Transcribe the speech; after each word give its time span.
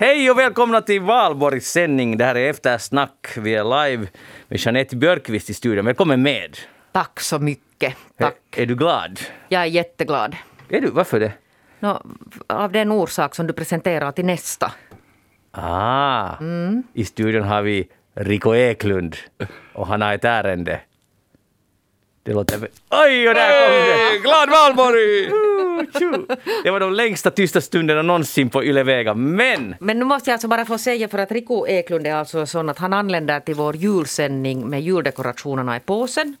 Hej 0.00 0.30
och 0.30 0.38
välkomna 0.38 0.80
till 0.80 1.00
Valborgs 1.00 1.70
sändning. 1.70 2.18
Det 2.18 2.24
här 2.24 2.34
är 2.34 2.50
Eftersnack. 2.50 3.28
Vi 3.36 3.54
är 3.54 3.86
live 3.88 4.06
med 4.48 4.60
Jeanette 4.60 4.96
Björkqvist 4.96 5.50
i 5.50 5.54
studion. 5.54 5.84
Välkommen 5.84 6.22
med. 6.22 6.58
Tack 6.92 7.20
så 7.20 7.38
mycket. 7.38 7.96
Tack. 8.18 8.36
Är, 8.56 8.62
är 8.62 8.66
du 8.66 8.74
glad? 8.76 9.20
Jag 9.48 9.62
är 9.62 9.66
jätteglad. 9.66 10.36
Är 10.68 10.80
du? 10.80 10.90
Varför 10.90 11.20
det? 11.20 11.32
Nå, 11.80 12.02
av 12.46 12.72
den 12.72 12.92
orsak 12.92 13.34
som 13.34 13.46
du 13.46 13.52
presenterar 13.52 14.12
till 14.12 14.24
nästa. 14.24 14.72
Ah, 15.50 16.34
i 16.92 17.04
studion 17.04 17.42
har 17.44 17.62
vi 17.62 17.88
Rico 18.14 18.54
Eklund 18.54 19.16
och 19.72 19.86
han 19.86 20.02
har 20.02 20.14
ett 20.14 20.24
ärende. 20.24 20.80
Det 22.28 22.34
låter... 22.34 22.58
Oj, 22.90 23.28
och 23.28 23.34
där 23.34 23.66
kom 23.66 23.72
det! 23.72 24.18
Glad 24.22 24.50
valborg! 24.50 25.30
Det 26.64 26.70
var 26.70 26.80
de 26.80 26.92
längsta 26.92 27.30
tysta 27.30 27.60
stunderna 27.60 28.02
någonsin 28.02 28.50
på 28.50 28.64
Yle 28.64 28.82
Vega. 28.82 29.14
Men 29.14 29.74
Men 29.80 29.98
nu 29.98 30.04
måste 30.04 30.30
jag 30.30 30.34
alltså 30.34 30.48
bara 30.48 30.64
få 30.64 30.78
säga 30.78 31.08
för 31.08 31.18
att 31.18 31.32
Rico 31.32 31.66
Eklund 31.66 32.06
är 32.06 32.14
alltså 32.14 32.46
sån 32.46 32.68
att 32.68 32.78
han 32.78 32.92
anländer 32.92 33.40
till 33.40 33.54
vår 33.54 33.76
julsändning 33.76 34.68
med 34.68 34.82
juldekorationerna 34.82 35.76
i 35.76 35.80
påsen. 35.80 36.36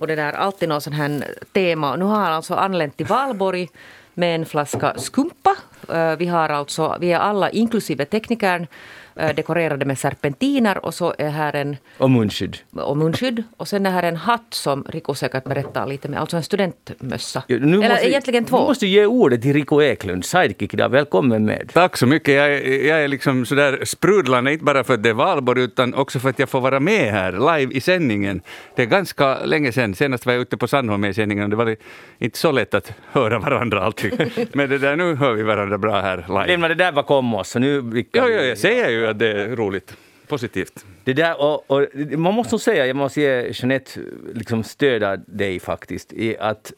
Och 0.00 0.06
det 0.06 0.14
där 0.16 0.32
alltid 0.32 0.68
något 0.68 0.82
sån 0.82 0.92
här 0.92 1.24
tema. 1.52 1.96
Nu 1.96 2.04
har 2.04 2.16
han 2.16 2.32
alltså 2.32 2.54
anlänt 2.54 2.96
till 2.96 3.06
Valborg 3.06 3.68
med 4.14 4.34
en 4.34 4.46
flaska 4.46 4.94
skumpa. 4.96 5.56
Eh, 5.92 6.16
Vi 6.16 6.26
har 6.26 6.48
alltså, 6.48 6.96
vi 7.00 7.12
är 7.12 7.18
alla 7.18 7.50
inklusive 7.50 8.04
teknikern 8.04 8.66
dekorerade 9.14 9.84
med 9.84 9.98
serpentiner 9.98 10.84
och 10.84 10.94
så 10.94 11.14
är 11.18 11.28
här 11.28 11.56
en 11.56 11.76
och 11.98 12.10
munskydd. 12.10 12.56
och 12.72 12.96
munskydd. 12.96 13.42
Och 13.56 13.68
sen 13.68 13.86
är 13.86 13.90
här 13.90 14.02
en 14.02 14.16
hatt 14.16 14.46
som 14.50 14.84
Rico 14.88 15.14
säkert 15.14 15.44
berättar 15.44 15.86
lite 15.86 16.08
med, 16.08 16.20
alltså 16.20 16.36
en 16.36 16.42
studentmössa. 16.42 17.42
Ja, 17.46 17.56
nu 17.60 17.76
Eller 17.78 17.88
måste- 17.88 18.08
egentligen 18.08 18.44
två. 18.44 18.58
Nu 18.60 18.64
måste 18.66 18.84
du 18.86 18.90
ge 18.90 19.06
ordet 19.06 19.42
till 19.42 19.52
Rico 19.52 19.82
Eklund, 19.82 20.24
sidekick 20.24 20.74
idag. 20.74 20.88
Välkommen 20.88 21.44
med. 21.44 21.70
Tack 21.74 21.96
så 21.96 22.06
mycket. 22.06 22.34
Jag 22.34 22.52
är, 22.54 22.86
jag 22.88 23.04
är 23.04 23.08
liksom 23.08 23.46
sådär 23.46 23.80
sprudlande, 23.84 24.52
inte 24.52 24.64
bara 24.64 24.84
för 24.84 24.94
att 24.94 25.02
det 25.02 25.08
är 25.08 25.14
valborg, 25.14 25.62
utan 25.62 25.94
också 25.94 26.18
för 26.20 26.28
att 26.28 26.38
jag 26.38 26.48
får 26.48 26.60
vara 26.60 26.80
med 26.80 27.12
här 27.12 27.58
live 27.58 27.72
i 27.74 27.80
sändningen. 27.80 28.40
Det 28.76 28.82
är 28.82 28.86
ganska 28.86 29.38
länge 29.44 29.72
sedan, 29.72 29.94
senast 29.94 30.26
var 30.26 30.32
jag 30.32 30.42
ute 30.42 30.56
på 30.56 30.68
Sandholm 30.68 31.04
i 31.04 31.14
sändningen 31.14 31.44
och 31.44 31.50
det 31.50 31.56
var 31.56 31.76
inte 32.18 32.38
så 32.38 32.52
lätt 32.52 32.74
att 32.74 32.92
höra 33.12 33.38
varandra 33.38 33.82
alltid. 33.82 34.30
Men 34.52 34.68
det 34.68 34.78
där, 34.78 34.96
nu 34.96 35.14
hör 35.14 35.32
vi 35.32 35.42
varandra 35.42 35.78
bra 35.78 36.00
här 36.00 36.24
live. 36.28 36.46
Lämna 36.46 36.68
det 36.68 36.74
där 36.74 36.92
bakom 36.92 37.34
oss. 37.34 37.54
Nu 37.56 38.04
Ja, 38.12 38.28
ja, 38.28 38.42
jag 38.42 38.58
säger 38.58 38.90
ju 38.90 39.03
att 39.06 39.18
det 39.18 39.42
är 39.42 39.56
roligt. 39.56 39.96
Positivt. 40.26 40.84
Det 41.04 41.12
där, 41.12 41.40
och, 41.40 41.70
och, 41.70 41.86
man 42.18 42.34
måste 42.34 42.54
nog 42.54 42.60
säga, 42.60 42.86
jag 42.86 42.96
måste 42.96 43.20
ge 43.20 43.52
Jeanette 43.52 44.00
liksom 44.34 44.64
stödja 44.64 45.16
dig 45.16 45.60
faktiskt 45.60 46.12
i 46.12 46.38
att 46.38 46.72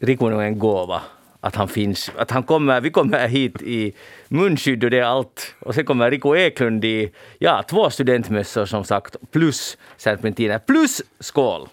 Rico 0.00 0.26
är 0.26 0.42
en 0.42 0.58
gåva. 0.58 1.02
Att 1.40 1.54
han 1.54 1.68
finns. 1.68 2.10
Att 2.16 2.30
han 2.30 2.42
kommer, 2.42 2.80
vi 2.80 2.90
kommer 2.90 3.28
hit 3.28 3.62
i 3.62 3.92
munskydd 4.28 4.84
och 4.84 4.90
det 4.90 4.98
är 4.98 5.04
allt. 5.04 5.54
Och 5.58 5.74
sen 5.74 5.84
kommer 5.84 6.10
Rico 6.10 6.36
Eklund 6.36 6.84
i 6.84 7.10
ja, 7.38 7.62
två 7.62 7.90
studentmössor 7.90 8.66
som 8.66 8.84
sagt, 8.84 9.16
plus 9.30 9.78
serpentiner, 9.96 10.58
plus 10.58 11.02
skål! 11.20 11.68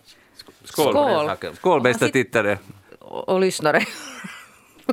Skål! 0.64 0.94
Skål. 0.94 1.54
Skål 1.56 1.82
bästa 1.82 2.08
tittare 2.08 2.58
Och, 3.00 3.30
och 3.30 3.40
lyssnare. 3.40 3.82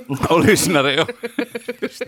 och 0.30 0.44
lyssnare. 0.44 0.94
Ja. 0.94 1.06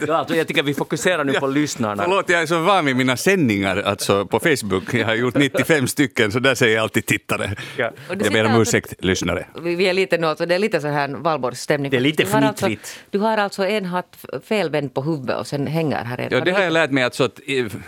Ja, 0.07 0.17
alltså, 0.17 0.37
jag 0.37 0.49
tycker 0.49 0.63
vi 0.63 0.75
fokuserar 0.75 1.25
nu 1.25 1.33
på 1.33 1.47
lyssnarna. 1.61 2.03
Förlåt, 2.03 2.29
jag 2.29 2.43
är 2.43 2.47
så 2.47 2.59
van 2.61 2.85
vid 2.85 2.97
mina 2.97 3.17
sändningar 3.17 3.77
alltså 3.83 4.27
på 4.27 4.41
Facebook. 4.41 4.95
Jag 4.95 5.07
har 5.07 5.15
gjort 5.15 5.35
95 5.35 5.89
stycken, 5.89 6.33
så 6.33 6.39
där 6.39 6.55
säger 6.55 6.75
jag 6.75 6.83
alltid 6.83 7.07
tittare. 7.07 7.57
Ja. 7.77 7.91
Och 8.09 8.17
du 8.17 8.25
Jag 8.25 8.33
ber 8.33 8.45
om 8.45 8.53
alltså- 8.53 8.77
ursäkt, 8.77 9.05
lyssnare. 9.05 9.47
Vi, 9.63 9.87
är 9.89 9.93
lite 9.93 10.19
nu, 10.19 10.27
alltså, 10.27 10.47
det 10.47 10.55
är 10.55 10.59
lite 10.59 10.81
så 10.81 10.89
här 10.89 11.09
valborgsstämning. 11.09 11.91
Det 11.91 11.97
är 11.97 12.01
lite 12.01 12.23
du 12.23 12.31
har 12.33 12.43
alltså, 12.43 12.67
fnittrigt. 12.67 13.01
Du 13.11 13.19
har 13.19 13.39
alltså 13.39 13.67
en 13.67 13.85
hatt 13.85 14.25
felvänd 14.45 14.95
på 14.95 15.03
huvudet 15.03 15.39
och 15.39 15.47
sen 15.47 15.67
hänger 15.67 16.05
här 16.05 16.19
en. 16.21 16.29
Ja, 16.31 16.41
det 16.41 16.51
har 16.51 16.61
jag 16.63 16.73
lärt 16.73 16.91
mig. 16.91 17.05
Alltså 17.05 17.25
att, 17.25 17.41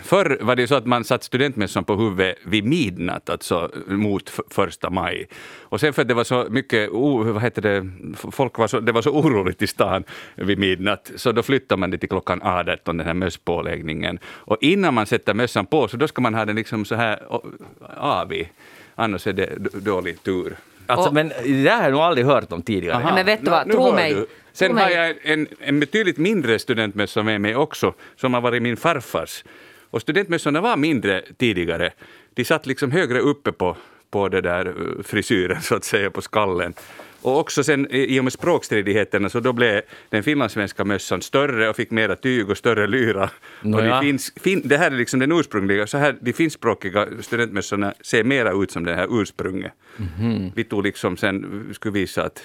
förr 0.03 0.37
var 0.41 0.55
det 0.55 0.61
ju 0.61 0.67
så 0.67 0.75
att 0.75 0.85
man 0.85 1.03
satt 1.03 1.23
studentmössan 1.23 1.83
på 1.83 1.95
huvudet 1.95 2.35
vid 2.45 2.65
midnatt, 2.65 3.29
alltså 3.29 3.71
mot 3.87 4.31
första 4.49 4.89
maj. 4.89 5.27
Och 5.73 5.79
sen 5.79 5.93
för 5.93 6.01
att 6.01 6.07
det 6.07 6.13
var 6.13 6.23
så 6.23 6.45
mycket, 6.49 6.89
vad 6.91 7.41
heter 7.41 7.61
det, 7.61 7.89
folk 8.31 8.57
var 8.57 8.67
så, 8.67 8.79
det 8.79 8.91
var 8.91 9.01
så 9.01 9.09
oroligt 9.09 9.61
i 9.61 9.67
stan 9.67 10.03
vid 10.35 10.59
midnatt, 10.59 11.11
så 11.15 11.31
då 11.31 11.43
flyttade 11.43 11.79
man 11.79 11.91
det 11.91 11.97
till 11.97 12.09
klockan 12.09 12.41
18, 12.43 12.97
den 12.97 13.07
här 13.07 13.13
mösspåläggningen. 13.13 14.19
Och 14.25 14.57
innan 14.61 14.93
man 14.93 15.05
sätter 15.05 15.33
mössan 15.33 15.65
på, 15.65 15.87
så 15.87 15.97
då 15.97 16.07
ska 16.07 16.21
man 16.21 16.33
ha 16.33 16.45
den 16.45 16.55
liksom 16.55 16.85
så 16.85 16.95
här 16.95 17.33
o- 17.33 17.51
av 17.97 18.33
i, 18.33 18.49
annars 18.95 19.27
är 19.27 19.33
det 19.33 19.49
dålig 19.85 20.23
tur. 20.23 20.55
Alltså, 20.87 21.07
Och- 21.07 21.13
men 21.13 21.29
det 21.43 21.63
där 21.63 21.75
har 21.75 21.83
jag 21.83 21.91
nog 21.91 22.01
aldrig 22.01 22.25
hört 22.25 22.51
om 22.51 22.61
tidigare. 22.61 23.03
Nej, 23.03 23.13
men 23.13 23.25
vet 23.25 23.45
du 23.45 23.51
vad, 23.51 23.67
nu 23.67 23.73
tro 23.73 23.91
mig. 23.91 24.13
du. 24.13 24.25
Sen 24.53 24.69
Tro 24.69 24.77
har 24.79 24.85
mig. 24.85 24.95
jag 24.95 25.15
en, 25.33 25.47
en 25.59 25.79
betydligt 25.79 26.17
mindre 26.17 26.59
studentmössa 26.59 27.23
med 27.23 27.41
mig 27.41 27.55
också, 27.55 27.93
som 28.15 28.33
har 28.33 28.41
varit 28.41 28.61
min 28.61 28.77
farfars. 28.77 29.43
Och 29.89 30.01
studentmössorna 30.01 30.61
var 30.61 30.77
mindre 30.77 31.21
tidigare. 31.37 31.91
De 32.33 32.45
satt 32.45 32.65
liksom 32.65 32.91
högre 32.91 33.19
uppe 33.19 33.51
på, 33.51 33.77
på 34.13 34.29
det 34.29 34.41
där 34.41 34.65
eh, 34.65 35.03
frisyren, 35.03 35.61
så 35.61 35.75
att 35.75 35.83
säga, 35.83 36.11
på 36.11 36.21
skallen. 36.21 36.73
Och 37.21 37.39
också 37.39 37.63
sen 37.63 37.87
i 37.91 38.19
och 38.19 38.23
med 38.23 38.33
språkstridigheterna 38.33 39.29
så 39.29 39.39
då 39.39 39.53
blev 39.53 39.81
den 40.09 40.23
finlandssvenska 40.23 40.85
mössan 40.85 41.21
större 41.21 41.69
och 41.69 41.75
fick 41.75 41.91
mera 41.91 42.15
tyg 42.15 42.49
och 42.49 42.57
större 42.57 42.87
lyra. 42.87 43.23
Och 43.23 43.65
Nåja. 43.65 43.95
de 43.95 44.01
finns, 44.01 44.33
fin, 44.35 44.61
det 44.65 44.77
här 44.77 44.91
är 44.91 44.95
liksom 44.95 45.19
den 45.19 45.31
ursprungliga, 45.31 45.87
så 45.87 45.97
här, 45.97 46.15
de 46.21 46.33
finskspråkiga 46.33 47.07
studentmössorna 47.21 47.93
ser 48.01 48.23
mera 48.23 48.51
ut 48.63 48.71
som 48.71 48.83
det 48.85 48.95
här 48.95 49.07
ursprunget. 49.21 49.71
Vi 50.55 50.63
tog 50.63 50.83
liksom 50.83 51.17
sen, 51.17 51.69
skulle 51.73 51.93
visa 51.93 52.23
att 52.23 52.43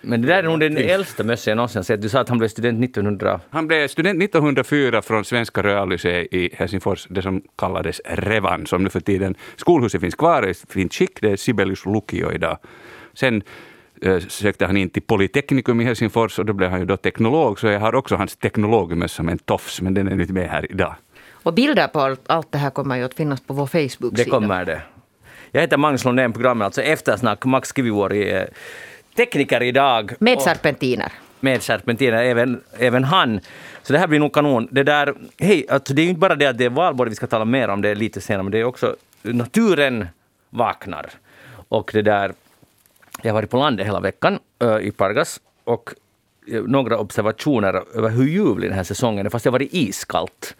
Men 0.00 0.22
det 0.22 0.28
där 0.28 0.38
är 0.38 0.42
nog 0.42 0.60
den 0.60 0.76
äldsta 0.76 1.24
mössan 1.24 1.50
jag 1.50 1.56
någonsin 1.56 1.84
sett. 1.84 2.02
Du 2.02 2.08
sa 2.08 2.20
att 2.20 2.28
han 2.28 2.38
blev 2.38 2.48
student 2.48 2.84
1900... 2.84 3.40
Han 3.50 3.66
blev 3.66 3.88
student 3.88 4.22
1904 4.22 5.02
från 5.02 5.24
Svenska 5.24 5.62
Reallycéet 5.62 6.34
i 6.34 6.50
Helsingfors, 6.54 7.06
det 7.10 7.22
som 7.22 7.42
kallades 7.56 8.00
Revan, 8.04 8.66
som 8.66 8.84
nu 8.84 8.90
för 8.90 9.00
tiden 9.00 9.34
skolhuset 9.56 10.00
finns 10.00 10.14
kvar 10.14 10.48
i 10.48 10.54
fint 10.54 10.94
skick, 10.94 11.20
det 11.20 11.30
är 11.30 11.36
Sibelius 11.36 11.86
Lukio 11.86 12.32
idag. 12.32 12.58
Sen 13.14 13.42
eh, 14.02 14.18
sökte 14.18 14.66
han 14.66 14.76
in 14.76 14.90
till 14.90 15.02
Polyteknikum 15.02 15.80
i 15.80 15.84
Helsingfors 15.84 16.38
och 16.38 16.46
då 16.46 16.52
blev 16.52 16.70
han 16.70 16.80
ju 16.80 16.86
då 16.86 16.96
teknolog, 16.96 17.60
så 17.60 17.66
jag 17.66 17.80
har 17.80 17.94
också 17.94 18.16
hans 18.16 18.36
teknologmössa 18.36 19.22
med 19.22 19.32
en 19.32 19.38
tofs, 19.38 19.80
men 19.80 19.94
den 19.94 20.08
är 20.08 20.20
inte 20.20 20.32
med 20.32 20.48
här 20.48 20.72
idag. 20.72 20.94
Och 21.42 21.54
bilder 21.54 21.88
på 21.88 22.00
allt, 22.00 22.20
allt 22.26 22.52
det 22.52 22.58
här 22.58 22.70
kommer 22.70 22.96
ju 22.96 23.04
att 23.04 23.14
finnas 23.14 23.40
på 23.40 23.54
vår 23.54 23.66
Facebook-sida. 23.66 24.24
Det 24.24 24.30
kommer 24.30 24.64
det. 24.64 24.82
Jag 25.52 25.60
heter 25.60 25.76
Magnus 25.76 26.04
Lundén, 26.04 26.32
programmet 26.32 26.64
alltså 26.64 26.82
Eftersnack. 26.82 27.44
Max 27.44 27.72
Kivivuori 27.76 28.30
är 28.30 28.48
tekniker 29.18 29.62
idag. 29.62 30.12
Med 30.18 30.40
serpentiner. 30.40 31.12
med 31.40 31.62
serpentiner, 31.62 32.22
även, 32.22 32.60
även 32.78 33.04
han. 33.04 33.40
Så 33.82 33.92
det 33.92 33.98
här 33.98 34.06
blir 34.06 34.18
nog 34.18 34.32
kanon. 34.32 34.68
Det 34.70 34.82
där, 34.82 35.14
hej, 35.38 35.66
alltså 35.68 35.94
det 35.94 36.02
är 36.02 36.04
ju 36.04 36.08
inte 36.08 36.18
bara 36.20 36.34
det 36.34 36.46
att 36.46 36.58
det 36.58 36.64
är 36.64 36.70
valborg 36.70 37.10
vi 37.10 37.16
ska 37.16 37.26
tala 37.26 37.44
mer 37.44 37.68
om 37.68 37.82
det 37.82 37.94
lite 37.94 38.20
senare, 38.20 38.42
men 38.42 38.52
det 38.52 38.58
är 38.58 38.64
också 38.64 38.96
naturen 39.22 40.08
vaknar. 40.50 41.10
Och 41.68 41.90
det 41.94 42.02
där, 42.02 42.32
jag 43.22 43.30
har 43.30 43.34
varit 43.34 43.50
på 43.50 43.56
landet 43.56 43.86
hela 43.86 44.00
veckan 44.00 44.38
ö, 44.58 44.80
i 44.80 44.90
Pargas 44.90 45.40
och 45.64 45.94
eh, 46.52 46.62
några 46.62 46.98
observationer 46.98 47.82
över 47.94 48.10
hur 48.10 48.26
ljuvlig 48.26 48.70
den 48.70 48.76
här 48.76 48.84
säsongen 48.84 49.26
är, 49.26 49.30
fast 49.30 49.44
det 49.44 49.50
har 49.50 49.52
varit 49.52 49.74
iskallt. 49.74 50.54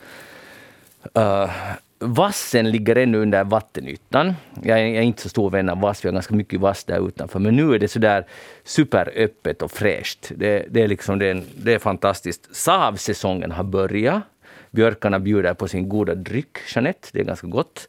Uh, 1.19 1.51
vassen 1.99 2.71
ligger 2.71 2.97
ännu 2.97 3.19
under 3.19 3.45
vattenytan. 3.45 4.35
Jag 4.63 4.81
är, 4.81 5.01
inte 5.01 5.23
så 5.23 5.29
stor 5.29 5.51
vän 5.51 5.69
av 5.69 5.81
vass, 5.81 6.05
vi 6.05 6.09
har 6.09 6.13
ganska 6.13 6.35
mycket 6.35 6.61
vass 6.61 6.85
där 6.85 7.09
utanför. 7.09 7.39
Men 7.39 7.57
nu 7.57 7.75
är 7.75 7.79
det 7.79 7.89
sådär 7.89 8.27
superöppet 8.65 9.63
och 9.63 9.71
fräscht. 9.71 10.33
Det, 10.37 10.67
det, 10.71 10.83
är 10.83 10.89
liksom, 10.89 11.19
det, 11.19 11.27
är, 11.27 11.43
det 11.57 11.75
är 11.75 11.79
fantastiskt. 11.79 12.57
Savsäsongen 12.57 13.51
har 13.51 13.65
börjat. 13.65 14.23
Björkarna 14.71 15.19
bjuder 15.19 15.55
på 15.55 15.69
sin 15.69 15.89
goda 15.89 16.15
dryck, 16.15 16.59
Jeanette. 16.75 17.09
Det 17.13 17.21
är 17.21 17.25
ganska 17.25 17.47
gott. 17.47 17.89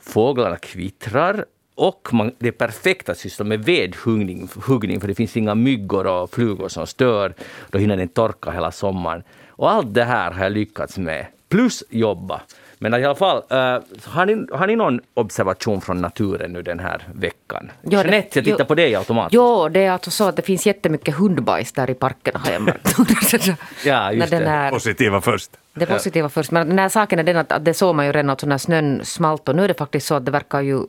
Fåglarna 0.00 0.56
kvittrar. 0.56 1.44
Och 1.74 2.08
man, 2.12 2.32
det 2.38 2.48
är 2.48 2.52
perfekt 2.52 3.08
att 3.08 3.18
syssla 3.18 3.44
med 3.44 3.64
vedhuggning, 3.64 4.48
huggning, 4.66 5.00
för 5.00 5.08
det 5.08 5.14
finns 5.14 5.36
inga 5.36 5.54
myggor 5.54 6.06
och 6.06 6.30
flugor 6.30 6.68
som 6.68 6.86
stör. 6.86 7.34
Då 7.70 7.78
hinner 7.78 7.96
den 7.96 8.08
torka 8.08 8.50
hela 8.50 8.72
sommaren. 8.72 9.22
Och 9.48 9.70
allt 9.70 9.94
det 9.94 10.04
här 10.04 10.30
har 10.30 10.42
jag 10.42 10.52
lyckats 10.52 10.98
med. 10.98 11.26
Plus 11.48 11.84
jobba. 11.90 12.42
Men 12.78 12.94
i 12.94 13.04
alla 13.04 13.14
fall, 13.14 13.36
eh, 13.36 13.56
har, 14.04 14.26
ni, 14.26 14.46
har 14.52 14.66
ni 14.66 14.76
någon 14.76 15.00
observation 15.14 15.80
från 15.80 16.00
naturen 16.00 16.52
nu 16.52 16.62
den 16.62 16.78
här 16.80 17.02
veckan? 17.14 17.70
Ja, 17.82 17.90
Jeanette, 17.90 18.38
jag 18.38 18.44
tittar 18.44 18.58
jo. 18.60 18.64
på 18.66 18.74
dig 18.74 18.94
automatiskt. 18.96 19.34
Jo, 19.34 19.68
det 19.68 19.80
är 19.84 19.90
alltså 19.90 20.10
så 20.10 20.28
att 20.28 20.36
det 20.36 20.42
finns 20.42 20.66
jättemycket 20.66 21.14
hundbajs 21.14 21.72
där 21.72 21.90
i 21.90 21.94
parkerna 21.94 22.38
har 22.38 22.52
jag 22.52 22.62
märkt. 22.62 22.96
Ja, 23.84 24.12
just 24.12 24.32
När 24.32 24.40
det. 24.40 24.46
är, 24.46 24.70
Positiva 24.70 25.20
först. 25.20 25.50
det 25.74 25.86
positiva 25.86 26.28
först. 26.28 26.50
Men 26.50 26.68
den 26.68 26.78
här 26.78 26.88
saken 26.88 27.18
är 27.18 27.22
den 27.22 27.36
att, 27.36 27.52
att 27.52 27.64
det 27.64 27.74
såg 27.74 27.94
man 27.94 28.06
ju 28.06 28.12
redan 28.12 28.30
att 28.30 28.44
när 28.44 28.58
snön 28.58 29.00
smalt 29.04 29.48
och 29.48 29.56
nu 29.56 29.64
är 29.64 29.68
det 29.68 29.74
faktiskt 29.74 30.06
så 30.06 30.14
att 30.14 30.24
det 30.24 30.30
verkar 30.30 30.60
ju 30.60 30.80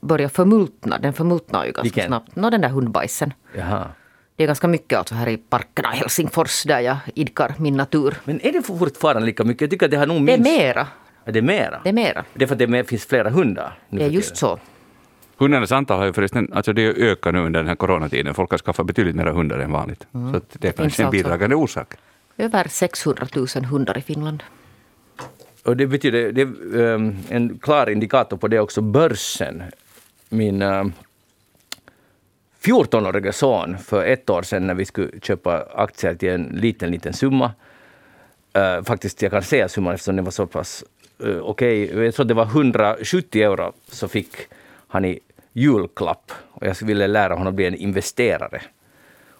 börja 0.00 0.28
förmultna. 0.28 0.98
Den 0.98 1.12
förmultnar 1.12 1.64
ju 1.64 1.72
ganska 1.72 1.82
Vilken? 1.82 2.06
snabbt. 2.06 2.36
Nå, 2.36 2.50
den 2.50 2.60
där 2.60 2.68
hundbajsen. 2.68 3.32
Jaha. 3.56 3.86
Det 4.36 4.42
är 4.42 4.46
ganska 4.46 4.68
mycket 4.68 4.98
alltså 4.98 5.14
här 5.14 5.28
i 5.28 5.36
parkerna 5.36 5.94
i 5.94 5.98
Helsingfors 5.98 6.62
där 6.62 6.80
jag 6.80 6.96
idkar 7.14 7.54
min 7.58 7.76
natur. 7.76 8.14
Men 8.24 8.40
är 8.46 8.52
det 8.52 8.62
fortfarande 8.62 9.26
lika 9.26 9.44
mycket? 9.44 9.60
Jag 9.60 9.70
tycker 9.70 9.86
att 9.86 9.90
det 9.90 9.96
har 9.96 10.06
nog 10.06 10.26
Det 10.26 10.32
är 10.32 10.38
minst... 10.38 10.58
mera. 10.58 10.86
Är 11.24 11.32
det 11.32 11.42
mera? 11.42 11.80
Det 11.82 11.88
är 11.88 11.92
mera. 11.92 12.24
Det 12.34 12.44
är 12.44 12.46
för 12.46 12.54
att 12.54 12.58
det 12.58 12.66
mer- 12.66 12.84
finns 12.84 13.06
flera 13.06 13.30
hundar? 13.30 13.78
nu 13.88 13.98
Det 13.98 14.04
är 14.04 14.08
just 14.10 14.36
så. 14.36 14.58
Hundarnas 15.36 15.72
antal 15.72 15.98
har 15.98 16.06
ju 16.06 16.12
förresten, 16.12 16.50
alltså 16.52 16.72
det 16.72 16.82
ökar 16.86 17.32
nu 17.32 17.38
under 17.38 17.60
den 17.60 17.68
här 17.68 17.74
coronatiden. 17.76 18.34
Folk 18.34 18.50
har 18.50 18.58
skaffat 18.58 18.86
betydligt 18.86 19.16
mer 19.16 19.26
hundar 19.26 19.58
än 19.58 19.72
vanligt. 19.72 20.06
Så 20.12 20.36
att 20.36 20.44
det 20.52 20.68
är 20.68 20.72
kanske 20.72 21.02
en 21.02 21.06
alltså- 21.06 21.10
bidragande 21.10 21.56
orsak. 21.56 21.94
Över 22.36 22.68
600 22.68 23.26
000 23.34 23.46
hundar 23.64 23.98
i 23.98 24.00
Finland. 24.00 24.42
Och 25.64 25.76
det 25.76 25.86
betyder, 25.86 26.32
det 26.32 26.40
är 26.40 26.76
um, 26.76 27.16
en 27.28 27.58
klar 27.58 27.90
indikator 27.90 28.36
på 28.36 28.48
det 28.48 28.60
också, 28.60 28.80
börsen. 28.80 29.62
Min 30.28 30.62
um, 30.62 30.92
14-åriga 32.62 33.32
son 33.32 33.78
för 33.78 34.04
ett 34.04 34.30
år 34.30 34.42
sedan 34.42 34.66
när 34.66 34.74
vi 34.74 34.84
skulle 34.84 35.20
köpa 35.20 35.62
aktier 35.74 36.14
till 36.14 36.28
en 36.28 36.42
liten, 36.42 36.90
liten 36.90 37.12
summa. 37.12 37.52
Uh, 38.58 38.84
faktiskt, 38.84 39.22
jag 39.22 39.32
kan 39.32 39.42
säga 39.42 39.68
summan 39.68 39.94
eftersom 39.94 40.16
den 40.16 40.24
var 40.24 40.32
så 40.32 40.46
pass 40.46 40.84
okej. 41.24 41.90
Okay. 41.90 42.04
Jag 42.04 42.14
tror 42.14 42.26
det 42.26 42.34
var 42.34 42.44
170 42.44 43.42
euro 43.42 43.72
så 43.88 44.08
fick 44.08 44.36
han 44.88 45.04
i 45.04 45.20
julklapp. 45.52 46.32
Och 46.50 46.66
jag 46.66 46.76
ville 46.82 47.06
lära 47.06 47.32
honom 47.32 47.46
att 47.46 47.54
bli 47.54 47.66
en 47.66 47.74
investerare. 47.74 48.62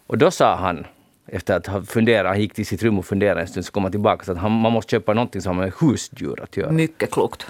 Och 0.06 0.18
då 0.18 0.30
sa 0.30 0.54
han, 0.54 0.86
efter 1.26 1.56
att 1.56 1.66
ha 1.66 1.82
funderat, 1.82 2.30
han 2.30 2.40
gick 2.40 2.54
till 2.54 2.66
sitt 2.66 2.82
rum 2.82 2.98
och 2.98 3.06
funderade 3.06 3.40
en 3.40 3.46
stund, 3.46 3.66
så 3.66 3.72
kom 3.72 3.82
han 3.82 3.92
tillbaka 3.92 4.24
så 4.24 4.32
att 4.32 4.38
han, 4.38 4.52
man 4.52 4.72
måste 4.72 4.90
köpa 4.90 5.14
någonting 5.14 5.42
som 5.42 5.56
har 5.56 5.64
med 5.64 5.72
husdjur 5.80 6.42
att 6.42 6.56
göra. 6.56 6.72
Mycket 6.72 7.10
klokt. 7.10 7.46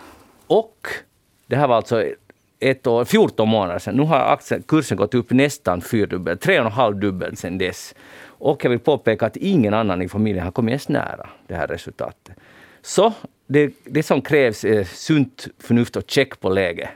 Och 0.47 0.89
det 1.47 1.57
här 1.57 1.69
var 1.69 1.77
alltså 1.77 2.05
ett 2.61 2.87
år, 2.87 3.05
14 3.05 3.49
månader 3.49 3.79
sedan. 3.79 3.95
Nu 3.95 4.03
har 4.03 4.19
aktiekursen 4.19 4.97
gått 4.97 5.15
upp 5.15 5.31
nästan 5.31 5.81
fyrdubbelt, 5.81 6.41
tre 6.41 6.61
och 6.61 6.67
en 6.67 6.73
halv 6.73 6.97
dubbelt 6.97 7.39
sedan 7.39 7.59
dess. 7.59 7.95
Och 8.27 8.65
jag 8.65 8.71
vill 8.71 8.79
påpeka 8.79 9.27
att 9.27 9.37
ingen 9.37 9.75
annan 9.75 10.03
i 10.03 10.09
familjen 10.09 10.45
har 10.45 10.53
kommit 10.53 10.71
ens 10.71 10.89
nära 10.89 11.29
det 11.47 11.55
här 11.55 11.67
resultatet. 11.67 12.37
Så 12.83 13.13
det, 13.47 13.73
det 13.85 14.03
som 14.03 14.23
krävs 14.23 14.65
är 14.65 14.85
sunt 14.85 15.47
förnuft 15.59 15.97
och 15.97 16.03
check 16.07 16.41
på 16.41 16.49
läge. 16.49 16.91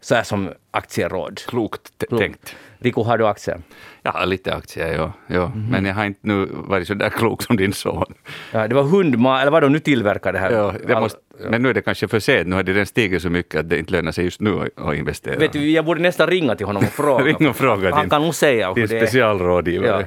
Så 0.00 0.14
här 0.14 0.22
som 0.22 0.50
aktieråd. 0.70 1.40
Klokt 1.46 2.08
tänkt. 2.18 2.56
Riku, 2.78 3.02
har 3.02 3.18
du 3.18 3.26
aktier? 3.26 3.60
Ja, 4.02 4.24
lite 4.24 4.54
aktier, 4.54 4.94
ja. 4.94 5.12
ja. 5.26 5.44
Mm. 5.46 5.66
Men 5.70 5.84
jag 5.84 5.94
har 5.94 6.04
inte 6.04 6.20
nu 6.22 6.48
varit 6.52 6.86
så 6.86 6.94
där 6.94 7.08
klok 7.08 7.42
som 7.42 7.56
din 7.56 7.72
son. 7.72 8.14
Ja, 8.52 8.68
det 8.68 8.74
var 8.74 8.82
hundmat, 8.82 9.42
eller 9.42 9.50
vad 9.50 9.62
de 9.62 9.72
nu 9.72 9.78
tillverkar 9.78 10.32
det 10.32 10.38
här. 10.38 10.50
Ja, 10.50 10.74
det 10.86 11.00
måste, 11.00 11.18
ja. 11.42 11.50
Men 11.50 11.62
nu 11.62 11.68
är 11.68 11.74
det 11.74 11.82
kanske 11.82 12.08
för 12.08 12.20
sent, 12.20 12.48
nu 12.48 12.56
har 12.56 12.62
det 12.62 12.72
redan 12.72 12.86
stigit 12.86 13.22
så 13.22 13.30
mycket 13.30 13.60
att 13.60 13.68
det 13.68 13.78
inte 13.78 13.92
lönar 13.92 14.12
sig 14.12 14.24
just 14.24 14.40
nu 14.40 14.70
att 14.76 14.94
investera. 14.94 15.36
Vet 15.36 15.52
du, 15.52 15.70
jag 15.70 15.84
borde 15.84 16.00
nästan 16.00 16.26
ringa 16.26 16.54
till 16.54 16.66
honom 16.66 16.84
och 16.84 16.90
fråga. 16.90 17.24
Ring 17.38 17.48
och 17.48 17.56
fråga 17.56 17.90
Han 17.90 18.00
din, 18.00 18.10
kan 18.10 18.22
nog 18.22 18.34
säga 18.34 18.72
din 18.72 18.88
specialrådgivare. 18.88 20.00
Ja. 20.00 20.06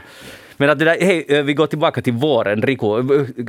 Men 0.57 0.69
att 0.69 0.79
det 0.79 0.85
där, 0.85 0.97
hej, 1.01 1.25
eh, 1.29 1.43
vi 1.43 1.53
går 1.53 1.67
tillbaka 1.67 2.01
till 2.01 2.13
våren. 2.13 2.61
Rico, 2.61 3.03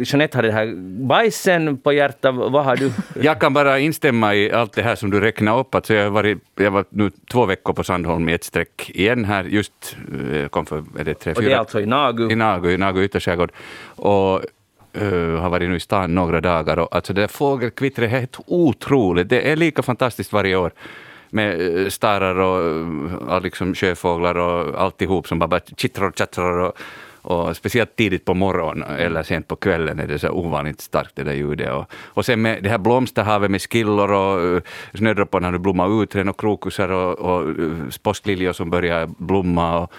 Jeanette 0.04 0.38
hade 0.38 0.48
det 0.48 0.54
här 0.54 0.74
bajsen 1.06 1.76
på 1.78 1.92
hjärtat. 1.92 2.34
Vad 2.34 2.64
har 2.64 2.76
du? 2.76 2.92
Jag 3.22 3.40
kan 3.40 3.54
bara 3.54 3.78
instämma 3.78 4.34
i 4.34 4.52
allt 4.52 4.72
det 4.72 4.82
här 4.82 4.94
som 4.94 5.10
du 5.10 5.20
räknar 5.20 5.58
upp. 5.58 5.74
Alltså 5.74 5.94
jag, 5.94 6.04
har 6.04 6.10
varit, 6.10 6.38
jag 6.54 6.70
var 6.70 6.84
nu 6.90 7.10
två 7.30 7.46
veckor 7.46 7.72
på 7.72 7.84
Sandholm 7.84 8.28
i 8.28 8.32
ett 8.32 8.44
streck 8.44 8.90
igen 8.94 9.24
här. 9.24 9.44
Just 9.44 9.96
eh, 10.32 10.48
kom 10.48 10.66
för 10.66 10.84
är 10.98 11.04
det 11.04 11.14
tre, 11.14 11.34
fyra, 11.34 11.36
Och 11.36 11.42
det 11.42 11.52
är 11.52 11.58
alltså 11.58 11.80
i 11.80 11.86
Nagu? 11.86 12.30
I 12.30 12.34
Nagu, 12.34 12.70
i 12.70 12.76
Nagu 12.76 13.04
ytterskärgård. 13.04 13.52
Och 13.96 14.42
Uh, 15.02 15.40
har 15.40 15.50
varit 15.50 15.68
nu 15.68 15.76
i 15.76 15.80
stan 15.80 16.14
några 16.14 16.40
dagar. 16.40 16.76
Och, 16.78 16.94
alltså 16.94 17.12
det 17.12 17.20
där 17.20 17.28
fågelkvittret 17.28 18.12
är 18.12 18.18
helt 18.18 18.38
otroligt. 18.46 19.28
Det 19.28 19.50
är 19.50 19.56
lika 19.56 19.82
fantastiskt 19.82 20.32
varje 20.32 20.56
år 20.56 20.72
med 21.30 21.78
eh, 21.78 21.88
starar 21.88 22.38
eh, 22.40 23.14
och 23.14 23.42
liksom 23.42 23.74
sjöfåglar 23.74 24.34
och 24.34 24.80
alltihop 24.82 25.28
som 25.28 25.38
bara 25.38 25.60
kittrar 25.76 26.08
och 26.08 26.18
tjattrar. 26.18 26.58
Och, 26.58 26.78
och 27.22 27.56
speciellt 27.56 27.96
tidigt 27.96 28.24
på 28.24 28.34
morgonen 28.34 28.82
eller 28.82 29.22
sent 29.22 29.48
på 29.48 29.56
kvällen 29.56 29.98
är 29.98 30.06
det 30.06 30.18
så 30.18 30.30
ovanligt 30.30 30.80
starkt 30.80 31.16
det 31.16 31.24
där 31.24 31.32
ljudet. 31.32 31.72
Och, 31.72 31.92
och 31.92 32.24
sen 32.26 32.42
med 32.42 32.62
det 32.62 32.68
här 32.68 32.78
blomsterhavet 32.78 33.50
med 33.50 33.62
skillor 33.62 34.12
och 34.12 34.56
eh, 34.56 34.62
snödropparna 34.94 35.50
har 35.50 35.58
blommat 35.58 35.90
ut 35.90 36.14
och 36.14 36.40
krokusar 36.40 36.88
och, 36.88 37.18
och 37.18 37.54
påskliljor 38.02 38.52
som 38.52 38.70
börjar 38.70 39.06
blomma. 39.18 39.78
Och, 39.78 39.92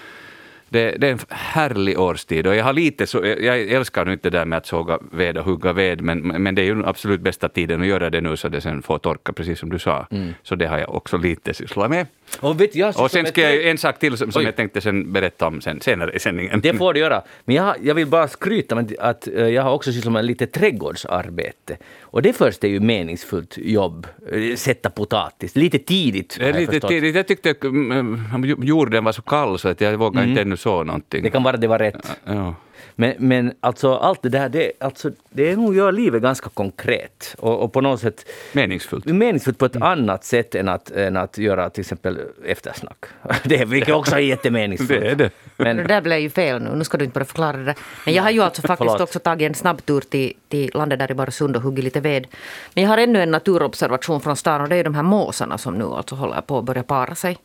det, 0.70 0.92
det, 0.98 1.08
är 1.08 1.12
en 1.12 1.20
härlig 1.30 2.00
årstid 2.00 2.48
och 2.48 2.56
jag 2.56 2.64
har 2.64 2.74
lite 2.74 3.08
så, 3.08 3.26
jag 3.26 3.62
älskar 3.62 4.06
nu 4.06 4.14
inte 4.14 4.30
det 4.30 4.38
där 4.38 4.46
med 4.46 4.58
att 4.58 4.66
såga 4.66 5.00
ved 5.12 5.38
och 5.38 5.46
hugga 5.46 5.74
ved, 5.74 6.02
men, 6.02 6.20
men 6.20 6.56
det 6.56 6.62
är 6.62 6.66
ju 6.66 6.86
absolut 6.86 7.22
bästa 7.22 7.50
tiden 7.50 7.82
att 7.82 7.88
göra 7.88 8.10
det 8.10 8.22
nu 8.22 8.38
så 8.38 8.50
det 8.50 8.62
sen 8.62 8.82
får 8.82 8.98
torka, 8.98 9.34
precis 9.34 9.60
som 9.60 9.70
du 9.70 9.80
sa. 9.80 10.08
Mm. 10.12 10.34
Så 10.44 10.56
det 10.56 10.68
har 10.68 10.78
jag 10.78 10.96
också 10.96 11.18
lite 11.18 11.54
sysslat 11.54 11.90
med. 11.90 12.06
Och, 12.40 12.62
vet 12.62 12.76
jag, 12.76 13.00
och 13.00 13.12
sen 13.12 13.26
ska 13.26 13.42
jag 13.42 13.70
en 13.70 13.78
sak 13.78 14.00
till 14.00 14.18
som, 14.18 14.32
som 14.32 14.44
jag 14.44 14.56
tänkte 14.56 14.82
sen 14.82 15.14
berätta 15.14 15.48
om 15.48 15.62
sen, 15.62 15.82
senare 15.82 16.12
i 16.12 16.20
sändningen. 16.20 16.62
Det 16.62 16.74
får 16.74 16.94
du 16.94 17.00
göra. 17.00 17.22
Men 17.46 17.56
jag, 17.56 17.76
jag 17.82 17.96
vill 17.96 18.08
bara 18.08 18.28
skryta 18.28 18.76
med 18.76 18.96
att 19.00 19.28
eh, 19.28 19.48
jag 19.48 19.64
har 19.64 19.72
också 19.72 19.92
sysslat 19.92 20.14
med 20.14 20.26
lite 20.26 20.48
trädgårdsarbete. 20.48 21.78
Och 22.02 22.22
det 22.22 22.34
först 22.34 22.64
är 22.64 22.68
ju 22.68 22.80
meningsfullt 22.80 23.58
jobb. 23.58 24.08
Eh, 24.32 24.56
sätta 24.56 24.90
potatis. 24.90 25.56
Lite 25.56 25.80
tidigt 25.80 26.38
har 26.42 26.54
Lite 26.54 26.76
jag 26.76 26.88
tidigt. 26.88 27.16
Jag 27.16 27.28
tyckte 27.28 27.52
att 27.52 27.64
mm, 27.64 28.46
jorden 28.64 29.04
var 29.04 29.12
så 29.12 29.22
kall 29.22 29.60
så 29.60 29.68
att 29.68 29.82
jag 29.82 29.98
vågade 29.98 30.20
mm. 30.20 30.30
inte 30.30 30.42
ännu 30.42 30.58
så 30.60 30.84
någonting. 30.84 31.24
Det 31.24 31.30
kan 31.30 31.44
vara 31.44 31.58
det 31.58 31.68
var 31.68 31.80
rätt. 31.80 32.18
Ja. 32.24 32.56
Men, 32.96 33.14
men 33.18 33.54
alltså 33.60 33.96
allt 33.96 34.22
det 34.22 34.30
där, 34.30 34.50
det, 34.50 34.72
alltså, 34.80 35.12
det 35.30 35.52
är 35.52 35.56
nog 35.56 35.76
gör 35.76 35.92
livet 35.92 36.22
ganska 36.22 36.50
konkret. 36.50 37.36
Och, 37.38 37.64
och, 37.64 37.74
på 37.74 37.82
något 37.82 38.00
sätt... 38.00 38.26
Meningsfullt. 38.54 39.06
Meningsfullt 39.06 39.58
på 39.58 39.66
ett 39.66 39.76
mm. 39.76 39.88
annat 39.88 40.24
sätt 40.24 40.56
än 40.56 40.70
att, 40.70 40.92
än 40.92 41.18
att 41.18 41.38
göra 41.38 41.70
till 41.70 41.82
exempel 41.82 42.20
eftersnack. 42.46 43.06
Det, 43.44 43.66
vilket 43.66 43.96
också 43.96 44.16
är 44.16 44.20
jättemeningsfullt. 44.20 45.02
Det 45.02 45.12
är 45.12 45.16
det. 45.16 45.32
Men, 45.58 45.78
det 45.78 45.84
där 45.84 46.02
blev 46.02 46.20
ju 46.20 46.30
fel 46.30 46.62
nu, 46.62 46.76
nu 46.76 46.84
ska 46.84 46.98
du 46.98 47.06
inte 47.06 47.14
börja 47.14 47.26
förklara 47.26 47.58
det. 47.58 47.76
Men 48.06 48.14
jag 48.14 48.24
har 48.24 48.32
ju 48.32 48.42
alltså 48.42 48.62
faktiskt 48.68 49.00
också 49.00 49.20
tagit 49.20 49.50
en 49.50 49.56
snabbtur 49.56 50.02
till, 50.02 50.34
till 50.48 50.72
landet 50.74 51.00
där 51.00 51.12
i 51.12 51.14
Barsund 51.14 51.56
och 51.56 51.62
huggit 51.62 51.84
lite 51.84 52.00
ved. 52.00 52.28
Men 52.74 52.84
jag 52.84 52.92
har 52.92 52.98
ännu 52.98 53.22
en 53.22 53.32
naturobservation 53.32 54.22
från 54.22 54.36
stan 54.36 54.62
och 54.62 54.70
det 54.70 54.76
är 54.76 54.84
de 54.84 54.96
här 54.96 55.04
måsarna 55.04 55.58
som 55.58 55.78
nu 55.78 55.86
alltså 55.86 56.16
håller 56.16 56.42
på 56.42 56.58
att 56.58 56.64
börja 56.64 56.84
para 56.84 57.16
sig 57.16 57.38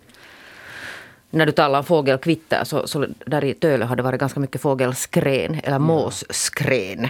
när 1.35 1.47
du 1.47 1.53
talar 1.53 1.79
om 1.79 1.85
fågelkvitter 1.85 2.65
så, 2.65 2.87
så 2.87 3.07
där 3.27 3.45
i 3.45 3.55
Töle 3.55 3.85
har 3.85 3.97
det 3.97 4.03
varit 4.03 4.21
ganska 4.21 4.41
mycket 4.41 4.61
fågelskren 4.61 5.61
eller 5.65 5.79
måsskren. 5.79 7.09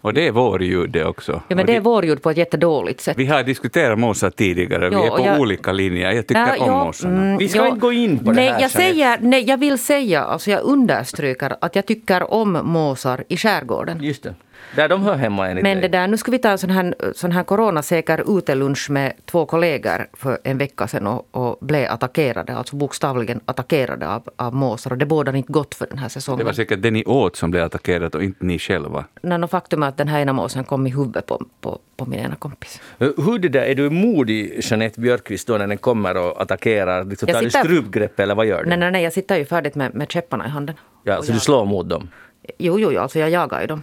Och 0.00 0.14
det 0.14 0.26
är 0.26 0.32
vårljud 0.32 0.90
det 0.90 1.04
också. 1.04 1.42
Ja, 1.48 1.56
men 1.56 1.66
det 1.66 1.76
är 1.76 1.80
vårljud 1.80 2.22
på 2.22 2.30
ett 2.30 2.36
jättedåligt 2.36 3.00
sätt. 3.00 3.18
Vi 3.18 3.26
har 3.26 3.42
diskuterat 3.42 3.98
måsar 3.98 4.30
tidigare, 4.30 4.90
vi 4.90 4.96
är 4.96 5.10
på 5.10 5.20
jag, 5.20 5.40
olika 5.40 5.72
linjer. 5.72 6.12
Jag 6.12 6.26
tycker 6.26 6.40
ja, 6.40 6.64
om 6.64 6.66
ja, 6.66 6.84
måsarna. 6.84 7.22
Mm, 7.22 7.38
vi 7.38 7.48
ska 7.48 7.58
ja, 7.58 7.68
inte 7.68 7.80
gå 7.80 7.92
in 7.92 8.18
på 8.18 8.32
nej, 8.32 8.46
det 8.46 8.52
här. 8.52 8.60
Jag, 8.60 8.70
säger, 8.70 9.18
nej, 9.20 9.44
jag 9.48 9.56
vill 9.58 9.78
säga, 9.78 10.24
alltså 10.24 10.50
jag 10.50 10.62
understryker 10.62 11.56
att 11.60 11.76
jag 11.76 11.86
tycker 11.86 12.32
om 12.32 12.52
måsar 12.52 13.24
i 13.28 13.36
skärgården. 13.36 14.02
Just 14.02 14.22
det. 14.22 14.34
Där 14.74 14.88
de 14.88 15.02
hör 15.02 15.16
hemma 15.16 15.48
enligt 15.48 15.62
Men 15.62 15.80
det 15.80 15.88
där, 15.88 16.06
nu 16.08 16.16
ska 16.16 16.30
vi 16.30 16.38
ta 16.38 16.48
en 16.48 16.58
sån 16.58 16.70
här, 16.70 16.94
sån 17.14 17.32
här 17.32 17.42
coronasäker 17.42 18.38
utelunch 18.38 18.90
med 18.90 19.12
två 19.24 19.46
kollegor 19.46 20.06
för 20.12 20.38
en 20.44 20.58
vecka 20.58 20.88
sedan 20.88 21.06
och, 21.06 21.26
och 21.30 21.58
blev 21.60 21.90
attackerade, 21.90 22.56
alltså 22.56 22.76
bokstavligen 22.76 23.40
attackerade 23.44 24.08
av, 24.08 24.22
av 24.36 24.54
måsar. 24.54 24.90
Och 24.90 24.98
det 24.98 25.06
bådar 25.06 25.36
inte 25.36 25.52
gott 25.52 25.74
för 25.74 25.86
den 25.86 25.98
här 25.98 26.08
säsongen. 26.08 26.38
Det 26.38 26.44
var 26.44 26.52
säkert 26.52 26.82
det 26.82 26.90
ni 26.90 27.04
åt 27.04 27.36
som 27.36 27.50
blev 27.50 27.64
attackerat 27.64 28.14
och 28.14 28.22
inte 28.22 28.44
ni 28.44 28.58
själva. 28.58 29.04
Nej, 29.20 29.38
no, 29.38 29.46
faktum 29.46 29.82
är 29.82 29.88
att 29.88 29.96
den 29.96 30.08
här 30.08 30.20
ena 30.20 30.32
måsen 30.32 30.64
kom 30.64 30.86
i 30.86 30.90
huvudet 30.90 31.26
på, 31.26 31.46
på, 31.60 31.78
på 31.96 32.06
min 32.06 32.20
ena 32.20 32.34
kompis. 32.34 32.80
Hur 32.98 33.38
det 33.38 33.48
där, 33.48 33.62
är 33.62 33.74
du 33.74 33.90
modig 33.90 34.60
Jeanette 34.62 35.00
Björkqvist 35.00 35.46
då 35.46 35.58
när 35.58 35.66
den 35.66 35.78
kommer 35.78 36.16
och 36.16 36.42
attackerar? 36.42 37.04
Liksom, 37.04 37.26
tar 37.26 37.42
sitter, 37.42 37.62
du 37.62 37.68
strupgrepp 37.68 38.20
eller 38.20 38.34
vad 38.34 38.46
gör 38.46 38.62
du? 38.62 38.68
Nej, 38.68 38.78
nej, 38.78 38.90
nej, 38.90 39.02
jag 39.02 39.12
sitter 39.12 39.36
ju 39.36 39.44
färdigt 39.44 39.74
med, 39.74 39.94
med 39.94 40.12
käpparna 40.12 40.46
i 40.46 40.48
handen. 40.48 40.74
Ja, 41.04 41.22
så 41.22 41.30
jag, 41.30 41.36
du 41.36 41.40
slår 41.40 41.64
mot 41.64 41.88
dem? 41.88 42.08
Jo, 42.58 42.78
jo, 42.80 42.92
jo, 42.92 43.00
alltså 43.00 43.18
jag 43.18 43.30
jagar 43.30 43.60
ju 43.60 43.66
dem. 43.66 43.82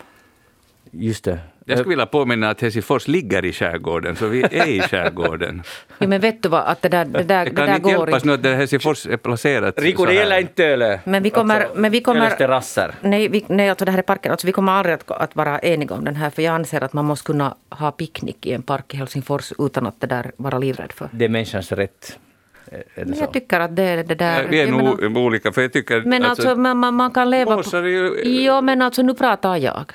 Just 0.96 1.24
det. 1.24 1.40
Jag 1.66 1.78
skulle 1.78 1.90
vilja 1.90 2.06
påminna 2.06 2.50
att 2.50 2.62
Helsingfors 2.62 3.08
ligger 3.08 3.46
i 3.46 3.54
skärgården, 3.54 4.16
så 4.16 4.28
vi 4.28 4.44
är 4.44 4.68
i 4.68 4.82
skärgården. 4.82 5.64
ja, 5.98 6.08
men 6.08 6.22
vet 6.22 6.44
du 6.44 6.50
vad, 6.50 6.62
att 6.62 6.82
det 6.82 6.90
där, 6.90 7.06
det 7.06 7.24
där, 7.24 7.46
det 7.46 7.52
där 7.52 7.68
kan 7.68 7.76
inte 7.76 7.90
hjälpas 7.90 8.24
nu 8.24 8.34
att 8.34 8.46
Helsingfors 8.46 9.08
är 9.08 9.18
placerat 9.18 9.82
Rico, 9.82 10.06
det 10.06 10.14
gäller 10.14 10.40
inte 10.40 10.54
Töle. 10.54 11.00
Men 11.04 11.24
vi 11.24 11.30
kommer... 11.30 11.62
Alltså, 11.62 11.80
men 11.80 11.92
vi 11.92 12.02
kommer 12.02 12.30
terrasser. 12.30 12.96
Nej, 13.02 13.28
vi, 13.28 13.46
nej, 13.48 13.70
alltså 13.70 13.86
det 13.86 13.92
här 13.92 13.98
är 13.98 14.04
parken. 14.04 14.32
Alltså 14.32 14.48
vi 14.48 14.54
kommer 14.54 14.72
aldrig 14.72 14.96
att, 14.96 15.12
att 15.12 15.36
vara 15.36 15.60
eniga 15.60 15.96
om 15.96 16.06
den 16.06 16.16
här, 16.16 16.30
för 16.30 16.42
jag 16.42 16.56
anser 16.56 16.84
att 16.84 16.94
man 16.94 17.06
måste 17.06 17.26
kunna 17.26 17.56
ha 17.70 17.92
picknick 17.92 18.46
i 18.46 18.54
en 18.54 18.62
park 18.64 18.94
i 18.94 18.98
Helsingfors 18.98 19.54
utan 19.60 19.88
att 19.88 20.02
det 20.02 20.08
där 20.08 20.32
vara 20.38 20.58
livrädd 20.58 20.92
för. 20.92 21.10
Det 21.12 21.26
är 21.26 21.30
människans 21.30 21.72
rätt. 21.72 22.20
Men 22.96 23.18
jag 23.20 23.34
tycker 23.34 23.60
att 23.60 23.76
det 23.76 23.84
är 23.84 24.04
det 24.04 24.16
där... 24.16 24.48
Vi 24.50 24.62
är 24.62 24.68
nog 24.68 25.18
olika, 25.18 25.52
för 25.52 25.62
jag 25.62 25.74
tycker... 25.74 26.02
Men 26.02 26.24
alltså, 26.24 26.50
alltså 26.50 26.62
man, 26.62 26.96
man 26.96 27.12
kan 27.12 27.30
leva... 27.30 27.64
På, 27.64 27.78
ju, 27.78 28.22
jo, 28.24 28.62
men 28.62 28.82
alltså 28.82 29.02
nu 29.02 29.14
pratar 29.14 29.58
jag. 29.58 29.92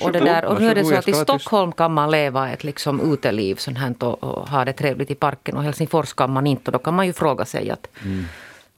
Och, 0.00 0.12
det 0.12 0.20
där, 0.20 0.44
och 0.44 0.60
nu 0.60 0.68
är 0.70 0.74
det 0.74 0.84
så 0.84 0.94
att 0.94 1.08
i 1.08 1.12
Stockholm 1.12 1.72
kan 1.72 1.92
man 1.92 2.10
leva 2.10 2.50
ett 2.50 2.64
liksom 2.64 3.12
uteliv 3.12 3.54
sånt 3.54 3.78
här 3.78 3.94
och, 4.04 4.48
ha 4.48 4.64
det 4.64 4.72
trevligt 4.72 5.10
i 5.10 5.14
parken 5.14 5.56
och 5.56 5.62
Helsingfors 5.62 6.12
kan 6.12 6.32
man 6.32 6.46
inte. 6.46 6.68
Och 6.68 6.72
då 6.72 6.78
kan 6.78 6.94
man 6.94 7.06
ju 7.06 7.12
fråga 7.12 7.44
sig 7.44 7.70
att 7.70 7.86
mm. 8.04 8.24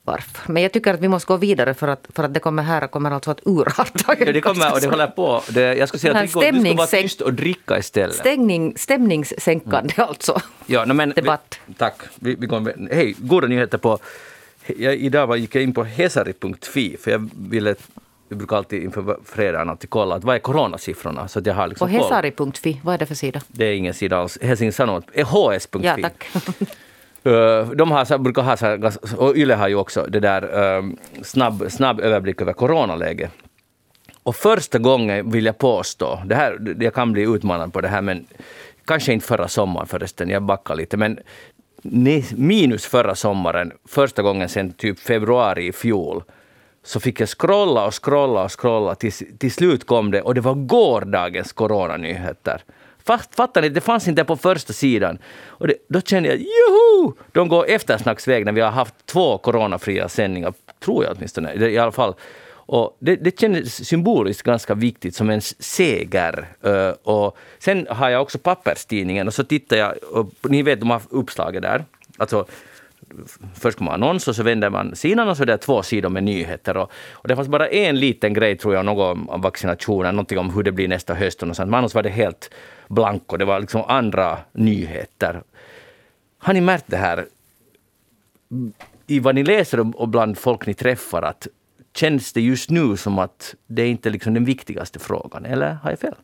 varför. 0.03 0.51
Men 0.51 0.63
jag 0.63 0.71
tycker 0.71 0.93
att 0.93 0.99
vi 0.99 1.07
måste 1.07 1.27
gå 1.27 1.37
vidare 1.37 1.73
för 1.73 1.87
att, 1.87 2.07
för 2.15 2.23
att 2.23 2.33
det 2.33 2.39
kommer 2.39 2.63
här 2.63 2.87
kommer 2.87 3.11
alltså 3.11 3.31
att 3.31 3.39
urarta. 3.45 4.15
Ja, 4.19 4.25
det 4.25 4.41
kommer 4.41 4.73
och 4.73 4.81
det 4.81 4.87
håller 4.87 5.07
på. 5.07 5.41
Det, 5.49 5.75
jag 5.75 5.87
skulle 5.87 5.99
säga 5.99 6.13
att 6.13 6.21
du 6.21 6.27
ska 6.27 6.73
vara 6.73 6.87
tyst 6.87 7.21
och 7.21 7.33
dricka 7.33 7.77
istället. 7.77 8.15
Stämning, 8.15 8.73
stämningssänkande 8.77 9.93
mm. 9.97 10.09
alltså. 10.09 10.41
Ja, 10.65 10.85
no, 10.85 10.93
men, 10.93 11.09
Debatt. 11.09 11.59
Vi, 11.65 11.73
tack. 11.73 12.01
Vi, 12.15 12.35
vi 12.35 12.47
går, 12.47 12.73
hej, 12.93 13.15
goda 13.17 13.47
nyheter 13.47 13.77
på 13.77 13.99
jag, 14.65 14.95
idag 14.95 15.37
gick 15.37 15.55
jag 15.55 15.63
in 15.63 15.73
på 15.73 15.83
hesari.fi 15.83 16.97
för 16.97 17.11
jag 17.11 17.29
ville 17.49 17.75
vi 18.33 18.37
brukar 18.37 18.57
alltid 18.57 18.83
inför 18.83 19.17
fredagen 19.25 19.69
alltid 19.69 19.89
kolla 19.89 20.15
att 20.15 20.23
vad 20.23 20.35
är 20.35 20.39
coronasiffrorna. 20.39 21.27
Så 21.27 21.39
att 21.39 21.45
jag 21.45 21.53
har 21.53 21.67
liksom 21.67 21.87
På 21.87 21.93
hesari.fi, 21.93 22.81
vad 22.83 22.93
är 22.93 22.97
det 22.97 23.05
för 23.05 23.15
sida? 23.15 23.41
Det 23.47 23.65
är 23.65 23.73
ingen 23.73 23.93
sida 23.93 24.17
alls. 24.17 24.37
Helsingin 24.41 24.73
Sanomat, 24.73 25.03
hs.fi. 25.15 25.79
Ja, 25.81 25.97
tack. 26.01 26.27
Uh, 27.25 27.71
de 27.75 27.91
har 27.91 28.05
så, 28.05 28.17
brukar 28.17 28.41
ha 28.41 28.57
så 28.57 28.65
här, 28.65 28.93
och 29.17 29.35
Yle 29.35 29.55
har 29.55 29.67
ju 29.67 29.75
också 29.75 30.05
det 30.09 30.19
där 30.19 30.75
um, 30.77 30.97
snabb, 31.23 31.65
snabb 31.69 31.99
överblick 31.99 32.41
över 32.41 32.53
coronaläget. 32.53 33.31
Och 34.23 34.35
första 34.35 34.79
gången 34.79 35.31
vill 35.31 35.45
jag 35.45 35.57
påstå, 35.57 36.19
det 36.25 36.35
här, 36.35 36.75
jag 36.79 36.93
kan 36.93 37.11
bli 37.11 37.21
utmanad 37.21 37.73
på 37.73 37.81
det 37.81 37.87
här, 37.87 38.01
men 38.01 38.25
kanske 38.85 39.13
inte 39.13 39.25
förra 39.25 39.47
sommaren 39.47 39.87
förresten, 39.87 40.29
jag 40.29 40.43
backar 40.43 40.75
lite, 40.75 40.97
men 40.97 41.19
minus 42.35 42.85
förra 42.85 43.15
sommaren, 43.15 43.71
första 43.87 44.21
gången 44.21 44.49
sedan 44.49 44.71
typ 44.71 44.99
februari 44.99 45.67
i 45.67 45.71
fjol, 45.71 46.23
så 46.83 46.99
fick 46.99 47.19
jag 47.19 47.29
scrolla 47.29 47.85
och 47.85 48.05
scrolla 48.05 48.43
och 48.43 48.59
scrolla 48.59 48.95
Till, 48.95 49.11
till 49.37 49.51
slut 49.51 49.87
kom 49.87 50.11
det 50.11 50.21
och 50.21 50.35
det 50.35 50.41
var 50.41 50.53
gårdagens 50.53 51.53
coronanyheter. 51.53 52.63
Fattar 53.35 53.61
ni? 53.61 53.69
Det 53.69 53.81
fanns 53.81 54.07
inte 54.07 54.23
på 54.23 54.37
första 54.37 54.73
sidan. 54.73 55.17
Och 55.45 55.67
det, 55.67 55.75
då 55.89 56.01
kände 56.01 56.29
jag 56.29 56.37
juhu! 56.37 57.11
De 57.31 57.47
går 57.47 57.69
eftersnacksväg 57.69 58.45
när 58.45 58.51
vi 58.51 58.61
har 58.61 58.71
haft 58.71 59.05
två 59.05 59.37
coronafria 59.37 60.09
sändningar, 60.09 60.53
tror 60.79 61.03
jag 61.03 61.15
åtminstone. 61.17 61.53
I 61.53 61.77
alla 61.77 61.91
fall. 61.91 62.15
Och 62.65 62.97
det, 62.99 63.15
det 63.15 63.39
kändes 63.39 63.87
symboliskt 63.87 64.43
ganska 64.43 64.73
viktigt, 64.73 65.15
som 65.15 65.29
en 65.29 65.41
seger. 65.41 66.47
Uh, 66.67 66.89
och 67.03 67.37
sen 67.59 67.87
har 67.89 68.09
jag 68.09 68.21
också 68.21 68.39
papperstidningen 68.39 69.27
och 69.27 69.33
så 69.33 69.43
tittar 69.43 69.77
jag, 69.77 69.93
och 70.11 70.29
ni 70.41 70.63
vet 70.63 70.79
de 70.79 70.89
har 70.89 71.01
uppslaget 71.09 71.61
där. 71.61 71.85
Alltså, 72.17 72.45
först 73.55 73.77
kommer 73.77 73.91
annons 73.91 74.27
och 74.27 74.35
så 74.35 74.43
vänder 74.43 74.69
man 74.69 74.95
sidan 74.95 75.29
och 75.29 75.37
så 75.37 75.43
är 75.43 75.47
det 75.47 75.57
två 75.57 75.83
sidor 75.83 76.09
med 76.09 76.23
nyheter. 76.23 76.77
Och, 76.77 76.91
och 77.11 77.27
det 77.27 77.35
fanns 77.35 77.47
bara 77.47 77.67
en 77.67 77.99
liten 77.99 78.33
grej, 78.33 78.57
tror 78.57 78.73
jag, 78.73 78.85
något 78.85 79.17
om 79.29 79.41
vaccinationen, 79.41 80.15
någonting 80.15 80.37
om 80.37 80.49
hur 80.49 80.63
det 80.63 80.71
blir 80.71 80.87
nästa 80.87 81.13
höst 81.13 81.43
och 81.43 81.55
sånt. 81.55 81.69
Men 81.69 81.77
annars 81.77 81.95
var 81.95 82.03
det 82.03 82.09
helt 82.09 82.53
blanko. 82.87 83.37
Det 83.37 83.45
var 83.45 83.59
liksom 83.59 83.83
andra 83.87 84.37
nyheter. 84.51 85.43
Har 86.37 86.53
ni 86.53 86.61
märkt 86.61 86.85
det 86.87 86.97
här 86.97 87.25
i 89.07 89.19
vad 89.19 89.35
ni 89.35 89.43
läser 89.43 90.01
och 90.01 90.09
bland 90.09 90.37
folk 90.37 90.65
ni 90.65 90.73
träffar, 90.73 91.21
att 91.21 91.47
känns 91.95 92.33
det 92.33 92.41
just 92.41 92.69
nu 92.69 92.97
som 92.97 93.19
att 93.19 93.55
det 93.67 93.87
inte 93.87 94.09
är 94.09 94.11
liksom 94.11 94.33
den 94.33 94.45
viktigaste 94.45 94.99
frågan, 94.99 95.45
eller 95.45 95.73
har 95.73 95.89
jag 95.89 95.99
fel? 95.99 96.15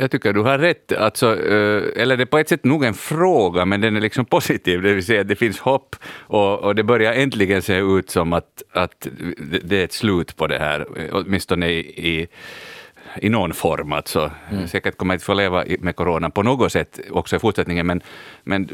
Jag 0.00 0.10
tycker 0.10 0.32
du 0.32 0.40
har 0.40 0.58
rätt. 0.58 0.92
Alltså, 0.92 1.26
eh, 1.26 2.02
eller 2.02 2.16
det 2.16 2.22
är 2.22 2.26
på 2.26 2.38
ett 2.38 2.48
sätt 2.48 2.64
nog 2.64 2.84
en 2.84 2.94
fråga, 2.94 3.64
men 3.64 3.80
den 3.80 3.96
är 3.96 4.00
liksom 4.00 4.24
positiv, 4.24 4.82
det 4.82 4.92
vill 4.92 5.04
säga 5.04 5.20
att 5.20 5.28
det 5.28 5.36
finns 5.36 5.58
hopp 5.58 5.96
och, 6.18 6.58
och 6.58 6.74
det 6.74 6.82
börjar 6.82 7.12
äntligen 7.12 7.62
se 7.62 7.78
ut 7.78 8.10
som 8.10 8.32
att, 8.32 8.62
att 8.72 9.06
det 9.62 9.80
är 9.80 9.84
ett 9.84 9.92
slut 9.92 10.36
på 10.36 10.46
det 10.46 10.58
här, 10.58 10.86
åtminstone 11.12 11.68
i, 11.68 11.78
i 12.10 12.28
i 13.16 13.28
någon 13.28 13.52
form. 13.52 13.92
Alltså. 13.92 14.30
Mm. 14.50 14.68
Säkert 14.68 14.96
kommer 14.96 15.14
att 15.14 15.22
få 15.22 15.34
leva 15.34 15.64
med 15.80 15.96
corona 15.96 16.30
på 16.30 16.42
något 16.42 16.72
sätt 16.72 17.00
också 17.10 17.36
i 17.36 17.38
fortsättningen, 17.38 17.86
men, 17.86 18.00
men 18.44 18.68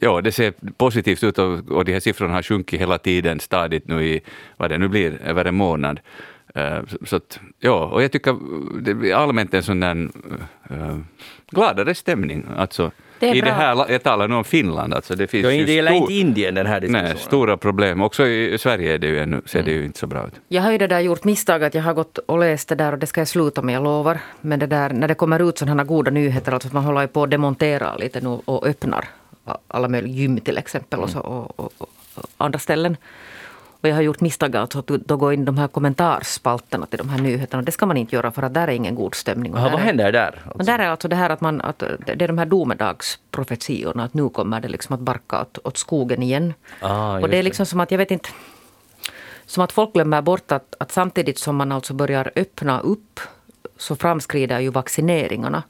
ja, 0.00 0.20
det 0.20 0.32
ser 0.32 0.52
positivt 0.76 1.24
ut 1.24 1.38
och, 1.38 1.70
och 1.70 1.84
de 1.84 1.92
här 1.92 2.00
siffrorna 2.00 2.34
har 2.34 2.42
sjunkit 2.42 2.80
hela 2.80 2.98
tiden 2.98 3.40
stadigt 3.40 3.88
nu 3.88 4.04
i, 4.04 4.20
vad 4.56 4.70
det 4.70 4.78
nu 4.78 4.88
blir, 4.88 5.18
över 5.24 5.44
en 5.44 5.54
månad. 5.54 6.00
Uh, 6.56 6.80
så 7.04 7.16
att, 7.16 7.40
ja, 7.60 7.84
och 7.86 8.02
jag 8.02 8.12
tycker 8.12 8.36
det 8.80 8.94
blir 8.94 9.14
allmänt 9.14 9.54
en 9.54 9.62
sån 9.62 9.80
där 9.80 10.08
uh, 10.70 10.98
gladare 11.50 11.94
stämning. 11.94 12.46
Alltså, 12.56 12.90
det 13.18 13.34
I 13.34 13.40
det 13.40 13.50
här, 13.50 13.86
jag 13.88 14.02
talar 14.02 14.28
nu 14.28 14.34
om 14.34 14.44
Finland. 14.44 14.94
Alltså 14.94 15.14
det 15.14 15.26
finns 15.26 15.46
det 15.46 15.72
gäller 15.72 15.92
inte 15.92 16.12
Indien 16.12 16.54
den 16.54 16.66
här 16.66 16.80
diskussionen. 16.80 17.04
Nej, 17.04 17.18
stora 17.18 17.56
problem. 17.56 18.02
Också 18.02 18.26
i 18.26 18.58
Sverige 18.58 18.94
är 18.94 18.98
det 18.98 19.06
ju 19.06 19.18
ännu, 19.18 19.40
ser 19.46 19.62
det 19.62 19.70
ju 19.70 19.76
mm. 19.76 19.86
inte 19.86 19.98
så 19.98 20.06
bra 20.06 20.26
ut. 20.26 20.32
Jag 20.48 20.62
har 20.62 20.72
ju 20.72 20.78
det 20.78 20.86
där 20.86 21.00
gjort 21.00 21.24
misstag 21.24 21.64
att 21.64 21.74
jag 21.74 21.82
har 21.82 21.94
gått 21.94 22.18
och 22.18 22.38
läst 22.38 22.68
det 22.68 22.74
där 22.74 22.92
och 22.92 22.98
det 22.98 23.06
ska 23.06 23.20
jag 23.20 23.28
sluta 23.28 23.62
med, 23.62 23.74
jag 23.74 23.84
lovar. 23.84 24.20
Men 24.40 24.58
det 24.58 24.66
där, 24.66 24.90
när 24.90 25.08
det 25.08 25.14
kommer 25.14 25.48
ut 25.48 25.58
sådana 25.58 25.84
goda 25.84 26.10
nyheter, 26.10 26.52
alltså 26.52 26.68
att 26.68 26.72
man 26.72 26.84
håller 26.84 27.06
på 27.06 27.22
att 27.22 27.30
demontera 27.30 27.96
lite 27.96 28.20
nu 28.20 28.28
och 28.44 28.66
öppnar 28.66 29.08
alla 29.68 29.88
möjliga 29.88 30.14
gym 30.14 30.40
till 30.40 30.58
exempel 30.58 31.00
och, 31.00 31.10
så, 31.10 31.20
och, 31.20 31.60
och, 31.60 31.72
och 32.14 32.26
andra 32.36 32.58
ställen. 32.58 32.96
Och 33.80 33.88
jag 33.88 33.94
har 33.94 34.02
gjort 34.02 34.20
misstag 34.20 34.56
alltså 34.56 34.78
att 34.78 34.86
då 34.86 35.16
gå 35.16 35.32
in 35.32 35.42
i 35.42 35.44
de 35.44 35.58
här 35.58 35.68
kommentarspalterna 35.68 36.86
till 36.86 36.98
de 36.98 37.08
här 37.08 37.18
nyheterna. 37.18 37.62
Det 37.62 37.72
ska 37.72 37.86
man 37.86 37.96
inte 37.96 38.16
göra 38.16 38.30
för 38.30 38.42
att 38.42 38.54
där 38.54 38.68
är 38.68 38.72
ingen 38.72 38.94
god 38.94 39.14
stämning. 39.14 39.54
Aha, 39.54 39.68
vad 39.68 39.80
händer 39.80 40.12
där? 40.12 40.42
Alltså? 40.44 40.56
Men 40.56 40.66
där 40.66 40.78
är 40.78 40.88
alltså 40.88 41.08
det 41.08 41.16
här 41.16 41.30
att, 41.30 41.40
man, 41.40 41.60
att 41.60 41.78
det 41.78 42.22
är 42.22 42.28
de 42.28 42.38
här 42.38 42.46
domedagsprofetiorna. 42.46 44.04
Att 44.04 44.14
nu 44.14 44.28
kommer 44.28 44.60
det 44.60 44.68
liksom 44.68 44.94
att 44.94 45.00
barka 45.00 45.40
åt, 45.40 45.58
åt 45.64 45.76
skogen 45.76 46.22
igen. 46.22 46.54
Ah, 46.80 47.20
och 47.20 47.28
det 47.28 47.36
är 47.36 47.42
liksom 47.42 47.66
som 47.66 47.80
att, 47.80 47.90
jag 47.90 47.98
vet 47.98 48.10
inte, 48.10 48.28
som 49.46 49.64
att 49.64 49.72
folk 49.72 49.92
glömmer 49.92 50.22
bort 50.22 50.52
att, 50.52 50.74
att 50.78 50.92
samtidigt 50.92 51.38
som 51.38 51.56
man 51.56 51.72
alltså 51.72 51.94
börjar 51.94 52.30
öppna 52.36 52.80
upp 52.80 53.20
så 53.76 53.96
framskrider 53.96 54.60
ju 54.60 54.70
vaccineringarna. 54.70 55.62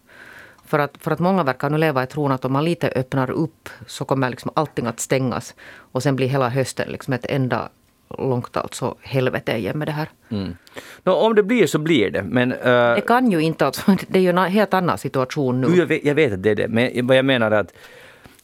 För 0.64 0.78
att, 0.78 0.96
för 1.00 1.10
att 1.10 1.18
många 1.18 1.42
verkar 1.42 1.70
nu 1.70 1.78
leva 1.78 2.02
i 2.02 2.06
tron 2.06 2.32
att 2.32 2.44
om 2.44 2.52
man 2.52 2.64
lite 2.64 2.88
öppnar 2.88 3.30
upp 3.30 3.68
så 3.86 4.04
kommer 4.04 4.30
liksom 4.30 4.50
allting 4.54 4.86
att 4.86 5.00
stängas. 5.00 5.54
Och 5.92 6.02
sen 6.02 6.16
blir 6.16 6.28
hela 6.28 6.48
hösten 6.48 6.88
liksom 6.88 7.12
ett 7.12 7.26
enda 7.26 7.68
långt 8.08 8.56
alltså 8.56 8.94
helvete 9.02 9.56
igen 9.56 9.78
med 9.78 9.88
det 9.88 9.92
här. 9.92 10.08
Mm. 10.28 10.56
No, 11.04 11.10
om 11.10 11.34
det 11.34 11.42
blir 11.42 11.66
så 11.66 11.78
blir 11.78 12.10
det. 12.10 12.22
Men, 12.22 12.52
uh, 12.52 12.94
det 12.94 13.04
kan 13.06 13.30
ju 13.30 13.40
inte, 13.40 13.66
alltså, 13.66 13.96
det 14.08 14.18
är 14.18 14.22
ju 14.22 14.30
en 14.30 14.38
helt 14.38 14.74
annan 14.74 14.98
situation 14.98 15.60
nu. 15.60 15.76
Jag 15.76 15.86
vet, 15.86 16.04
jag 16.04 16.14
vet 16.14 16.32
att 16.32 16.42
det 16.42 16.50
är 16.50 16.54
det, 16.54 16.68
men 16.68 17.06
vad 17.06 17.16
jag 17.16 17.24
menar 17.24 17.50
att, 17.50 17.72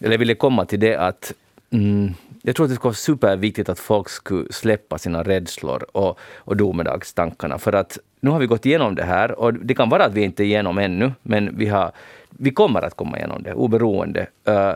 eller 0.00 0.11
jag 0.11 0.19
ville 0.19 0.35
komma 0.35 0.64
till 0.64 0.81
det 0.81 0.97
att 0.97 1.33
mm, 1.71 2.14
jag 2.42 2.57
tror 2.57 2.66
att 2.66 2.71
det 2.71 2.75
skulle 2.75 2.88
vara 2.88 2.95
superviktigt 2.95 3.69
att 3.69 3.78
folk 3.78 4.09
skulle 4.09 4.52
släppa 4.52 4.99
sina 4.99 5.23
rädslor 5.23 5.87
och, 5.92 6.19
och 6.37 6.57
domedagstankarna. 6.57 7.59
För 7.59 7.73
att 7.73 7.99
nu 8.21 8.31
har 8.31 8.38
vi 8.38 8.47
gått 8.47 8.66
igenom 8.66 8.95
det 8.95 9.04
här 9.04 9.38
och 9.38 9.54
det 9.54 9.75
kan 9.75 9.88
vara 9.88 10.04
att 10.04 10.14
vi 10.14 10.23
inte 10.23 10.42
är 10.42 10.45
igenom 10.45 10.78
ännu, 10.78 11.12
men 11.23 11.59
vi, 11.59 11.66
har, 11.66 11.92
vi 12.31 12.50
kommer 12.50 12.83
att 12.83 12.95
komma 12.95 13.19
igenom 13.19 13.42
det 13.42 13.54
oberoende. 13.54 14.26
Uh, 14.49 14.75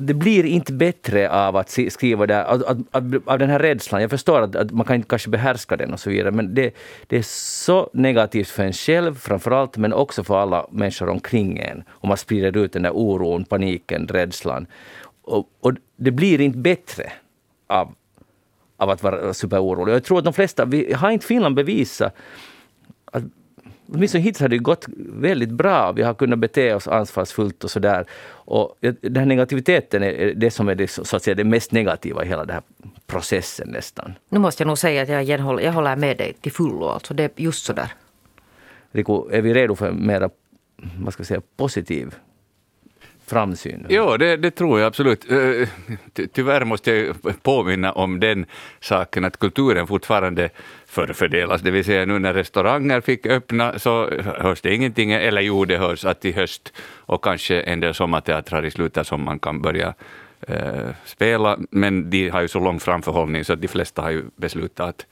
det 0.00 0.14
blir 0.14 0.44
inte 0.44 0.72
bättre 0.72 1.30
av 1.30 1.56
att 1.56 1.78
skriva 1.88 2.26
där, 2.26 2.44
av, 2.44 2.84
av, 2.90 3.22
av 3.26 3.38
den 3.38 3.50
här 3.50 3.58
rädslan. 3.58 4.00
Jag 4.00 4.10
förstår 4.10 4.42
att, 4.42 4.56
att, 4.56 4.70
man 4.70 4.86
kan 4.86 4.96
inte 4.96 5.08
kanske 5.08 5.30
behärska 5.30 5.76
den 5.76 5.92
och 5.92 6.00
så 6.00 6.10
vidare, 6.10 6.30
men 6.30 6.54
det, 6.54 6.74
det 7.06 7.16
är 7.16 7.22
så 7.22 7.90
negativt 7.92 8.48
för 8.48 8.64
en 8.64 8.72
själv 8.72 9.14
framförallt, 9.14 9.76
men 9.76 9.92
också 9.92 10.24
för 10.24 10.38
alla 10.38 10.66
människor 10.70 11.08
omkring 11.08 11.58
en. 11.58 11.84
Om 11.88 12.08
man 12.08 12.16
sprider 12.16 12.56
ut 12.56 12.72
den 12.72 12.82
där 12.82 12.92
oron, 12.94 13.44
paniken, 13.44 14.08
rädslan. 14.08 14.66
Och, 15.22 15.48
och 15.60 15.72
det 15.96 16.10
blir 16.10 16.40
inte 16.40 16.58
bättre 16.58 17.12
av, 17.66 17.94
av 18.76 18.90
att 18.90 19.02
vara 19.02 19.34
superorolig. 19.34 19.94
Jag 19.94 20.04
tror 20.04 20.18
att 20.18 20.24
de 20.24 20.32
flesta, 20.32 20.64
vi 20.64 20.92
har 20.92 21.10
inte 21.10 21.26
Finland 21.26 21.54
bevisat 21.54 22.14
att 23.04 23.24
åtminstone 23.92 24.22
hittills 24.24 24.40
har 24.40 24.48
det 24.48 24.58
gått 24.58 24.86
väldigt 24.96 25.50
bra. 25.50 25.92
Vi 25.92 26.02
har 26.02 26.14
kunnat 26.14 26.38
bete 26.38 26.74
oss 26.74 26.88
ansvarsfullt 26.88 27.64
och 27.64 27.70
sådär. 27.70 28.06
Och 28.30 28.76
den 29.00 29.16
här 29.16 29.26
negativiteten 29.26 30.02
är 30.02 30.34
det 30.34 30.50
som 30.50 30.68
är 30.68 30.74
det, 30.74 30.88
så 30.88 31.16
att 31.16 31.22
säga, 31.22 31.34
det 31.34 31.44
mest 31.44 31.72
negativa 31.72 32.24
i 32.24 32.28
hela 32.28 32.44
den 32.44 32.54
här 32.54 32.62
processen 33.06 33.68
nästan. 33.68 34.14
Nu 34.28 34.38
måste 34.38 34.62
jag 34.62 34.66
nog 34.66 34.78
säga 34.78 35.02
att 35.02 35.28
jag, 35.28 35.38
håller, 35.38 35.62
jag 35.62 35.72
håller 35.72 35.96
med 35.96 36.16
dig 36.16 36.32
till 36.32 36.52
fullo. 36.52 36.84
Alltså 36.84 37.14
det 37.14 37.24
är 37.24 37.30
just 37.36 37.64
så 37.64 37.72
där. 37.72 37.92
Riku, 38.92 39.22
är 39.30 39.42
vi 39.42 39.54
redo 39.54 39.74
för 39.74 39.92
mera 39.92 40.30
vad 40.98 41.12
ska 41.12 41.20
jag 41.20 41.26
säga, 41.26 41.42
positiv 41.56 42.14
framsyn? 43.30 43.86
Ja, 43.88 44.16
det, 44.16 44.36
det, 44.36 44.50
tror 44.50 44.80
jag 44.80 44.86
absolut. 44.86 45.30
Eh, 45.30 45.68
tyvärr 46.32 46.64
måste 46.64 46.92
jag 46.92 47.42
påminna 47.42 47.92
om 47.92 48.20
den 48.20 48.46
saken 48.80 49.24
att 49.24 49.38
kulturen 49.38 49.86
fortfarande 49.86 50.50
förfördelas. 50.86 51.60
Det 51.60 51.70
vill 51.70 51.84
säga 51.84 52.06
nu 52.06 52.18
när 52.18 52.34
restauranger 52.34 53.00
fick 53.00 53.26
öppna 53.26 53.78
så 53.78 54.10
hörs 54.20 54.60
det 54.60 54.74
ingenting, 54.74 55.12
eller 55.12 55.40
jo, 55.40 55.64
det 55.64 55.78
hörs 55.78 56.04
att 56.04 56.24
i 56.24 56.32
höst 56.32 56.72
och 57.06 57.24
kanske 57.24 57.60
en 57.60 57.80
del 57.80 57.94
sommarteatrar 57.94 58.64
i 58.64 58.70
slutet 58.70 59.06
som 59.06 59.24
man 59.24 59.38
kan 59.38 59.62
börja 59.62 59.94
eh, 60.40 60.88
spela, 61.04 61.58
men 61.70 62.10
de 62.10 62.28
har 62.28 62.40
ju 62.40 62.48
så 62.48 62.60
lång 62.60 62.80
framförhållning 62.80 63.44
så 63.44 63.52
att 63.52 63.60
de 63.60 63.68
flesta 63.68 64.02
har 64.02 64.10
ju 64.10 64.22
beslutat 64.36 64.88
att 64.88 65.06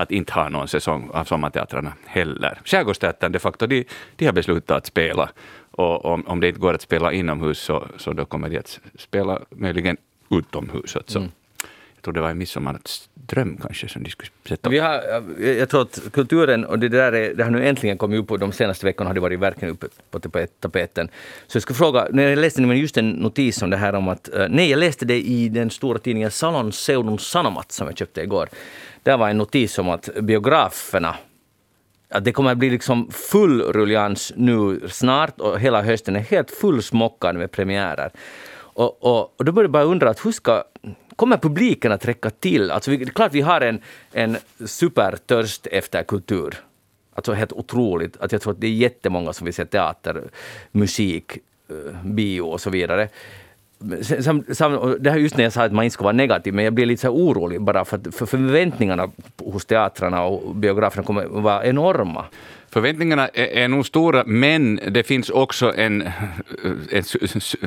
att 0.00 0.10
inte 0.10 0.32
ha 0.32 0.48
någon 0.48 0.68
säsong 0.68 1.10
av 1.12 1.24
sommarteatrarna 1.24 1.92
heller. 2.06 2.60
Skärgårdsteatern 2.64 3.32
de 3.32 3.38
facto, 3.38 3.66
de, 3.66 3.84
de 4.16 4.26
har 4.26 4.32
beslutat 4.32 4.76
att 4.76 4.86
spela 4.86 5.30
och 5.70 6.04
om, 6.04 6.26
om 6.26 6.40
det 6.40 6.48
inte 6.48 6.60
går 6.60 6.74
att 6.74 6.82
spela 6.82 7.12
inomhus 7.12 7.58
så, 7.58 7.88
så 7.96 8.12
då 8.12 8.24
kommer 8.24 8.48
de 8.48 8.58
att 8.58 8.80
spela 8.98 9.40
möjligen 9.50 9.96
utomhus. 10.30 10.96
Alltså. 10.96 11.18
Mm. 11.18 11.30
Jag 12.00 12.04
tror 12.04 12.14
det 12.14 12.20
var 12.20 12.30
en 12.30 12.38
midsommarnattsdröm 12.38 13.56
kanske 13.56 13.88
som 13.88 14.02
de 14.02 14.10
skulle 14.10 14.30
sätta 14.48 14.70
Vi 14.70 14.78
har, 14.78 15.22
Jag 15.42 15.68
tror 15.68 15.82
att 15.82 16.00
kulturen, 16.12 16.64
och 16.64 16.78
det 16.78 16.88
där 16.88 17.12
är, 17.12 17.34
det 17.34 17.44
har 17.44 17.50
nu 17.50 17.68
äntligen 17.68 17.98
kommit 17.98 18.20
upp 18.20 18.30
och 18.30 18.38
de 18.38 18.52
senaste 18.52 18.86
veckorna 18.86 19.10
har 19.10 19.14
det 19.14 19.20
varit 19.20 19.40
verkligen 19.40 19.74
uppe 19.74 19.86
på 20.10 20.18
tapeten. 20.60 21.08
Så 21.46 21.56
jag 21.56 21.62
ska 21.62 21.74
fråga, 21.74 22.06
när 22.10 22.28
jag 22.28 22.38
läste 22.38 22.62
just 22.62 22.96
en 22.96 23.10
notis 23.10 23.62
om 23.62 23.70
det 23.70 23.76
här 23.76 23.94
om 23.94 24.08
att, 24.08 24.34
eh, 24.34 24.46
nej 24.48 24.70
jag 24.70 24.78
läste 24.78 25.04
det 25.04 25.20
i 25.20 25.48
den 25.48 25.70
stora 25.70 25.98
tidningen 25.98 26.30
Salon 26.30 26.72
Seudun 26.72 27.18
Sanomat 27.18 27.72
som 27.72 27.86
jag 27.86 27.98
köpte 27.98 28.22
igår. 28.22 28.48
Där 29.02 29.16
var 29.16 29.28
en 29.28 29.38
notis 29.38 29.78
om 29.78 29.88
att 29.88 30.08
biograferna 30.20 31.16
att 32.10 32.24
det 32.24 32.32
kommer 32.32 32.52
att 32.52 32.58
bli 32.58 32.70
liksom 32.70 33.10
full 33.10 33.62
rullians 33.62 34.32
nu 34.36 34.80
snart 34.88 35.40
och 35.40 35.60
hela 35.60 35.82
hösten 35.82 36.16
är 36.16 36.20
helt 36.20 36.50
fullsmockad 36.50 37.36
med 37.36 37.50
premiärer. 37.50 38.10
Och, 38.52 39.04
och, 39.04 39.34
och 39.36 39.44
då 39.44 39.52
börjar 39.52 39.64
jag 39.64 39.72
bara 39.72 39.82
undra 39.82 40.10
att 40.10 40.26
hur 40.26 40.32
ska 40.32 40.64
kommer 41.16 41.36
publiken 41.36 41.92
att 41.92 42.04
räcka 42.04 42.30
till? 42.30 42.70
Alltså, 42.70 42.90
det 42.90 43.02
är 43.02 43.06
klart 43.06 43.34
vi 43.34 43.40
har 43.40 43.60
en, 43.60 43.80
en 44.12 44.36
supertörst 44.66 45.66
efter 45.66 46.02
kultur. 46.02 46.54
Alltså 47.14 47.32
helt 47.32 47.52
otroligt. 47.52 48.16
Att 48.16 48.32
jag 48.32 48.40
tror 48.42 48.52
att 48.52 48.60
det 48.60 48.66
är 48.66 48.72
jättemånga 48.72 49.32
som 49.32 49.44
vill 49.44 49.54
se 49.54 49.64
teater, 49.64 50.30
musik, 50.72 51.38
eh, 51.68 52.04
bio 52.04 52.40
och 52.40 52.60
så 52.60 52.70
vidare. 52.70 53.08
Sam, 54.20 54.44
sam, 54.52 54.96
det 55.00 55.10
här 55.10 55.18
just 55.18 55.36
när 55.36 55.44
jag 55.44 55.52
sa 55.52 55.64
att 55.64 55.72
man 55.72 55.84
inte 55.84 55.94
ska 55.94 56.04
vara 56.04 56.12
negativ, 56.12 56.54
men 56.54 56.64
jag 56.64 56.74
blir 56.74 56.86
lite 56.86 57.00
så 57.00 57.08
orolig 57.08 57.60
bara 57.62 57.84
för 57.84 57.96
att 57.96 58.14
för 58.14 58.26
förväntningarna 58.26 59.10
hos 59.44 59.66
teatrarna 59.66 60.22
och 60.24 60.54
biograferna 60.54 61.04
kommer 61.04 61.24
att 61.24 61.42
vara 61.42 61.64
enorma. 61.64 62.24
Förväntningarna 62.72 63.28
är, 63.28 63.44
är 63.44 63.68
nog 63.68 63.86
stora, 63.86 64.24
men 64.26 64.80
det 64.90 65.02
finns 65.02 65.30
också 65.30 65.74
en, 65.76 66.02
en 66.90 67.04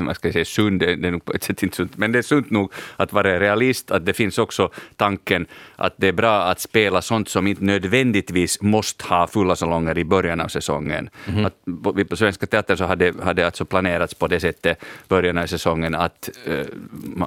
vad 0.05 0.15
ska 0.15 0.27
jag 0.27 0.33
säga, 0.33 0.45
sund, 0.45 0.79
det 0.79 0.91
är 0.91 1.11
nog 1.11 1.25
på 1.25 1.33
ett 1.33 1.43
sätt 1.43 1.63
inte 1.63 1.75
sunt, 1.75 1.97
men 1.97 2.11
det 2.11 2.17
är 2.19 2.23
sunt 2.23 2.49
nog 2.49 2.71
att 2.97 3.13
vara 3.13 3.39
realist, 3.39 3.91
att 3.91 4.05
det 4.05 4.13
finns 4.13 4.37
också 4.37 4.71
tanken 4.95 5.45
att 5.75 5.93
det 5.97 6.07
är 6.07 6.11
bra 6.11 6.43
att 6.43 6.59
spela 6.59 7.01
sånt 7.01 7.29
som 7.29 7.47
inte 7.47 7.63
nödvändigtvis 7.63 8.61
måste 8.61 9.05
ha 9.05 9.27
fulla 9.27 9.55
salonger 9.55 9.97
i 9.97 10.03
början 10.03 10.41
av 10.41 10.47
säsongen. 10.47 11.09
Mm. 11.27 11.45
Att 11.45 11.55
på, 11.83 12.05
på 12.05 12.15
Svenska 12.15 12.45
Teatern 12.45 12.77
så 12.77 12.85
hade, 12.85 13.13
hade 13.23 13.45
alltså 13.45 13.65
planerats 13.65 14.13
på 14.13 14.27
det 14.27 14.39
sättet 14.39 14.83
början 15.07 15.37
av 15.37 15.47
säsongen 15.47 15.95
att 15.95 16.29
uh, 16.47 16.65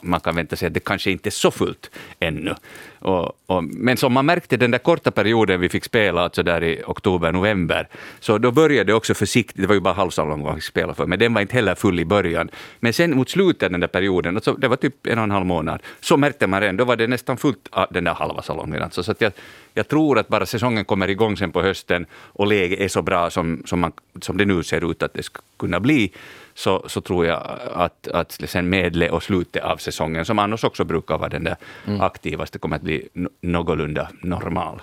man 0.02 0.21
kan 0.21 0.37
vänta 0.37 0.56
sig 0.56 0.66
att 0.66 0.75
det 0.75 0.85
kanske 0.85 1.11
inte 1.11 1.28
är 1.28 1.30
så 1.30 1.50
fullt 1.50 1.90
ännu. 2.21 2.54
Och, 2.99 3.33
och, 3.47 3.65
men 3.65 3.97
som 3.97 4.12
man 4.12 4.26
märkte 4.26 4.57
den 4.57 4.71
där 4.71 4.79
korta 4.79 5.11
perioden 5.11 5.61
vi 5.61 5.69
fick 5.69 5.85
spela, 5.85 6.23
alltså 6.23 6.43
där 6.43 6.65
i 6.65 6.83
oktober, 6.87 7.33
november, 7.33 7.88
så 8.21 8.38
då 8.38 8.50
började 8.50 8.85
det 8.85 8.95
också 8.95 9.15
försiktigt, 9.15 9.57
det 9.57 9.67
var 9.67 9.75
ju 9.75 9.81
bara 9.81 9.95
halvsalongen 9.95 10.47
vi 10.47 10.55
fick 10.55 10.65
spela 10.65 10.95
för, 10.95 11.07
men 11.07 11.19
den 11.19 11.35
var 11.35 11.41
inte 11.41 11.55
heller 11.55 11.75
full 11.75 12.00
i 12.00 12.05
början. 12.05 12.50
Men 12.81 12.93
sen 12.93 13.17
mot 13.17 13.31
slutet 13.31 13.73
den 13.73 13.81
där 13.81 13.88
perioden, 13.88 14.37
alltså 14.37 14.53
det 14.53 14.69
var 14.69 14.76
typ 14.76 15.07
en 15.07 15.19
och 15.19 15.25
en 15.25 15.31
halv 15.31 15.47
månad, 15.47 15.83
så 16.00 16.17
märkte 16.17 16.47
man 16.47 16.61
redan, 16.61 16.76
då 16.76 16.85
var 16.85 16.97
det 16.97 17.07
nästan 17.07 17.37
fullt 17.37 17.69
ah, 17.71 17.87
den 17.91 18.05
där 18.05 18.15
halva 18.15 18.43
salongen. 18.43 18.83
Alltså, 18.83 19.03
så 19.03 19.12
att 19.12 19.21
jag, 19.21 19.33
jag 19.75 19.88
tror 19.88 20.19
att 20.19 20.29
bara 20.29 20.47
säsongen 20.47 20.85
kommer 20.85 21.11
igång 21.11 21.37
sen 21.37 21.53
på 21.53 21.62
hösten 21.62 22.07
och 22.12 22.47
läget 22.47 22.81
är 22.81 22.88
så 22.88 23.03
bra 23.03 23.31
som, 23.31 23.62
som, 23.65 23.81
man, 23.81 23.93
som 24.21 24.37
det 24.37 24.45
nu 24.45 24.62
ser 24.62 24.91
ut 24.91 25.03
att 25.03 25.15
det 25.15 25.23
ska 25.23 25.41
kunna 25.59 25.81
bli, 25.81 26.12
så, 26.56 26.84
så 26.88 27.00
tror 27.00 27.26
jag 27.26 27.42
att, 27.72 28.08
att 28.08 28.40
sen 28.44 28.68
medle 28.68 29.10
och 29.10 29.22
slutet 29.22 29.62
av 29.62 29.76
säsongen, 29.76 30.25
som 30.25 30.38
annars 30.38 30.64
också 30.64 30.84
brukar 30.84 31.18
vara 31.18 31.28
den 31.28 31.44
där 31.44 31.56
mm. 31.86 32.00
aktivaste, 32.00 32.58
kommer 32.58 32.76
att 32.76 32.82
bli 32.82 33.08
någorlunda 33.40 34.08
normal. 34.22 34.82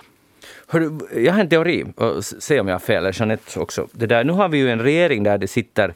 Hör, 0.68 0.90
jag 1.16 1.32
har 1.32 1.40
en 1.40 1.48
teori, 1.48 1.84
och 1.96 2.24
se 2.24 2.60
om 2.60 2.68
jag 2.68 2.74
har 2.74 2.80
fel, 2.80 2.96
eller 2.96 3.20
Jeanette 3.20 3.60
också. 3.60 3.88
Det 3.92 4.06
där, 4.06 4.24
nu 4.24 4.32
har 4.32 4.48
vi 4.48 4.58
ju 4.58 4.70
en 4.70 4.80
regering 4.80 5.22
där 5.22 5.38
det 5.38 5.48
sitter 5.48 5.94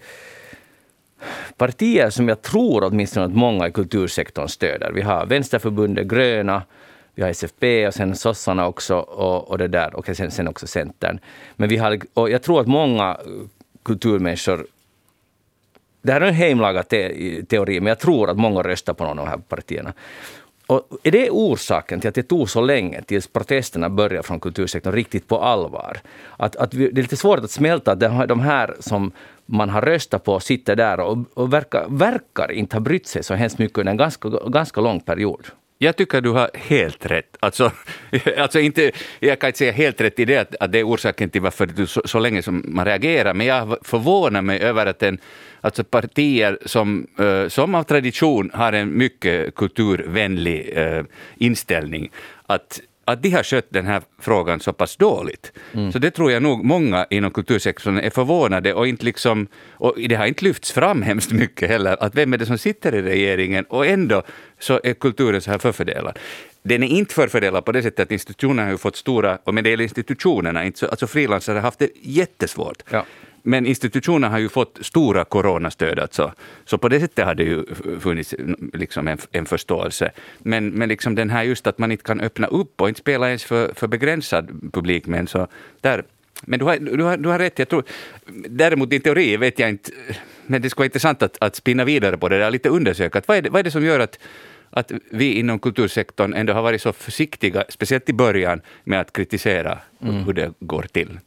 partier 1.56 2.11
som 2.11 2.28
jag 2.28 2.42
tror 2.42 2.85
åtminstone 2.85 3.26
att 3.26 3.35
många 3.35 3.68
i 3.68 3.73
kultursektorn 3.73 4.49
stöder. 4.49 4.92
Vi 4.92 5.02
har 5.02 5.26
Vänsterförbundet, 5.26 6.06
Gröna, 6.06 6.62
vi 7.14 7.23
har 7.23 7.30
SFP 7.30 7.87
och 7.87 7.94
sen 7.94 8.16
sossarna 8.16 8.66
också 8.66 8.97
och, 8.97 9.50
och 9.50 9.58
det 9.58 9.68
där, 9.68 9.94
och 9.94 10.06
sen, 10.16 10.30
sen 10.30 10.49
också 10.49 10.66
Centern. 10.66 11.20
Men 11.56 11.68
vi 11.68 11.76
har, 11.76 11.99
och 12.14 12.30
jag 12.30 12.42
tror 12.42 12.61
att 12.61 12.66
många 12.66 13.16
kulturmänniskor 13.82 14.66
det 16.02 16.12
här 16.12 16.21
är 16.21 16.26
en 16.26 16.35
hemlagad 16.35 16.88
te 16.88 17.43
teori, 17.43 17.81
men 17.81 17.88
jag 17.88 17.99
tror 17.99 18.31
att 18.31 18.37
många 18.37 18.62
röstar 18.62 18.95
på 18.95 19.05
någon 19.05 19.19
av 19.19 19.25
de 19.25 19.31
här 19.31 19.38
partierna. 19.38 19.93
Och 20.67 20.88
är 21.02 21.11
det 21.11 21.31
orsaken 21.31 22.00
till 22.00 22.09
att 22.09 22.14
det 22.14 22.23
tog 22.23 22.50
så 22.50 22.61
länge 22.61 23.02
tills 23.02 23.26
protesterna 23.26 23.90
började 23.90 24.23
från 24.23 24.40
kultursektorn 24.40 24.95
riktigt 24.95 25.28
på 25.28 25.40
allvar? 25.40 26.00
Att, 26.37 26.57
att 26.57 26.75
vi, 26.75 26.90
det 26.90 27.00
är 27.00 27.02
lite 27.02 27.17
svårt 27.17 27.38
att 27.38 27.50
smälta 27.50 27.93
att 27.93 28.28
de 28.28 28.40
här 28.40 28.76
som 28.81 29.12
man 29.47 29.71
har 29.71 29.83
röstat 29.83 30.25
på 30.25 30.40
sitter 30.40 30.76
där 30.76 31.00
och, 31.00 31.19
och 31.35 31.52
verkar, 31.52 31.87
verkar 31.88 32.52
inte 32.52 32.76
ha 32.76 32.81
brytt 32.81 33.07
sig 33.07 33.23
så 33.23 33.35
hemskt 33.35 33.59
mycket 33.59 33.78
under 33.78 33.90
en 33.90 33.97
ganska, 33.97 34.28
ganska 34.28 34.81
lång 34.81 35.00
period. 35.00 35.47
Jag 35.78 35.97
tycker 35.97 36.21
du 36.21 36.31
har 36.31 36.50
helt 36.55 37.07
rätt. 37.07 37.37
Alltså, 37.40 37.73
alltså 38.38 38.61
inte, 38.61 38.90
jag 39.21 39.38
kan 39.38 39.49
inte 39.49 39.59
säga 39.59 39.73
helt 39.73 40.00
rätt 40.00 40.19
i 40.19 40.25
det 40.25 40.37
att, 40.37 40.55
att 40.61 40.73
det 40.73 40.78
är 40.78 40.87
orsaken 40.87 41.31
till 41.31 41.43
varför 41.43 41.67
du 41.67 41.87
så, 41.87 42.02
så 42.05 42.19
länge 42.19 42.43
som 42.43 42.64
man 42.69 42.85
reagerar, 42.85 43.35
men 43.35 43.47
jag 43.47 43.76
förvånar 43.83 44.43
mig 44.43 44.61
över 44.61 44.87
att 44.87 45.02
en, 45.02 45.19
alltså 45.61 45.85
partier 45.85 46.59
som, 46.67 47.07
uh, 47.21 47.49
som 47.49 47.75
av 47.75 47.83
tradition 47.83 48.50
har 48.55 48.73
en 48.73 48.99
mycket 48.99 49.55
kulturvänlig 49.55 50.79
uh, 50.79 51.05
inställning, 51.37 52.11
att 52.47 52.81
att 53.09 53.23
de 53.23 53.31
har 53.31 53.43
skött 53.43 53.67
den 53.69 53.87
här 53.87 54.03
frågan 54.21 54.61
så 54.61 54.73
pass 54.73 54.97
dåligt. 54.97 55.52
Mm. 55.75 55.93
Så 55.93 55.99
det 55.99 56.11
tror 56.11 56.32
jag 56.32 56.43
nog 56.43 56.65
många 56.65 57.06
inom 57.11 57.30
kultursektorn 57.30 57.99
är 57.99 58.11
förvånade 58.11 58.75
och 58.75 58.89
inte 58.89 59.04
liksom, 59.04 59.47
och 59.71 59.95
det 60.09 60.15
har 60.15 60.26
inte 60.26 60.45
lyfts 60.45 60.73
fram 60.73 61.02
hemskt 61.02 61.32
mycket 61.32 61.69
heller, 61.69 61.97
att 62.00 62.15
vem 62.15 62.32
är 62.32 62.39
det 62.39 62.47
som 62.47 62.59
sitter 62.59 62.95
i 62.95 63.02
regeringen 63.02 63.65
och 63.65 63.87
ändå 63.87 64.23
så 64.59 64.80
är 64.85 64.95
kulturen 64.95 65.41
så 65.41 65.50
här 65.50 65.59
förfördelad. 65.59 66.19
Den 66.63 66.82
är 66.82 66.87
inte 66.87 67.15
förfördelad 67.15 67.65
på 67.65 67.73
det 67.73 67.82
sättet 67.82 68.00
att 68.00 68.13
institutionerna 68.13 68.71
har 68.71 68.76
fått 68.76 68.97
stora, 68.97 69.39
och 69.45 69.54
med 69.54 69.65
det 69.65 69.71
gäller 69.71 69.85
institutionerna, 69.85 70.61
alltså 70.61 71.06
frilansare 71.06 71.54
har 71.54 71.63
haft 71.63 71.78
det 71.78 71.91
jättesvårt. 72.02 72.82
Ja. 72.91 73.04
Men 73.43 73.67
institutionerna 73.67 74.29
har 74.29 74.39
ju 74.39 74.49
fått 74.49 74.79
stora 74.81 75.25
coronastöd, 75.25 75.99
alltså. 75.99 76.33
så 76.65 76.79
på 76.79 76.89
det 76.89 77.01
sättet 77.01 77.25
har 77.25 77.35
det 77.35 77.45
ju 77.45 77.65
funnits 78.01 78.35
liksom 78.73 79.09
en, 79.09 79.19
en 79.31 79.47
förståelse. 79.47 80.11
Men, 80.39 80.69
men 80.69 80.89
liksom 80.89 81.15
den 81.15 81.31
här 81.31 81.43
just 81.43 81.67
att 81.67 81.79
man 81.79 81.93
inte 81.93 82.05
kan 82.05 82.21
öppna 82.21 82.47
upp 82.47 82.81
och 82.81 82.89
inte 82.89 83.01
spela 83.01 83.27
ens 83.29 83.45
för, 83.45 83.75
för 83.75 83.87
begränsad 83.87 84.73
publik, 84.73 85.07
men 85.07 85.27
så 85.27 85.47
där 85.81 86.05
men 86.47 86.59
du 86.59 86.65
har, 86.65 86.77
du, 86.77 87.03
har, 87.03 87.17
du 87.17 87.29
har 87.29 87.39
rätt. 87.39 87.59
Jag 87.59 87.69
tror, 87.69 87.85
däremot 88.49 88.91
din 88.91 89.01
teori 89.01 89.37
vet 89.37 89.59
jag 89.59 89.69
inte, 89.69 89.91
men 90.47 90.63
det 90.63 90.71
skulle 90.71 90.81
vara 90.81 90.87
intressant 90.87 91.23
att, 91.23 91.37
att 91.41 91.57
spinna 91.57 91.85
vidare 91.85 92.19
på 92.19 92.29
det 92.29 92.39
där, 92.39 92.51
lite 92.51 92.69
undersöka. 92.69 93.23
Vad 93.27 93.37
är, 93.37 93.43
det, 93.43 93.51
vad 93.51 93.59
är 93.61 93.63
det 93.63 93.71
som 93.71 93.85
gör 93.85 94.01
att, 94.01 94.19
att 94.71 94.93
vi 95.11 95.33
inom 95.33 95.59
kultursektorn 95.59 96.35
ändå 96.35 96.53
har 96.53 96.63
varit 96.63 96.83
så 96.83 96.93
försiktiga, 96.93 97.65
speciellt 97.69 98.09
i 98.09 98.13
början, 98.13 98.61
med 98.85 99.01
att 99.01 99.13
kritisera 99.13 99.79
mm. 100.03 100.15
hur 100.15 100.33
det 100.33 100.53
går 100.61 100.83
till? 100.83 101.19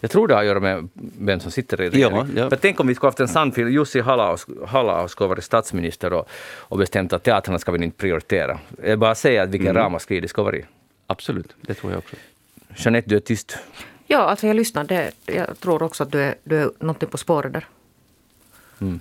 Jag 0.00 0.10
tror 0.10 0.28
det 0.28 0.34
har 0.34 0.40
att 0.40 0.46
göra 0.46 0.60
med 0.60 0.88
vem 1.18 1.40
som 1.40 1.50
sitter 1.50 1.80
i 1.80 1.90
regeringen. 1.90 2.32
Ja, 2.36 2.48
ja. 2.50 2.56
tänk 2.60 2.80
om 2.80 2.86
vi 2.86 2.94
skulle 2.94 3.08
haft 3.08 3.20
en 3.20 3.28
sann 3.28 3.52
film. 3.52 3.68
Jussi 3.68 4.00
Halla 4.00 5.08
skulle 5.08 5.28
varit 5.28 5.44
statsminister 5.44 6.12
och, 6.12 6.28
och 6.58 6.78
bestämt 6.78 7.12
att 7.12 7.22
teatrarna 7.22 7.58
ska 7.58 7.72
vi 7.72 7.84
inte 7.84 7.98
prioritera. 7.98 8.58
Jag 8.84 8.98
bara 8.98 9.14
säger 9.14 9.42
att 9.42 9.48
vilken 9.48 9.70
mm. 9.70 9.82
ramaskri 9.82 10.20
det 10.20 10.28
ska 10.28 10.42
vara. 10.42 10.56
Absolut, 11.06 11.54
det 11.60 11.74
tror 11.74 11.92
jag 11.92 11.98
också. 11.98 12.16
Jeanette, 12.76 13.08
du 13.08 13.16
är 13.16 13.20
tyst. 13.20 13.58
Ja, 14.06 14.18
alltså 14.18 14.46
jag 14.46 14.56
lyssnar. 14.56 14.84
Det, 14.84 15.12
jag 15.26 15.60
tror 15.60 15.82
också 15.82 16.02
att 16.02 16.12
du 16.12 16.20
är, 16.20 16.34
du 16.44 16.56
är 16.56 16.70
någonting 16.78 17.08
på 17.08 17.18
spåret 17.18 17.52
där. 17.52 17.66
Mm. 18.80 19.00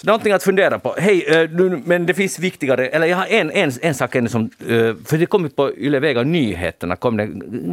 Så 0.00 0.06
någonting 0.06 0.32
att 0.32 0.42
fundera 0.42 0.78
på. 0.78 0.94
Hej, 0.98 1.24
eh, 1.26 1.50
men 1.84 2.06
det 2.06 2.14
finns 2.14 2.38
viktigare, 2.38 2.88
eller 2.88 3.06
jag 3.06 3.16
har 3.16 3.26
en, 3.26 3.50
en, 3.50 3.72
en 3.82 3.94
sak 3.94 4.14
ännu 4.14 4.28
som, 4.28 4.42
eh, 4.42 4.94
för 5.04 5.18
det 5.18 5.26
kom 5.26 5.44
ut 5.44 5.56
på 5.56 5.74
Yle 5.76 6.00
Vega 6.00 6.22
nyheterna, 6.22 6.96
kom 6.96 7.16
det 7.16 7.26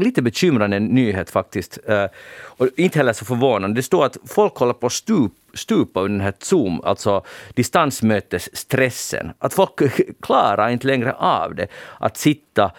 lite 0.05 0.21
bekymrande 0.21 0.79
nyhet 0.79 1.29
faktiskt. 1.29 1.79
Eh, 1.87 2.05
och 2.35 2.67
inte 2.75 2.99
heller 2.99 3.13
så 3.13 3.25
förvånande. 3.25 3.75
Det 3.75 3.83
står 3.83 4.05
att 4.05 4.17
folk 4.27 4.55
håller 4.55 4.73
på 4.73 4.87
att 4.87 4.93
stup, 4.93 5.31
stupa 5.53 5.99
under 5.99 6.17
den 6.17 6.21
här 6.21 6.33
Zoom, 6.39 6.81
alltså 6.83 7.23
distansmötesstressen. 7.53 9.31
Att 9.39 9.53
folk 9.53 9.71
klarar 10.21 10.69
inte 10.69 10.87
längre 10.87 11.13
av 11.13 11.55
det. 11.55 11.67
Att 11.99 12.17
sitta 12.17 12.71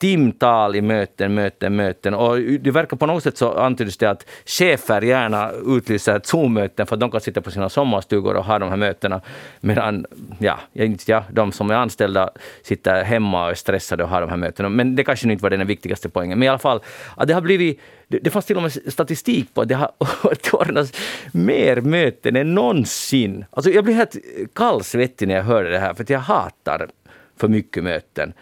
timtal 0.00 0.76
i 0.76 0.80
möten, 0.80 1.34
möten, 1.34 1.76
möten. 1.76 2.14
Och 2.14 2.38
det 2.38 2.70
verkar 2.70 2.96
på 2.96 3.06
något 3.06 3.22
sätt 3.22 3.36
så 3.36 3.52
antyds 3.52 3.96
det 3.96 4.10
att 4.10 4.26
chefer 4.46 5.02
gärna 5.02 5.50
utlyser 5.66 6.20
Zoom-möten 6.24 6.86
för 6.86 6.96
att 6.96 7.00
de 7.00 7.10
kan 7.10 7.20
sitta 7.20 7.40
på 7.40 7.50
sina 7.50 7.68
sommarstugor 7.68 8.34
och 8.34 8.44
ha 8.44 8.58
de 8.58 8.68
här 8.68 8.76
mötena. 8.76 9.20
Medan 9.60 10.06
ja, 10.38 10.58
ja, 11.06 11.24
de 11.32 11.52
som 11.52 11.70
är 11.70 11.74
anställda 11.74 12.30
sitter 12.62 13.04
hemma 13.04 13.44
och 13.44 13.50
är 13.50 13.54
stressade 13.54 14.02
och 14.02 14.08
har 14.08 14.20
de 14.20 14.30
här 14.30 14.36
mötena. 14.36 14.68
Men 14.68 14.96
det 14.96 15.04
kanske 15.04 15.32
inte 15.32 15.42
var 15.42 15.50
den 15.50 15.66
viktigaste 15.66 16.08
poängen. 16.08 16.38
Men 16.38 16.46
i 16.46 16.48
alla 16.48 16.58
fall, 16.58 16.80
att 17.16 17.28
det 17.28 17.34
har 17.34 17.40
blivit 17.40 17.80
det, 18.08 18.18
det 18.18 18.30
fanns 18.30 18.44
till 18.44 18.56
och 18.56 18.62
med 18.62 18.72
statistik 18.72 19.54
på 19.54 19.60
att 19.60 19.68
det 19.68 19.74
har 19.74 19.90
ordnats 20.52 20.92
mer 21.32 21.80
möten 21.80 22.36
än 22.36 22.54
någonsin. 22.54 23.44
Alltså 23.50 23.70
jag 23.70 23.84
blir 23.84 23.94
helt 23.94 24.16
kallsvettig 24.54 25.28
när 25.28 25.34
jag 25.34 25.42
hörde 25.42 25.70
det 25.70 25.78
här, 25.78 25.94
för 25.94 26.04
jag 26.08 26.20
hatar 26.20 26.88
för 27.36 27.48
mycket 27.48 27.84
möten. 27.84 28.32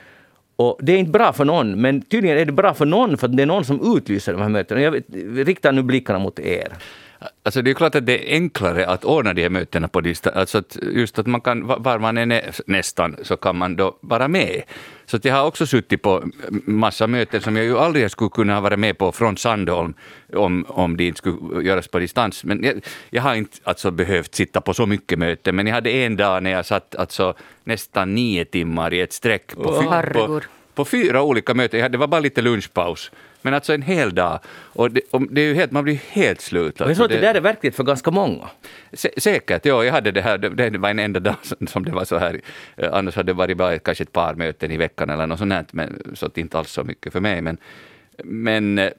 Och 0.58 0.78
det 0.82 0.92
är 0.92 0.98
inte 0.98 1.10
bra 1.10 1.32
för 1.32 1.44
någon, 1.44 1.80
men 1.80 2.02
tydligen 2.02 2.38
är 2.38 2.44
det 2.44 2.52
bra 2.52 2.74
för 2.74 2.86
någon 2.86 3.16
för 3.16 3.26
att 3.26 3.36
det 3.36 3.42
är 3.42 3.46
någon 3.46 3.64
som 3.64 3.96
utlyser 3.96 4.32
de 4.32 4.42
här 4.42 4.48
mötena. 4.48 4.80
Jag 4.80 5.02
riktar 5.48 5.72
nu 5.72 5.82
blickarna 5.82 6.18
mot 6.18 6.38
er. 6.38 6.72
Alltså 7.42 7.62
det 7.62 7.70
är 7.70 7.74
klart 7.74 7.94
att 7.94 8.06
det 8.06 8.32
är 8.32 8.34
enklare 8.34 8.86
att 8.86 9.04
ordna 9.04 9.34
de 9.34 9.42
här 9.42 9.50
mötena 9.50 9.88
på 9.88 10.00
distans. 10.00 10.36
Alltså 10.36 10.58
att 10.58 10.78
just 10.92 11.18
att 11.18 11.26
man 11.26 11.40
kan, 11.40 11.66
var 11.66 11.98
man 11.98 12.18
än 12.18 12.32
är 12.32 12.54
nästan, 12.66 13.16
så 13.22 13.36
kan 13.36 13.56
man 13.56 13.76
då 13.76 13.98
vara 14.00 14.28
med. 14.28 14.62
Så 15.10 15.16
att 15.16 15.24
jag 15.24 15.34
har 15.34 15.46
också 15.46 15.66
suttit 15.66 16.02
på 16.02 16.24
massa 16.64 17.06
möten 17.06 17.40
som 17.40 17.56
jag 17.56 17.64
ju 17.64 17.78
aldrig 17.78 18.10
skulle 18.10 18.30
kunna 18.30 18.60
vara 18.60 18.76
med 18.76 18.98
på 18.98 19.12
från 19.12 19.36
Sandholm 19.36 19.94
om, 20.32 20.64
om 20.68 20.96
de 20.96 21.04
inte 21.04 21.18
skulle 21.18 21.62
göras 21.62 21.88
på 21.88 21.98
distans. 21.98 22.44
Men 22.44 22.64
jag, 22.64 22.84
jag 23.10 23.22
har 23.22 23.34
inte 23.34 23.58
alltså 23.64 23.90
behövt 23.90 24.34
sitta 24.34 24.60
på 24.60 24.74
så 24.74 24.86
mycket 24.86 25.18
möten, 25.18 25.56
men 25.56 25.66
jag 25.66 25.74
hade 25.74 25.90
en 25.90 26.16
dag 26.16 26.42
när 26.42 26.50
jag 26.50 26.66
satt 26.66 26.96
alltså 26.96 27.34
nästan 27.64 28.14
nio 28.14 28.44
timmar 28.44 28.94
i 28.94 29.00
ett 29.00 29.12
streck 29.12 29.56
på, 29.56 29.70
oh, 29.70 30.12
på, 30.12 30.40
på 30.74 30.84
fyra 30.84 31.22
olika 31.22 31.54
möten. 31.54 31.92
Det 31.92 31.98
var 31.98 32.06
bara 32.06 32.20
lite 32.20 32.42
lunchpaus. 32.42 33.10
Men 33.42 33.54
alltså 33.54 33.74
en 33.74 33.82
hel 33.82 34.14
dag. 34.14 34.40
Och 34.48 34.90
det, 34.90 35.00
och 35.10 35.32
det 35.32 35.40
är 35.40 35.46
ju 35.46 35.54
helt, 35.54 35.72
man 35.72 35.84
blir 35.84 36.00
helt 36.10 36.40
slut. 36.40 36.80
Alltså 36.80 36.84
jag 36.84 36.96
tror 36.96 37.04
att 37.04 37.10
det, 37.10 37.16
det 37.16 37.26
där 37.26 37.34
är 37.34 37.40
verkligt 37.40 37.76
för 37.76 37.84
ganska 37.84 38.10
många. 38.10 38.48
Sä, 38.92 39.10
säkert, 39.16 39.66
ja. 39.66 39.84
Jag 39.84 39.92
hade 39.92 40.10
det 40.10 40.22
här, 40.22 40.38
det, 40.38 40.70
det 40.70 40.78
var 40.78 40.90
en 40.90 40.98
enda 40.98 41.20
dag 41.20 41.36
som 41.68 41.84
det 41.84 41.90
var 41.90 42.04
så 42.04 42.18
här. 42.18 42.40
Eh, 42.76 42.88
annars 42.92 43.16
hade 43.16 43.32
det 43.32 43.36
varit 43.36 43.56
bara 43.56 43.78
kanske 43.78 44.04
ett 44.04 44.12
par 44.12 44.34
möten 44.34 44.70
i 44.70 44.76
veckan 44.76 45.10
eller 45.10 45.26
något 45.26 45.38
sånt, 45.38 45.72
men, 45.72 46.02
så 46.14 46.26
att 46.26 46.38
inte 46.38 46.58
alls 46.58 46.70
så 46.70 46.84
mycket 46.84 47.12
för 47.12 47.20
mig. 47.20 47.42
Men, 47.42 47.58
men 48.24 48.78
eh, 48.78 48.90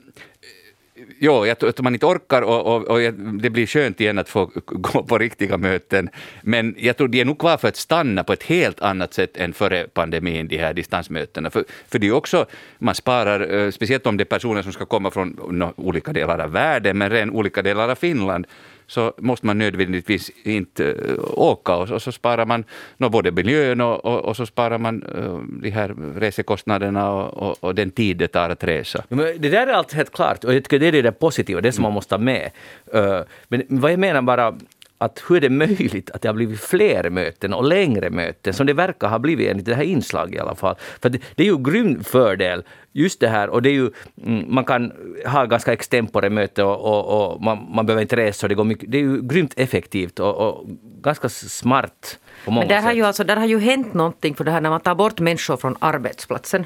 Jo, 1.19 1.45
jag 1.45 1.59
tror 1.59 1.69
att 1.69 1.79
man 1.81 1.93
inte 1.93 2.05
orkar 2.05 2.41
och, 2.41 2.75
och, 2.75 2.87
och, 2.87 3.13
det 3.41 3.49
blir 3.49 3.65
skönt 3.65 4.01
igen 4.01 4.19
att 4.19 4.29
få 4.29 4.45
gå 4.65 5.03
på 5.03 5.17
riktiga 5.17 5.57
möten. 5.57 6.09
Men 6.41 6.75
jag 6.77 6.97
tror 6.97 7.07
de 7.07 7.21
är 7.21 7.25
nog 7.25 7.39
kvar 7.39 7.57
för 7.57 7.67
att 7.67 7.75
stanna 7.75 8.23
på 8.23 8.33
ett 8.33 8.43
helt 8.43 8.79
annat 8.79 9.13
sätt 9.13 9.37
än 9.37 9.53
före 9.53 9.87
pandemin, 9.93 10.47
de 10.47 10.57
här 10.57 10.73
distansmötena. 10.73 11.49
För, 11.49 11.63
för 11.87 11.99
det 11.99 12.07
är 12.07 12.11
också, 12.11 12.45
man 12.77 12.95
sparar, 12.95 13.53
eh, 13.55 13.71
speciellt 13.71 14.07
om 14.07 14.17
det 14.17 14.23
är 14.23 14.25
personer 14.25 14.61
som 14.61 14.73
ska 14.73 14.85
komma 14.85 15.11
från 15.11 15.63
olika 15.75 16.13
delar 16.13 16.39
av 16.39 16.51
världen, 16.51 16.97
men 16.97 17.09
redan 17.09 17.29
olika 17.31 17.61
delar 17.61 17.89
av 17.89 17.95
Finland, 17.95 18.47
så 18.89 19.13
måste 19.17 19.45
man 19.45 19.57
nödvändigtvis 19.57 20.31
inte 20.43 20.83
uh, 20.83 21.19
åka 21.33 21.75
och, 21.75 22.01
så 22.01 22.11
sparar 22.11 22.45
man 22.45 22.63
no, 22.97 23.09
både 23.09 23.31
miljön 23.31 23.81
och, 23.81 24.05
och, 24.05 24.19
och, 24.25 24.37
så 24.37 24.45
sparar 24.45 24.77
man 24.77 25.03
uh, 25.03 25.39
de 25.61 25.69
här 25.69 25.95
resekostnaderna 26.19 27.11
och, 27.11 27.63
och, 27.63 27.75
den 27.75 27.91
tid 27.91 28.17
det 28.17 28.27
tar 28.27 28.49
att 28.49 28.63
resa. 28.63 29.03
Men 29.09 29.17
det 29.17 29.49
där 29.49 29.67
är 29.67 29.73
allt 29.73 29.93
helt 29.93 30.11
klart 30.11 30.43
och 30.43 30.53
jag 30.53 30.63
tycker 30.63 30.79
det 30.79 30.97
är 30.97 31.03
det 31.03 31.11
positiva, 31.11 31.61
det 31.61 31.71
som 31.71 31.83
man 31.83 31.93
måste 31.93 32.15
ha 32.15 32.19
med. 32.19 32.51
Uh, 32.95 33.21
men 33.47 33.63
vad 33.69 33.91
jag 33.91 33.99
menar 33.99 34.21
bara 34.21 34.55
att 35.01 35.23
hur 35.27 35.37
är 35.37 35.41
det 35.41 35.49
möjligt 35.49 36.11
att 36.11 36.21
det 36.21 36.27
har 36.27 36.33
blivit 36.33 36.59
fler 36.59 37.09
möten 37.09 37.53
och 37.53 37.63
längre 37.63 38.09
möten, 38.09 38.53
som 38.53 38.67
det 38.67 38.73
verkar 38.73 39.07
ha 39.07 39.19
blivit 39.19 39.49
enligt 39.49 39.65
det 39.65 39.75
här 39.75 39.83
inslaget 39.83 40.35
i 40.35 40.39
alla 40.39 40.55
fall. 40.55 40.75
För 41.01 41.09
det, 41.09 41.19
det 41.35 41.43
är 41.43 41.47
ju 41.47 41.57
grym 41.57 42.03
fördel, 42.03 42.63
just 42.91 43.19
det 43.19 43.27
här, 43.27 43.49
och 43.49 43.61
det 43.61 43.69
är 43.69 43.73
ju, 43.73 43.91
mm, 44.25 44.45
man 44.47 44.65
kan 44.65 44.91
ha 45.25 45.45
ganska 45.45 45.73
extempore 45.73 46.29
möte 46.29 46.63
och, 46.63 46.79
och, 46.81 47.33
och 47.33 47.41
man, 47.41 47.67
man, 47.75 47.85
behöver 47.85 48.01
inte 48.01 48.15
resa, 48.15 48.47
det, 48.47 48.55
går 48.55 48.63
mycket, 48.63 48.91
det 48.91 48.97
är 48.97 49.01
ju 49.01 49.21
grymt 49.21 49.53
effektivt 49.57 50.19
och, 50.19 50.35
och 50.35 50.67
ganska 51.01 51.29
smart 51.29 52.19
Men 52.45 52.55
där 52.55 52.67
sätt. 52.67 52.83
har, 52.83 52.93
ju 52.93 53.03
alltså, 53.03 53.23
där 53.23 53.35
har 53.35 53.45
ju 53.45 53.59
hänt 53.59 53.93
någonting 53.93 54.35
för 54.35 54.43
det 54.43 54.51
här 54.51 54.61
när 54.61 54.69
man 54.69 54.81
tar 54.81 54.95
bort 54.95 55.19
människor 55.19 55.57
från 55.57 55.75
arbetsplatsen. 55.79 56.65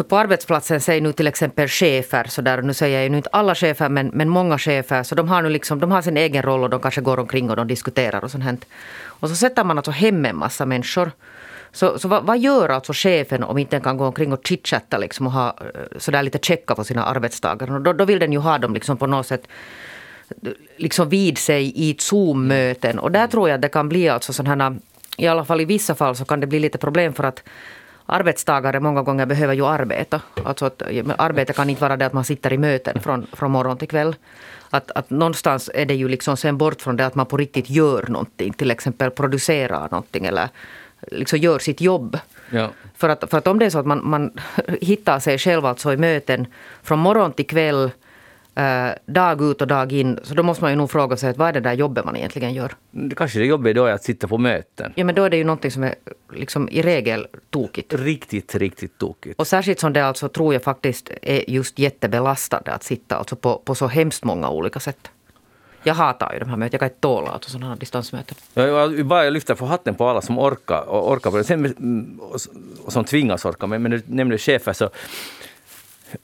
För 0.00 0.04
på 0.04 0.18
arbetsplatsen 0.18 0.80
säger 0.80 1.00
nu 1.00 1.12
till 1.12 1.26
exempel 1.26 1.68
chefer, 1.68 2.24
så 2.28 2.42
där, 2.42 2.62
nu 2.62 2.74
säger 2.74 2.98
jag 2.98 3.08
ju 3.10 3.16
inte 3.16 3.28
alla 3.32 3.54
chefer 3.54 3.88
men, 3.88 4.06
men 4.06 4.28
många 4.28 4.58
chefer, 4.58 5.02
så 5.02 5.14
de 5.14 5.28
har 5.28 5.42
nu 5.42 5.48
liksom, 5.48 5.80
de 5.80 5.90
har 5.90 6.02
sin 6.02 6.16
egen 6.16 6.42
roll 6.42 6.62
och 6.62 6.70
de 6.70 6.80
kanske 6.80 7.00
går 7.00 7.18
omkring 7.20 7.50
och 7.50 7.56
de 7.56 7.66
diskuterar 7.66 8.24
och 8.24 8.30
sånt 8.30 8.44
här. 8.44 8.56
Och 9.04 9.28
så 9.28 9.34
sätter 9.36 9.64
man 9.64 9.78
alltså 9.78 9.90
hem 9.90 10.24
en 10.24 10.36
massa 10.36 10.66
människor. 10.66 11.10
Så, 11.72 11.98
så 11.98 12.08
vad, 12.08 12.24
vad, 12.24 12.38
gör 12.38 12.68
alltså 12.68 12.92
chefen 12.92 13.42
om 13.42 13.58
inte 13.58 13.76
den 13.76 13.82
kan 13.82 13.96
gå 13.96 14.06
omkring 14.06 14.32
och 14.32 14.46
chitchatta 14.46 14.98
liksom 14.98 15.26
och 15.26 15.32
ha 15.32 15.48
eh, 15.48 15.98
sådär 15.98 16.22
lite 16.22 16.38
checka 16.42 16.74
på 16.74 16.84
sina 16.84 17.04
arbetstagare? 17.04 17.78
då, 17.78 17.92
då 17.92 18.04
vill 18.04 18.18
den 18.18 18.32
ju 18.32 18.38
ha 18.38 18.58
dem 18.58 18.74
liksom 18.74 18.96
på 18.96 19.06
något 19.06 19.26
sätt 19.26 19.48
liksom 20.76 21.08
vid 21.08 21.38
sig 21.38 21.72
i 21.74 21.96
Zoom-möten. 21.98 22.98
Och 22.98 23.12
där 23.12 23.26
tror 23.26 23.48
jag 23.48 23.54
att 23.54 23.62
det 23.62 23.68
kan 23.68 23.88
bli 23.88 24.08
alltså 24.08 24.32
sådana 24.32 24.76
i 25.16 25.26
alla 25.26 25.44
fall 25.44 25.60
i 25.60 25.64
vissa 25.64 25.94
fall 25.94 26.16
så 26.16 26.24
kan 26.24 26.40
det 26.40 26.46
bli 26.46 26.58
lite 26.58 26.78
problem 26.78 27.12
för 27.12 27.24
att 27.24 27.42
arbetstagare 28.10 28.80
många 28.80 29.02
gånger 29.02 29.26
behöver 29.26 29.54
ju 29.54 29.66
arbeta. 29.66 30.20
Alltså 30.44 30.64
att 30.64 30.82
arbete 31.18 31.52
kan 31.52 31.70
inte 31.70 31.82
vara 31.82 31.96
det 31.96 32.06
att 32.06 32.12
man 32.12 32.24
sitter 32.24 32.52
i 32.52 32.58
möten 32.58 33.00
från, 33.00 33.26
från 33.32 33.50
morgon 33.50 33.76
till 33.76 33.88
kväll. 33.88 34.16
Att, 34.70 34.90
att 34.90 35.10
någonstans 35.10 35.70
är 35.74 35.86
det 35.86 35.94
ju 35.94 36.08
liksom 36.08 36.36
sen 36.36 36.58
bort 36.58 36.82
från 36.82 36.96
det 36.96 37.06
att 37.06 37.14
man 37.14 37.26
på 37.26 37.36
riktigt 37.36 37.70
gör 37.70 38.04
någonting. 38.08 38.52
Till 38.52 38.70
exempel 38.70 39.10
producerar 39.10 39.88
någonting 39.90 40.26
eller 40.26 40.48
liksom 41.10 41.38
gör 41.38 41.58
sitt 41.58 41.80
jobb. 41.80 42.18
Ja. 42.50 42.68
För, 42.96 43.08
att, 43.08 43.30
för 43.30 43.38
att 43.38 43.46
om 43.46 43.58
det 43.58 43.66
är 43.66 43.70
så 43.70 43.78
att 43.78 43.86
man, 43.86 44.00
man 44.08 44.32
hittar 44.80 45.18
sig 45.18 45.38
själv 45.38 45.66
alltså 45.66 45.92
i 45.92 45.96
möten 45.96 46.46
från 46.82 46.98
morgon 46.98 47.32
till 47.32 47.46
kväll 47.46 47.90
dag 49.06 49.42
ut 49.42 49.60
och 49.60 49.66
dag 49.66 49.92
in. 49.92 50.18
Så 50.22 50.34
då 50.34 50.42
måste 50.42 50.64
man 50.64 50.72
ju 50.72 50.76
nog 50.76 50.90
fråga 50.90 51.16
sig 51.16 51.30
att 51.30 51.36
vad 51.36 51.48
är 51.48 51.52
det 51.52 51.60
där 51.60 51.72
jobbet 51.72 52.04
man 52.04 52.16
egentligen 52.16 52.54
gör? 52.54 52.72
Kanske 53.16 53.38
det 53.38 53.46
jobbet 53.46 53.76
då 53.76 53.84
är 53.84 53.92
att 53.92 54.04
sitta 54.04 54.28
på 54.28 54.38
möten. 54.38 54.92
Ja 54.96 55.04
men 55.04 55.14
då 55.14 55.24
är 55.24 55.30
det 55.30 55.36
ju 55.36 55.44
någonting 55.44 55.70
som 55.70 55.82
är 55.82 55.94
liksom 56.32 56.68
i 56.68 56.82
regel 56.82 57.26
tokigt. 57.50 57.94
Riktigt, 57.94 58.54
riktigt 58.54 58.98
tokigt. 58.98 59.40
Och 59.40 59.46
särskilt 59.46 59.80
som 59.80 59.92
det 59.92 60.06
alltså 60.06 60.28
tror 60.28 60.52
jag 60.52 60.62
faktiskt 60.62 61.10
är 61.22 61.50
just 61.50 61.78
jättebelastande 61.78 62.72
att 62.72 62.82
sitta 62.82 63.16
alltså 63.16 63.36
på, 63.36 63.62
på 63.64 63.74
så 63.74 63.86
hemskt 63.86 64.24
många 64.24 64.50
olika 64.50 64.80
sätt. 64.80 65.10
Jag 65.82 65.94
hatar 65.94 66.32
ju 66.32 66.38
de 66.38 66.48
här 66.48 66.56
mötena. 66.56 66.72
Jag 66.72 66.80
kan 66.80 66.88
inte 66.88 67.00
tåla 67.00 67.30
alltså 67.30 67.50
sådana 67.50 67.68
här 67.68 67.76
distansmöten. 67.76 68.36
Jag, 68.54 69.06
bara 69.06 69.30
lyfter 69.30 69.54
på 69.54 69.66
hatten 69.66 69.94
på 69.94 70.08
alla 70.08 70.20
som 70.20 70.38
orkar, 70.38 70.88
och 70.88 71.10
orkar 71.10 71.30
på 71.30 71.36
det. 71.36 71.44
Sen, 71.44 72.18
och, 72.20 72.40
och 72.84 72.92
som 72.92 73.04
tvingas 73.04 73.44
orka. 73.44 73.66
Men, 73.66 73.82
men 73.82 73.90
du 73.90 74.02
nämnde 74.06 74.38
chefer 74.38 74.72
så 74.72 74.90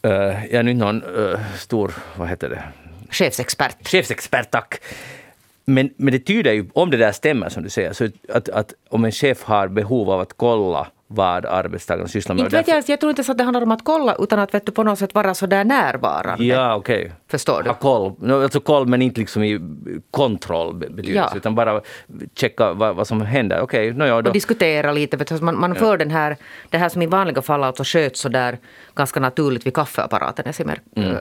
jag 0.02 0.52
är 0.52 0.62
nu 0.62 0.74
någon 0.74 1.02
uh, 1.02 1.38
stor, 1.56 1.94
vad 2.16 2.28
heter 2.28 2.48
det? 2.48 2.62
Chefsexpert. 3.10 3.88
Chefsexpert, 3.88 4.50
tack. 4.50 4.80
Men, 5.64 5.90
men 5.96 6.12
det 6.12 6.18
tyder 6.18 6.52
ju, 6.52 6.66
om 6.72 6.90
det 6.90 6.96
där 6.96 7.12
stämmer 7.12 7.48
som 7.48 7.62
du 7.62 7.68
säger, 7.68 7.92
så 7.92 8.08
att, 8.28 8.48
att 8.48 8.74
om 8.88 9.04
en 9.04 9.12
chef 9.12 9.42
har 9.42 9.68
behov 9.68 10.10
av 10.10 10.20
att 10.20 10.32
kolla 10.36 10.88
vad 11.08 11.46
arbetstagarna 11.46 12.08
sysslar 12.08 12.34
med. 12.34 12.44
Inte 12.44 12.56
vet 12.56 12.68
jag, 12.68 12.84
jag 12.86 13.00
tror 13.00 13.10
inte 13.10 13.24
så 13.24 13.32
att 13.32 13.38
det 13.38 13.44
handlar 13.44 13.62
om 13.62 13.70
att 13.70 13.84
kolla 13.84 14.16
utan 14.18 14.38
att 14.38 14.54
vet 14.54 14.66
du, 14.66 14.72
på 14.72 14.82
något 14.82 14.98
sätt 14.98 15.14
vara 15.14 15.34
så 15.34 15.46
där 15.46 15.64
närvarande. 15.64 16.44
Ja, 16.44 16.74
okej. 16.74 17.00
Okay. 17.00 17.12
Förstår 17.28 17.62
du? 17.62 17.70
Ha 17.70 17.74
koll. 17.74 18.32
Alltså 18.42 18.60
koll 18.60 18.86
men 18.86 19.02
inte 19.02 19.20
liksom 19.20 19.42
i 19.42 19.60
kontrollbetydelse 20.10 21.28
ja. 21.32 21.36
utan 21.36 21.54
bara 21.54 21.80
checka 22.34 22.72
vad, 22.72 22.96
vad 22.96 23.06
som 23.06 23.20
händer. 23.20 23.60
Okej, 23.60 23.90
okay, 23.90 23.98
no, 23.98 24.06
ja, 24.06 24.22
då. 24.22 24.28
Och 24.28 24.34
diskutera 24.34 24.92
lite. 24.92 25.16
Vet 25.16 25.28
du, 25.28 25.40
man, 25.40 25.60
man 25.60 25.72
ja. 25.72 25.78
för 25.78 25.98
den 25.98 26.10
här, 26.10 26.36
det 26.70 26.78
här 26.78 26.88
som 26.88 27.02
i 27.02 27.06
vanliga 27.06 27.42
fall 27.42 27.64
alltså 27.64 27.84
sköts 27.84 28.20
så 28.20 28.28
där 28.28 28.58
ganska 28.94 29.20
naturligt 29.20 29.66
vid 29.66 29.74
kaffeapparaten. 29.74 30.46
Esimer, 30.46 30.80
mm. 30.96 31.16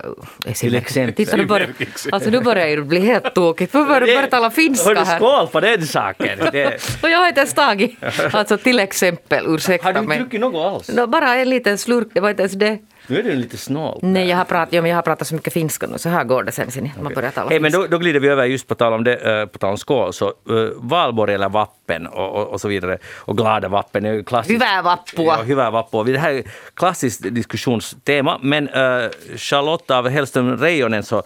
äh, 0.45 0.53
Till 0.53 0.75
exempel. 0.75 1.15
Titta, 1.15 1.37
nu 1.37 1.45
börjar, 1.45 1.69
alltså 2.11 2.29
nu 2.29 2.39
börjar 2.39 2.75
det 2.75 2.81
bli 2.81 2.99
helt 2.99 3.35
tokigt. 3.35 3.75
Vi 3.75 3.85
börjar, 3.85 3.99
börjar 3.99 4.27
tala 4.27 4.51
finska 4.51 5.03
här. 5.03 5.17
Skål 5.17 5.47
på 5.47 5.59
den 5.59 5.87
saken! 5.87 6.39
Det... 6.51 7.01
och 7.03 7.09
jag 7.09 7.17
har 7.19 7.27
inte 7.27 7.39
ens 7.39 7.53
tagit, 7.53 7.97
alltså 8.31 8.57
till 8.57 8.79
exempel, 8.79 9.45
ursäkta 9.47 9.74
mig. 9.83 9.93
Har 9.93 9.93
du 9.93 9.99
inte 9.99 10.17
druckit 10.17 10.41
något 10.41 10.73
alls? 10.73 10.89
No, 10.89 11.07
bara 11.07 11.35
en 11.35 11.49
liten 11.49 11.77
slurk, 11.77 12.07
det 12.13 12.19
var 12.19 12.29
inte 12.29 12.41
ens 12.41 12.53
det. 12.53 12.79
Nu 13.07 13.19
är 13.19 13.23
du 13.23 13.35
lite 13.35 13.57
snål. 13.57 13.99
Nej, 14.01 14.27
jag 14.29 14.37
har, 14.37 14.45
pratat, 14.45 14.73
ja, 14.73 14.81
men 14.81 14.89
jag 14.89 14.97
har 14.97 15.01
pratat 15.01 15.27
så 15.27 15.35
mycket 15.35 15.53
finska 15.53 15.87
nu, 15.87 15.97
så 15.97 16.09
här 16.09 16.23
går 16.23 16.43
det 16.43 16.51
sen. 16.51 16.71
sen 16.71 16.83
okay. 16.83 17.03
man 17.03 17.13
börjar 17.13 17.31
tala 17.31 17.49
hey, 17.49 17.59
men 17.59 17.71
då, 17.71 17.87
då 17.87 17.97
glider 17.97 18.19
vi 18.19 18.27
över, 18.27 18.45
just 18.45 18.67
på 18.67 18.75
tal 18.75 18.93
om, 18.93 19.03
det, 19.03 19.41
uh, 19.41 19.45
på 19.45 19.57
tal 19.57 19.69
om 19.69 19.77
skål, 19.77 20.13
så 20.13 20.33
uh, 20.49 20.69
valborg 20.75 21.33
eller 21.33 21.49
vappen 21.49 22.07
och, 22.07 22.35
och, 22.35 22.47
och, 22.47 22.61
så 22.61 22.67
vidare. 22.67 22.97
Och 23.15 23.37
glada 23.37 23.67
vappen 23.67 24.05
är 24.05 24.13
ju 24.13 24.23
klassiskt. 24.23 24.61
Hyvää 24.61 24.81
vappua! 24.81 25.37
Ja, 25.37 25.43
hyvää 25.43 25.71
vappua. 25.71 26.03
Det 26.03 26.17
här 26.17 26.31
är 26.31 26.43
klassiskt 26.73 27.21
diskussionstema, 27.35 28.39
men 28.41 28.69
uh, 28.69 29.09
Charlotte 29.35 29.91
av 29.91 30.09
Hellström 30.09 30.57
Reijonen 30.57 31.03
så 31.03 31.23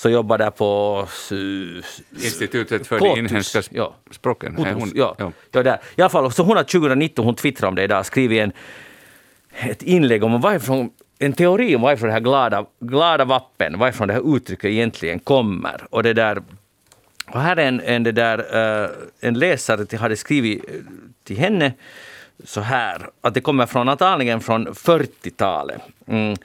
så 0.00 0.10
jobbar 0.10 0.38
där 0.38 0.50
på... 0.50 1.08
Institutet 2.14 2.86
för 2.86 2.98
Potus. 2.98 3.14
de 3.14 3.20
inhemska 3.20 3.62
ja. 3.70 3.94
språken. 4.10 4.56
Potus, 4.56 4.72
hon, 4.74 4.92
ja. 4.94 5.14
Ja. 5.18 5.32
Ja, 5.52 5.62
där. 5.62 5.80
I 5.96 6.02
alla 6.02 6.08
fall, 6.08 6.32
så 6.32 6.42
hon 6.42 6.56
har 6.56 6.64
2019, 6.64 7.24
hon 7.24 7.34
twittrar 7.34 7.68
om 7.68 7.74
det 7.74 7.82
idag, 7.82 8.06
skrivit 8.06 8.40
en, 8.40 8.52
ett 9.52 9.82
inlägg 9.82 10.24
om 10.24 10.40
varifrån 10.40 10.90
en 11.18 11.32
teori 11.32 11.76
om 11.76 11.82
varifrån 11.82 12.06
det 12.06 12.12
här 12.12 12.20
glada, 12.20 12.66
glada 12.80 13.24
vappen, 13.24 13.78
varifrån 13.78 14.08
det 14.08 14.14
här 14.14 14.36
uttrycket 14.36 14.64
egentligen 14.64 15.18
kommer. 15.18 15.86
Och 15.90 16.02
det 16.02 16.12
där 16.12 16.42
och 17.26 17.40
här 17.40 17.56
är 17.56 17.68
en, 17.68 17.80
en, 17.80 18.02
det 18.02 18.12
där, 18.12 18.38
uh, 18.84 18.90
en 19.20 19.38
läsare 19.38 19.86
till, 19.86 19.98
hade 19.98 20.16
skrivit 20.16 20.64
till 21.24 21.36
henne 21.36 21.72
så 22.44 22.60
här, 22.60 23.10
att 23.20 23.34
det 23.34 23.40
kommer 23.40 23.66
från 23.66 23.88
antagligen 23.88 24.40
från 24.40 24.68
40-talet. 24.68 25.82
Mm. 26.06 26.36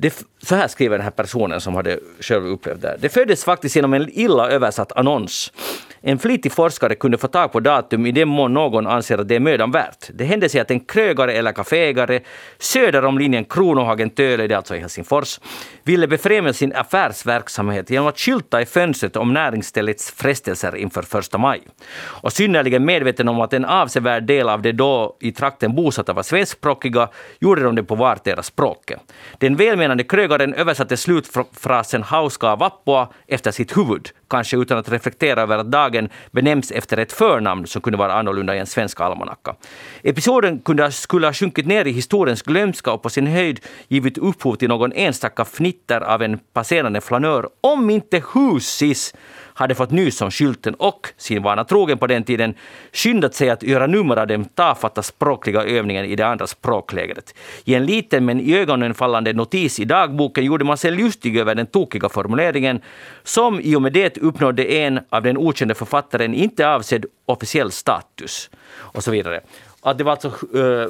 Det, 0.00 0.24
så 0.42 0.54
här 0.54 0.68
skriver 0.68 0.98
den 0.98 1.04
här 1.04 1.10
personen 1.10 1.60
som 1.60 1.74
hade 1.74 1.98
själv 2.20 2.46
upplevt 2.46 2.82
det. 2.82 2.96
Det 3.00 3.08
föddes 3.08 3.44
faktiskt 3.44 3.76
genom 3.76 3.94
en 3.94 4.08
illa 4.12 4.50
översatt 4.50 4.92
annons. 4.92 5.52
En 6.00 6.18
flitig 6.18 6.52
forskare 6.52 6.94
kunde 6.94 7.18
få 7.18 7.28
tag 7.28 7.52
på 7.52 7.60
datum 7.60 8.06
i 8.06 8.12
den 8.12 8.28
mån 8.28 8.54
någon 8.54 8.86
anser 8.86 9.18
att 9.18 9.28
det 9.28 9.34
är 9.34 9.40
mödan 9.40 9.70
värt. 9.70 10.10
Det 10.14 10.24
hände 10.24 10.48
sig 10.48 10.60
att 10.60 10.70
en 10.70 10.80
krögare 10.80 11.32
eller 11.32 11.52
kaféägare 11.52 12.20
söder 12.58 13.04
om 13.04 13.18
linjen 13.18 13.44
Kronohagen-Töle, 13.44 14.46
det 14.46 14.54
är 14.54 14.56
alltså 14.56 14.76
i 14.76 14.78
Helsingfors, 14.78 15.40
ville 15.84 16.06
befrämja 16.06 16.52
sin 16.52 16.72
affärsverksamhet 16.74 17.90
genom 17.90 18.08
att 18.08 18.18
skylta 18.18 18.62
i 18.62 18.66
fönstret 18.66 19.16
om 19.16 19.34
näringsställets 19.34 20.10
frestelser 20.10 20.76
inför 20.76 21.02
första 21.02 21.38
maj. 21.38 21.60
Och 22.00 22.32
synnerligen 22.32 22.84
medveten 22.84 23.28
om 23.28 23.40
att 23.40 23.52
en 23.52 23.64
avsevärd 23.64 24.22
del 24.22 24.48
av 24.48 24.62
de 24.62 24.72
då 24.72 25.16
i 25.20 25.32
trakten 25.32 25.74
bosatta 25.74 26.12
var 26.12 26.22
svenskspråkiga 26.22 27.08
gjorde 27.40 27.62
de 27.62 27.74
det 27.74 27.82
på 27.82 27.94
vartera 27.94 28.42
språket. 28.42 29.00
Den 29.38 29.56
välmenande 29.56 30.04
krögaren 30.04 30.27
översatte 30.36 30.96
slutfrasen 30.96 32.02
”hauska 32.02 32.56
vappua” 32.56 33.08
efter 33.26 33.50
sitt 33.50 33.76
huvud, 33.76 34.08
kanske 34.30 34.56
utan 34.56 34.78
att 34.78 34.88
reflektera 34.88 35.42
över 35.42 35.58
att 35.58 35.70
dagen 35.70 36.08
benämns 36.30 36.70
efter 36.70 36.96
ett 36.96 37.12
förnamn 37.12 37.66
som 37.66 37.82
kunde 37.82 37.98
vara 37.98 38.14
annorlunda 38.14 38.56
i 38.56 38.58
en 38.58 38.66
svensk 38.66 39.00
almanacka. 39.00 39.54
Episoden 40.02 40.58
kunde, 40.58 40.92
skulle 40.92 41.26
ha 41.26 41.32
sjunkit 41.32 41.66
ner 41.66 41.84
i 41.84 41.92
historiens 41.92 42.42
glömska 42.42 42.92
och 42.92 43.02
på 43.02 43.10
sin 43.10 43.26
höjd 43.26 43.60
givit 43.88 44.18
upphov 44.18 44.54
till 44.54 44.68
någon 44.68 44.92
enstaka 44.92 45.44
fnitter 45.44 46.00
av 46.00 46.22
en 46.22 46.38
passerande 46.52 47.00
flanör 47.00 47.48
om 47.60 47.90
inte 47.90 48.22
Husis 48.34 49.14
hade 49.58 49.74
fått 49.74 49.90
nys 49.90 50.22
om 50.22 50.30
skylten 50.30 50.74
och, 50.74 51.08
sin 51.16 51.42
vana 51.42 51.64
trogen 51.64 51.98
på 51.98 52.06
den 52.06 52.24
tiden, 52.24 52.54
skyndat 52.92 53.34
sig 53.34 53.50
att 53.50 53.62
göra 53.62 53.86
nummer 53.86 54.16
av 54.16 54.26
den 54.26 54.44
tafatta 54.44 55.02
språkliga 55.02 55.62
övningen 55.62 56.04
i 56.04 56.16
det 56.16 56.26
andra 56.26 56.46
språklägret. 56.46 57.34
I 57.64 57.74
en 57.74 57.86
liten 57.86 58.24
men 58.24 58.40
iögonenfallande 58.40 59.32
notis 59.32 59.80
i 59.80 59.84
dagboken 59.84 60.44
gjorde 60.44 60.64
man 60.64 60.76
sig 60.76 60.90
lustig 60.90 61.36
över 61.36 61.54
den 61.54 61.66
tokiga 61.66 62.08
formuleringen, 62.08 62.80
som 63.22 63.60
i 63.60 63.76
och 63.76 63.82
med 63.82 63.92
det 63.92 64.18
uppnådde 64.18 64.64
en 64.64 65.00
av 65.08 65.22
den 65.22 65.38
okände 65.38 65.74
författaren 65.74 66.34
inte 66.34 66.68
avsedd 66.68 67.06
officiell 67.26 67.70
status. 67.72 68.50
Och 68.76 69.04
så 69.04 69.10
vidare. 69.10 69.40
Att 69.82 69.98
det 69.98 70.04
var 70.04 70.12
alltså... 70.12 70.32
Uh, 70.54 70.88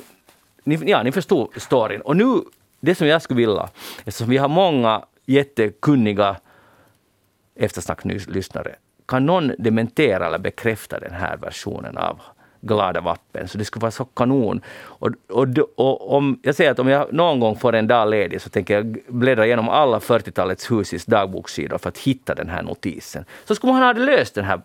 ni, 0.65 0.79
ja, 0.87 1.03
ni 1.03 1.13
förstår 1.13 1.49
storyn. 1.57 2.01
Och 2.01 2.17
nu, 2.17 2.41
det 2.81 2.95
som 2.95 3.07
jag 3.07 3.23
skulle 3.23 3.47
vilja, 3.47 3.69
eftersom 4.05 4.31
vi 4.31 4.37
har 4.37 4.49
många 4.49 5.03
jättekunniga 5.27 6.37
eftersnacklyssnare, 7.59 8.75
kan 9.09 9.27
någon 9.27 9.53
dementera 9.59 10.27
eller 10.27 10.39
bekräfta 10.39 11.01
den 11.01 11.13
här 11.13 11.37
versionen 11.37 11.99
av 11.99 12.21
glada 12.61 13.01
vappen. 13.01 13.49
Så 13.49 13.59
det 13.59 13.65
skulle 13.65 13.81
vara 13.81 13.91
så 13.91 14.05
kanon. 14.05 14.61
Och, 14.79 15.11
och, 15.29 15.47
och, 15.77 16.15
om, 16.17 16.41
jag 16.43 16.55
säger 16.55 16.71
att 16.71 16.79
om 16.79 16.89
jag 16.89 17.13
någon 17.13 17.41
gång 17.41 17.57
får 17.57 17.75
en 17.75 17.87
dag 17.87 18.11
ledig 18.11 18.41
så 18.41 18.51
tänker 18.51 18.75
jag 18.75 18.99
bläddra 19.09 19.47
igenom 19.47 19.69
alla 19.69 19.99
40-talets 19.99 20.71
husis 20.71 21.05
dagbokssidor 21.05 21.79
för 21.79 21.89
att 21.89 21.99
hitta 21.99 22.35
den 22.35 22.49
här 22.49 22.63
notisen. 22.63 23.25
Så 23.45 23.55
skulle 23.55 23.73
man 23.73 23.83
ha 23.83 23.93
löst 23.93 24.35
den 24.35 24.45
här 24.45 24.61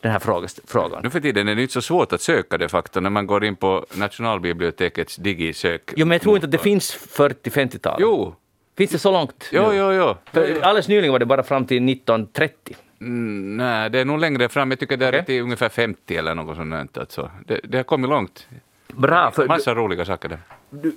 den 0.00 0.12
här 0.12 0.18
frågan. 0.66 1.00
Nu 1.02 1.10
för 1.10 1.20
tiden 1.20 1.48
är 1.48 1.54
det 1.54 1.62
inte 1.62 1.74
så 1.74 1.82
svårt 1.82 2.12
att 2.12 2.20
söka 2.20 2.58
de 2.58 2.68
facto 2.68 3.00
när 3.00 3.10
man 3.10 3.26
går 3.26 3.44
in 3.44 3.56
på 3.56 3.86
Nationalbibliotekets 3.94 5.16
digisök. 5.16 5.92
Jo, 5.96 6.06
men 6.06 6.14
jag 6.14 6.22
tror 6.22 6.36
inte 6.36 6.44
att 6.44 6.50
det 6.50 6.58
finns 6.58 6.96
40-50-tal. 6.96 7.98
Jo. 8.00 8.34
Finns 8.76 8.90
det 8.90 8.98
så 8.98 9.12
långt? 9.12 9.48
Jo, 9.52 9.72
jo, 9.72 9.92
jo. 9.92 10.14
alldeles 10.62 10.88
nyligen 10.88 11.12
var 11.12 11.18
det 11.18 11.26
bara 11.26 11.42
fram 11.42 11.66
till 11.66 11.88
1930. 11.88 12.76
Mm, 13.00 13.56
nej, 13.56 13.90
det 13.90 13.98
är 13.98 14.04
nog 14.04 14.20
längre 14.20 14.48
fram. 14.48 14.70
Jag 14.70 14.80
tycker 14.80 14.96
det 14.96 15.06
är 15.06 15.08
okay. 15.08 15.24
till 15.24 15.42
ungefär 15.42 15.68
50 15.68 16.16
eller 16.16 16.34
något 16.34 16.56
sånt. 16.56 16.98
Alltså. 16.98 17.30
Det, 17.46 17.60
det 17.64 17.76
har 17.76 17.84
kommit 17.84 18.10
långt. 18.10 18.46
Bra. 18.88 19.30
För 19.30 19.46
Massa 19.46 19.74
du, 19.74 19.80
roliga 19.80 20.04
saker 20.04 20.28
där. 20.28 20.38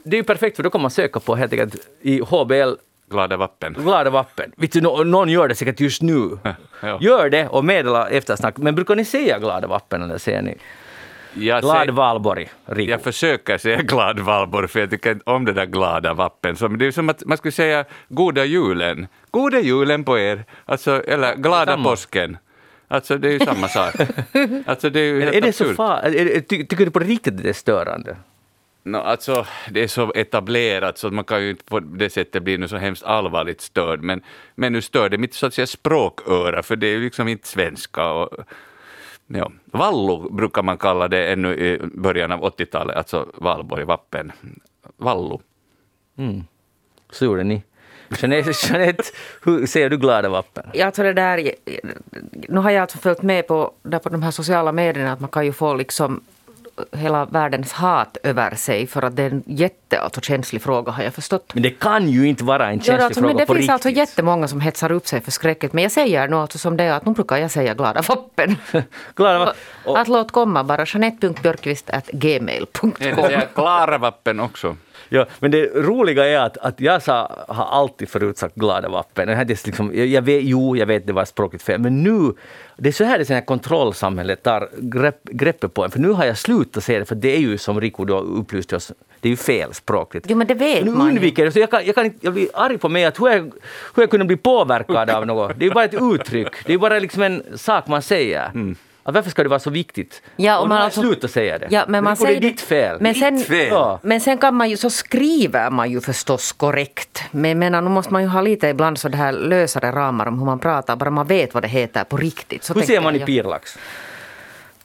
Det 0.03 0.15
är 0.15 0.19
ju 0.19 0.23
perfekt 0.23 0.55
för 0.55 0.63
då 0.63 0.69
kan 0.69 0.81
man 0.81 0.91
söka 0.91 1.19
på 1.19 1.35
helt 1.35 1.53
enkelt 1.53 1.75
i 2.01 2.19
HBL 2.19 2.73
Glada 3.09 3.37
vappen. 3.37 3.73
Glada 3.73 4.09
vappen. 4.09 4.51
Vet 4.57 4.71
du, 4.71 4.81
någon 4.81 5.29
gör 5.29 5.47
det 5.47 5.55
säkert 5.55 5.79
just 5.79 6.01
nu. 6.01 6.37
ja. 6.81 6.97
Gör 7.01 7.29
det 7.29 7.47
och 7.47 7.65
meddela 7.65 8.09
eftersnack. 8.09 8.57
Men 8.57 8.75
brukar 8.75 8.95
ni 8.95 9.05
säga 9.05 9.39
glada 9.39 9.67
vappen 9.67 10.01
eller 10.01 10.17
säger 10.17 10.41
ni 10.41 10.57
jag 11.33 11.61
glad 11.61 11.89
Valborg, 11.89 12.49
Rico. 12.65 12.91
Jag 12.91 13.01
försöker 13.01 13.57
säga 13.57 13.81
glad 13.81 14.19
Valborg, 14.19 14.67
för 14.67 14.79
jag 14.79 14.89
tycker 14.89 15.11
inte 15.11 15.31
om 15.31 15.45
det 15.45 15.53
där 15.53 15.65
glada 15.65 16.13
vappen. 16.13 16.55
Så 16.55 16.67
det 16.67 16.85
är 16.85 16.91
som 16.91 17.09
att 17.09 17.25
man 17.25 17.37
skulle 17.37 17.51
säga 17.51 17.85
goda 18.09 18.45
julen. 18.45 19.07
Goda 19.31 19.59
julen 19.59 20.03
på 20.03 20.19
er, 20.19 20.45
alltså, 20.65 21.03
eller 21.03 21.35
glada 21.35 21.71
Samma. 21.71 21.89
påsken. 21.89 22.37
Alltså 22.87 23.17
det 23.17 23.27
är 23.27 23.31
ju 23.31 23.39
samma 23.39 23.67
sak. 23.67 23.95
Alltså, 24.65 24.89
det 24.89 24.99
är 24.99 25.03
ju 25.03 25.21
helt 25.21 25.35
är 25.35 25.41
det 25.41 25.53
så 25.53 25.73
far, 25.73 26.39
tycker 26.41 26.85
du 26.85 26.91
på 26.91 26.99
riktigt 26.99 27.33
att 27.33 27.43
det 27.43 27.49
är 27.49 27.53
störande? 27.53 28.17
No, 28.83 28.97
alltså, 28.97 29.45
det 29.69 29.83
är 29.83 29.87
så 29.87 30.11
etablerat 30.15 30.97
så 30.97 31.09
man 31.11 31.23
kan 31.23 31.43
ju 31.43 31.49
inte 31.49 31.63
på 31.63 31.79
det 31.79 32.09
sättet 32.09 32.43
bli 32.43 32.67
så 32.67 32.77
hemskt 32.77 33.03
allvarligt 33.03 33.61
störd. 33.61 34.01
Men, 34.01 34.21
men 34.55 34.73
nu 34.73 34.81
stör 34.81 35.09
det 35.09 35.17
mitt 35.17 35.33
så 35.33 35.45
att 35.45 35.53
säga, 35.53 35.67
språköra, 35.67 36.63
för 36.63 36.75
det 36.75 36.87
är 36.87 36.91
ju 36.91 37.03
liksom 37.03 37.27
inte 37.27 37.47
svenska. 37.47 38.11
Och, 38.11 38.29
ja. 39.29 39.51
Vallu 39.65 40.29
brukar 40.29 40.63
man 40.63 40.77
kalla 40.77 41.07
det 41.07 41.31
ännu 41.31 41.53
i 41.53 41.79
början 41.93 42.31
av 42.31 42.41
80-talet, 42.41 42.97
alltså 42.97 43.31
Valborg, 43.33 43.83
Vappen. 43.83 44.31
Vallu. 44.97 45.37
Mm. 46.17 46.43
Så 47.09 47.25
gjorde 47.25 47.43
ni. 47.43 47.63
Jeanette, 48.17 48.51
Jeanette, 48.67 49.03
hur 49.43 49.65
ser 49.65 49.89
du 49.89 49.97
glada 49.97 50.29
vappen? 50.29 50.71
Alltså 50.83 51.03
det 51.03 51.13
där, 51.13 51.51
nu 52.49 52.59
har 52.59 52.71
jag 52.71 52.81
alltså 52.81 52.97
följt 52.97 53.21
med 53.21 53.47
på, 53.47 53.73
där 53.83 53.99
på 53.99 54.09
de 54.09 54.23
här 54.23 54.31
sociala 54.31 54.71
medierna 54.71 55.13
att 55.13 55.19
man 55.19 55.29
kan 55.29 55.45
ju 55.45 55.53
få 55.53 55.73
liksom 55.73 56.21
hela 56.91 57.25
världens 57.25 57.71
hat 57.71 58.17
över 58.23 58.55
sig 58.55 58.87
för 58.87 59.01
att 59.01 59.15
det 59.15 59.23
är 59.23 59.31
en 59.31 59.43
jätte, 59.45 59.78
alltså, 59.97 60.21
känslig 60.21 60.61
fråga 60.61 60.91
har 60.91 61.03
jag 61.03 61.13
förstått. 61.13 61.51
Men 61.53 61.63
det 61.63 61.69
kan 61.69 62.09
ju 62.09 62.27
inte 62.27 62.43
vara 62.43 62.67
en 62.67 62.79
känslig 62.79 62.99
ja, 62.99 63.05
alltså, 63.05 63.21
fråga 63.21 63.33
men 63.33 63.37
Det 63.37 63.45
på 63.45 63.53
finns 63.53 63.61
riktigt. 63.61 63.73
alltså 63.73 63.89
jättemånga 63.89 64.47
som 64.47 64.61
hetsar 64.61 64.91
upp 64.91 65.07
sig 65.07 65.21
för 65.21 65.31
skräcket. 65.31 65.73
Men 65.73 65.83
jag 65.83 65.91
säger 65.91 66.27
nog 66.27 66.39
alltså 66.39 66.57
som 66.57 66.77
det 66.77 66.83
är 66.83 66.93
att 66.93 67.05
nu 67.05 67.11
brukar 67.11 67.37
jag 67.37 67.51
säga 67.51 67.73
glada 67.73 68.01
vappen. 68.01 68.55
glada 69.15 69.39
vappen. 69.39 69.55
Och, 69.85 69.99
att 69.99 70.07
låt 70.07 70.31
komma 70.31 70.63
bara 70.63 70.85
jeanette.björkqvist.gmail.com. 70.85 72.93
Klara 73.53 73.97
vappen 73.97 74.39
också. 74.39 74.75
Ja, 75.09 75.25
men 75.39 75.51
det 75.51 75.65
roliga 75.75 76.25
är 76.25 76.37
att, 76.37 76.57
att 76.57 76.79
jag 76.79 77.03
sa, 77.03 77.45
har 77.47 77.65
alltid 77.65 78.09
förut 78.09 78.37
sagt 78.37 78.55
glada 78.55 78.89
vappen. 78.89 79.29
Jag, 79.29 79.49
liksom, 79.49 79.91
jag, 79.95 80.07
jag 80.07 80.21
vet, 80.21 80.43
jo, 80.43 80.77
jag 80.77 80.85
vet 80.85 81.07
det 81.07 81.13
var 81.13 81.25
språkligt 81.25 81.63
fel, 81.63 81.79
men 81.79 82.03
nu, 82.03 82.33
det 82.77 82.89
är 82.89 82.93
så 82.93 83.03
här 83.03 83.19
det 83.19 83.29
här 83.29 83.41
kontrollsamhället 83.41 84.43
tar 84.43 84.69
grepp, 84.77 85.23
greppet 85.23 85.73
på 85.73 85.83
en. 85.83 85.91
För 85.91 85.99
nu 85.99 86.09
har 86.09 86.25
jag 86.25 86.37
slutat 86.37 86.83
säga 86.83 86.99
det, 86.99 87.05
för 87.05 87.15
det 87.15 87.35
är 87.35 87.39
ju 87.39 87.57
som 87.57 87.81
Rico 87.81 88.05
då 88.05 88.19
upplyste 88.19 88.75
oss, 88.75 88.91
det 89.21 89.27
är 89.27 89.29
ju 89.29 89.37
fel 89.37 89.73
språkligt. 89.73 90.25
Jo, 90.29 90.37
men 90.37 90.47
det 90.47 90.53
vet 90.53 90.85
nu 90.85 90.91
man 90.91 91.07
undviker 91.07 91.45
det, 91.45 91.51
så 91.51 91.59
jag, 91.59 91.71
kan, 91.71 91.85
jag, 91.85 91.95
kan, 91.95 92.13
jag 92.21 92.33
blir 92.33 92.47
arg 92.53 92.77
på 92.77 92.89
mig 92.89 93.05
att 93.05 93.19
hur 93.19 93.29
jag, 93.29 93.41
hur 93.95 94.03
jag 94.03 94.09
kunde 94.09 94.25
bli 94.25 94.37
påverkad 94.37 95.09
av 95.09 95.25
något. 95.25 95.59
Det 95.59 95.65
är 95.65 95.67
ju 95.67 95.73
bara 95.73 95.85
ett 95.85 96.01
uttryck, 96.01 96.65
det 96.65 96.73
är 96.73 96.77
bara 96.77 96.99
liksom 96.99 97.23
en 97.23 97.43
sak 97.55 97.87
man 97.87 98.01
säger. 98.01 98.45
Mm. 98.45 98.75
Att 99.03 99.15
varför 99.15 99.29
ska 99.29 99.43
det 99.43 99.49
vara 99.49 99.59
så 99.59 99.69
viktigt? 99.69 100.21
Ja, 100.35 100.59
och 100.59 100.69
man 100.69 100.77
alltså, 100.77 101.01
sluta 101.01 101.27
säga 101.27 101.57
det. 101.57 101.67
Ja, 101.69 101.85
men 101.87 102.03
man 102.03 102.17
säger 102.17 102.41
det 102.41 102.47
är 102.47 102.51
ditt 102.51 102.61
fel. 102.61 102.97
Men 103.01 103.15
sen, 103.15 103.37
ditt 103.37 103.47
fel. 103.47 103.67
Ja. 103.67 103.99
men 104.03 104.21
sen 104.21 104.37
kan 104.37 104.55
man 104.55 104.69
ju, 104.69 104.77
så 104.77 104.89
skriver 104.89 105.69
man 105.69 105.91
ju 105.91 106.01
förstås 106.01 106.51
korrekt. 106.51 107.23
Men 107.31 107.59
menar, 107.59 107.81
nu 107.81 107.89
måste 107.89 108.13
man 108.13 108.21
ju 108.21 108.27
ha 108.27 108.41
lite 108.41 108.67
ibland 108.67 108.97
så 108.97 109.09
det 109.09 109.17
här 109.17 109.31
lösare 109.31 109.91
ramar 109.91 110.25
om 110.25 110.39
hur 110.39 110.45
man 110.45 110.59
pratar, 110.59 110.95
bara 110.95 111.09
man 111.09 111.27
vet 111.27 111.53
vad 111.53 111.63
det 111.63 111.67
heter 111.67 112.03
på 112.03 112.17
riktigt. 112.17 112.63
Så 112.63 112.73
hur 112.73 112.81
ser 112.81 113.01
man 113.01 113.15
i 113.15 113.19
Pirlax? 113.19 113.77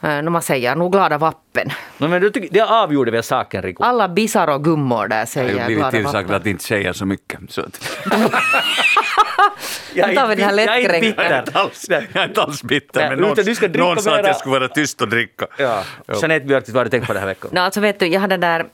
Uh, 0.05 0.11
när 0.11 0.31
man 0.31 0.43
säger 0.43 0.77
nog 0.77 0.93
glada 0.93 1.19
vappen. 1.19 1.69
No, 1.99 2.09
men 2.09 2.23
du 2.23 2.31
tycker, 2.31 2.49
det 2.53 2.61
avgjorde 2.61 3.11
väl 3.11 3.23
saken, 3.23 3.63
Rico? 3.63 3.83
Alla 3.83 4.09
bisar 4.09 4.49
och 4.49 4.65
gummor 4.65 5.09
där 5.09 5.27
säger 5.27 5.49
glada 5.49 5.63
vappen. 5.63 5.77
Jag 5.79 5.85
har 5.85 5.91
blivit 5.91 6.07
tillsagd 6.07 6.31
att 6.31 6.47
inte 6.47 6.65
säga 6.65 6.95
så 6.95 7.07
mycket. 7.07 7.41
Så 7.49 7.61
att. 7.61 7.99
jag, 9.95 10.09
är 10.09 10.33
inte, 10.33 10.43
jag 10.43 10.59
är 10.59 10.81
inte 10.81 11.01
bitter. 11.01 11.25
Jag 11.25 12.23
är 12.23 12.29
inte 12.29 12.43
alls 12.43 12.63
bitter, 12.63 13.11
men 13.11 13.19
någon, 13.19 13.35
du 13.35 13.55
ska 13.55 13.69
någon 13.69 14.03
sa 14.03 14.19
att 14.19 14.27
jag 14.27 14.37
skulle 14.37 14.59
vara 14.59 14.69
tyst 14.69 15.03
och 15.03 15.09
dricka. 15.09 15.47
Ja. 15.57 15.83
Jeanette 16.21 16.47
Björk, 16.47 16.65
vad 16.69 16.77
har 16.77 16.85
du 16.85 16.91
tänkt 16.91 17.07
på 17.07 17.13
den 17.13 17.21
här 17.21 17.29
veckan? 17.29 17.51
No, 17.53 17.59
alltså 17.59 17.81
vet 17.81 17.99
du, 17.99 18.07
jag 18.07 18.21
hade 18.21 18.37
där, 18.37 18.67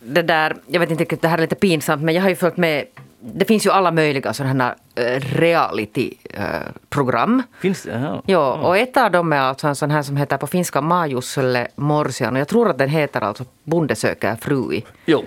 det 0.00 0.22
där, 0.22 0.56
jag 0.66 0.80
vet 0.80 0.90
inte, 0.90 1.16
det 1.20 1.28
här 1.28 1.38
är 1.38 1.42
lite 1.42 1.54
pinsamt, 1.54 2.02
men 2.02 2.14
jag 2.14 2.22
har 2.22 2.28
ju 2.28 2.36
följt 2.36 2.56
med 2.56 2.84
det 3.22 3.44
finns 3.44 3.66
ju 3.66 3.70
alla 3.70 3.90
möjliga 3.90 4.32
sådana 4.32 4.64
här 4.64 4.74
reality-program. 5.20 7.42
Finns 7.60 7.82
det? 7.82 8.00
Ja. 8.00 8.22
ja. 8.26 8.52
Och 8.52 8.76
ett 8.76 8.96
av 8.96 9.10
dem 9.10 9.32
är 9.32 9.40
alltså 9.40 9.66
en 9.66 9.76
sån 9.76 9.90
här 9.90 10.02
som 10.02 10.16
heter 10.16 10.36
på 10.36 10.46
finska 10.46 10.80
Majusselle 10.80 11.68
Morsian. 11.76 12.36
Jag 12.36 12.48
tror 12.48 12.70
att 12.70 12.78
den 12.78 12.88
heter 12.88 13.20
alltså 13.20 13.44
Bonde 13.64 13.96
söker 13.96 14.36
fru 14.36 14.74
i, 14.74 14.84
jo. 15.06 15.24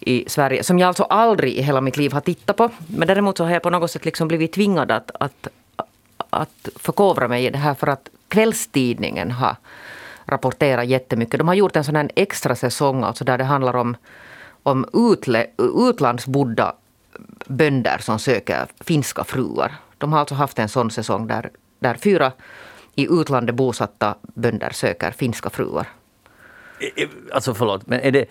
i 0.00 0.24
Sverige. 0.28 0.62
Som 0.62 0.78
jag 0.78 0.88
alltså 0.88 1.02
aldrig 1.02 1.52
i 1.52 1.62
hela 1.62 1.80
mitt 1.80 1.96
liv 1.96 2.12
har 2.12 2.20
tittat 2.20 2.56
på. 2.56 2.70
Men 2.86 3.08
däremot 3.08 3.36
så 3.36 3.44
har 3.44 3.50
jag 3.50 3.62
på 3.62 3.70
något 3.70 3.90
sätt 3.90 4.04
liksom 4.04 4.28
blivit 4.28 4.52
tvingad 4.52 4.90
att, 4.90 5.10
att, 5.20 5.48
att 6.30 6.68
förkovra 6.76 7.28
mig 7.28 7.44
i 7.44 7.50
det 7.50 7.58
här. 7.58 7.74
För 7.74 7.86
att 7.86 8.08
kvällstidningen 8.28 9.30
har 9.30 9.56
rapporterat 10.26 10.86
jättemycket. 10.86 11.38
De 11.38 11.48
har 11.48 11.54
gjort 11.54 11.76
en 11.76 11.84
sån 11.84 11.96
här 11.96 12.10
extra 12.14 12.54
säsong 12.54 13.02
alltså 13.02 13.24
där 13.24 13.38
det 13.38 13.44
handlar 13.44 13.76
om 13.76 13.96
om 14.62 14.86
utle, 14.92 15.46
utlandsbodda 15.88 16.74
bönder 17.46 17.98
som 17.98 18.18
söker 18.18 18.66
finska 18.80 19.24
fruar. 19.24 19.72
De 19.98 20.12
har 20.12 20.20
alltså 20.20 20.34
haft 20.34 20.58
en 20.58 20.68
sån 20.68 20.90
säsong 20.90 21.26
där, 21.26 21.50
där 21.78 21.94
fyra 21.94 22.32
i 22.94 23.06
utlandet 23.10 23.54
bosatta 23.54 24.14
bönder 24.22 24.70
söker 24.70 25.10
finska 25.10 25.50
fruar. 25.50 25.86
Alltså 27.32 27.54
förlåt, 27.54 27.86
men 27.86 28.00
är 28.00 28.10
det... 28.10 28.24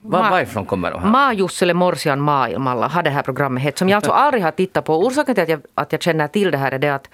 Var, 0.00 0.30
varifrån 0.30 0.66
kommer 0.66 0.90
de 0.90 1.02
här? 1.02 1.10
Maajussele 1.10 1.74
Morsian 1.74 2.20
maailmalla 2.20 2.88
har 2.88 3.02
det 3.02 3.10
här 3.10 3.22
programmet 3.22 3.62
hett, 3.62 3.78
som 3.78 3.88
jag 3.88 3.96
alltså 3.96 4.10
aldrig 4.10 4.42
har 4.42 4.50
tittat 4.50 4.84
på. 4.84 5.06
Orsaken 5.06 5.34
till 5.34 5.42
att 5.42 5.48
jag, 5.48 5.60
att 5.74 5.92
jag 5.92 6.02
känner 6.02 6.28
till 6.28 6.50
det 6.50 6.58
här 6.58 6.72
är 6.72 6.78
det 6.78 6.94
att, 6.94 7.10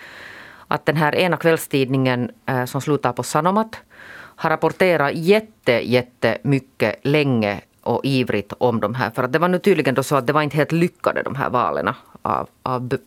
att 0.68 0.86
den 0.86 0.96
här 0.96 1.14
ena 1.14 1.36
kvällstidningen 1.36 2.30
äh, 2.46 2.64
som 2.64 2.80
slutar 2.80 3.12
på 3.12 3.22
Sanomat 3.22 3.76
har 4.12 4.50
rapporterat 4.50 5.12
jätte, 5.14 5.72
jätte 5.72 6.38
mycket 6.42 7.00
länge 7.02 7.60
och 7.82 8.00
ivrigt 8.04 8.52
om 8.58 8.80
de 8.80 8.94
här. 8.94 9.10
För 9.10 9.22
att 9.22 9.32
det 9.32 9.38
var 9.38 9.48
nu 9.48 9.58
tydligen 9.58 9.94
då 9.94 10.02
så 10.02 10.16
att 10.16 10.26
det 10.26 10.32
var 10.32 10.42
inte 10.42 10.56
helt 10.56 10.72
lyckade 10.72 11.22
de 11.22 11.34
här 11.34 11.50
valen 11.50 11.94
av, 12.22 12.48
av 12.62 12.98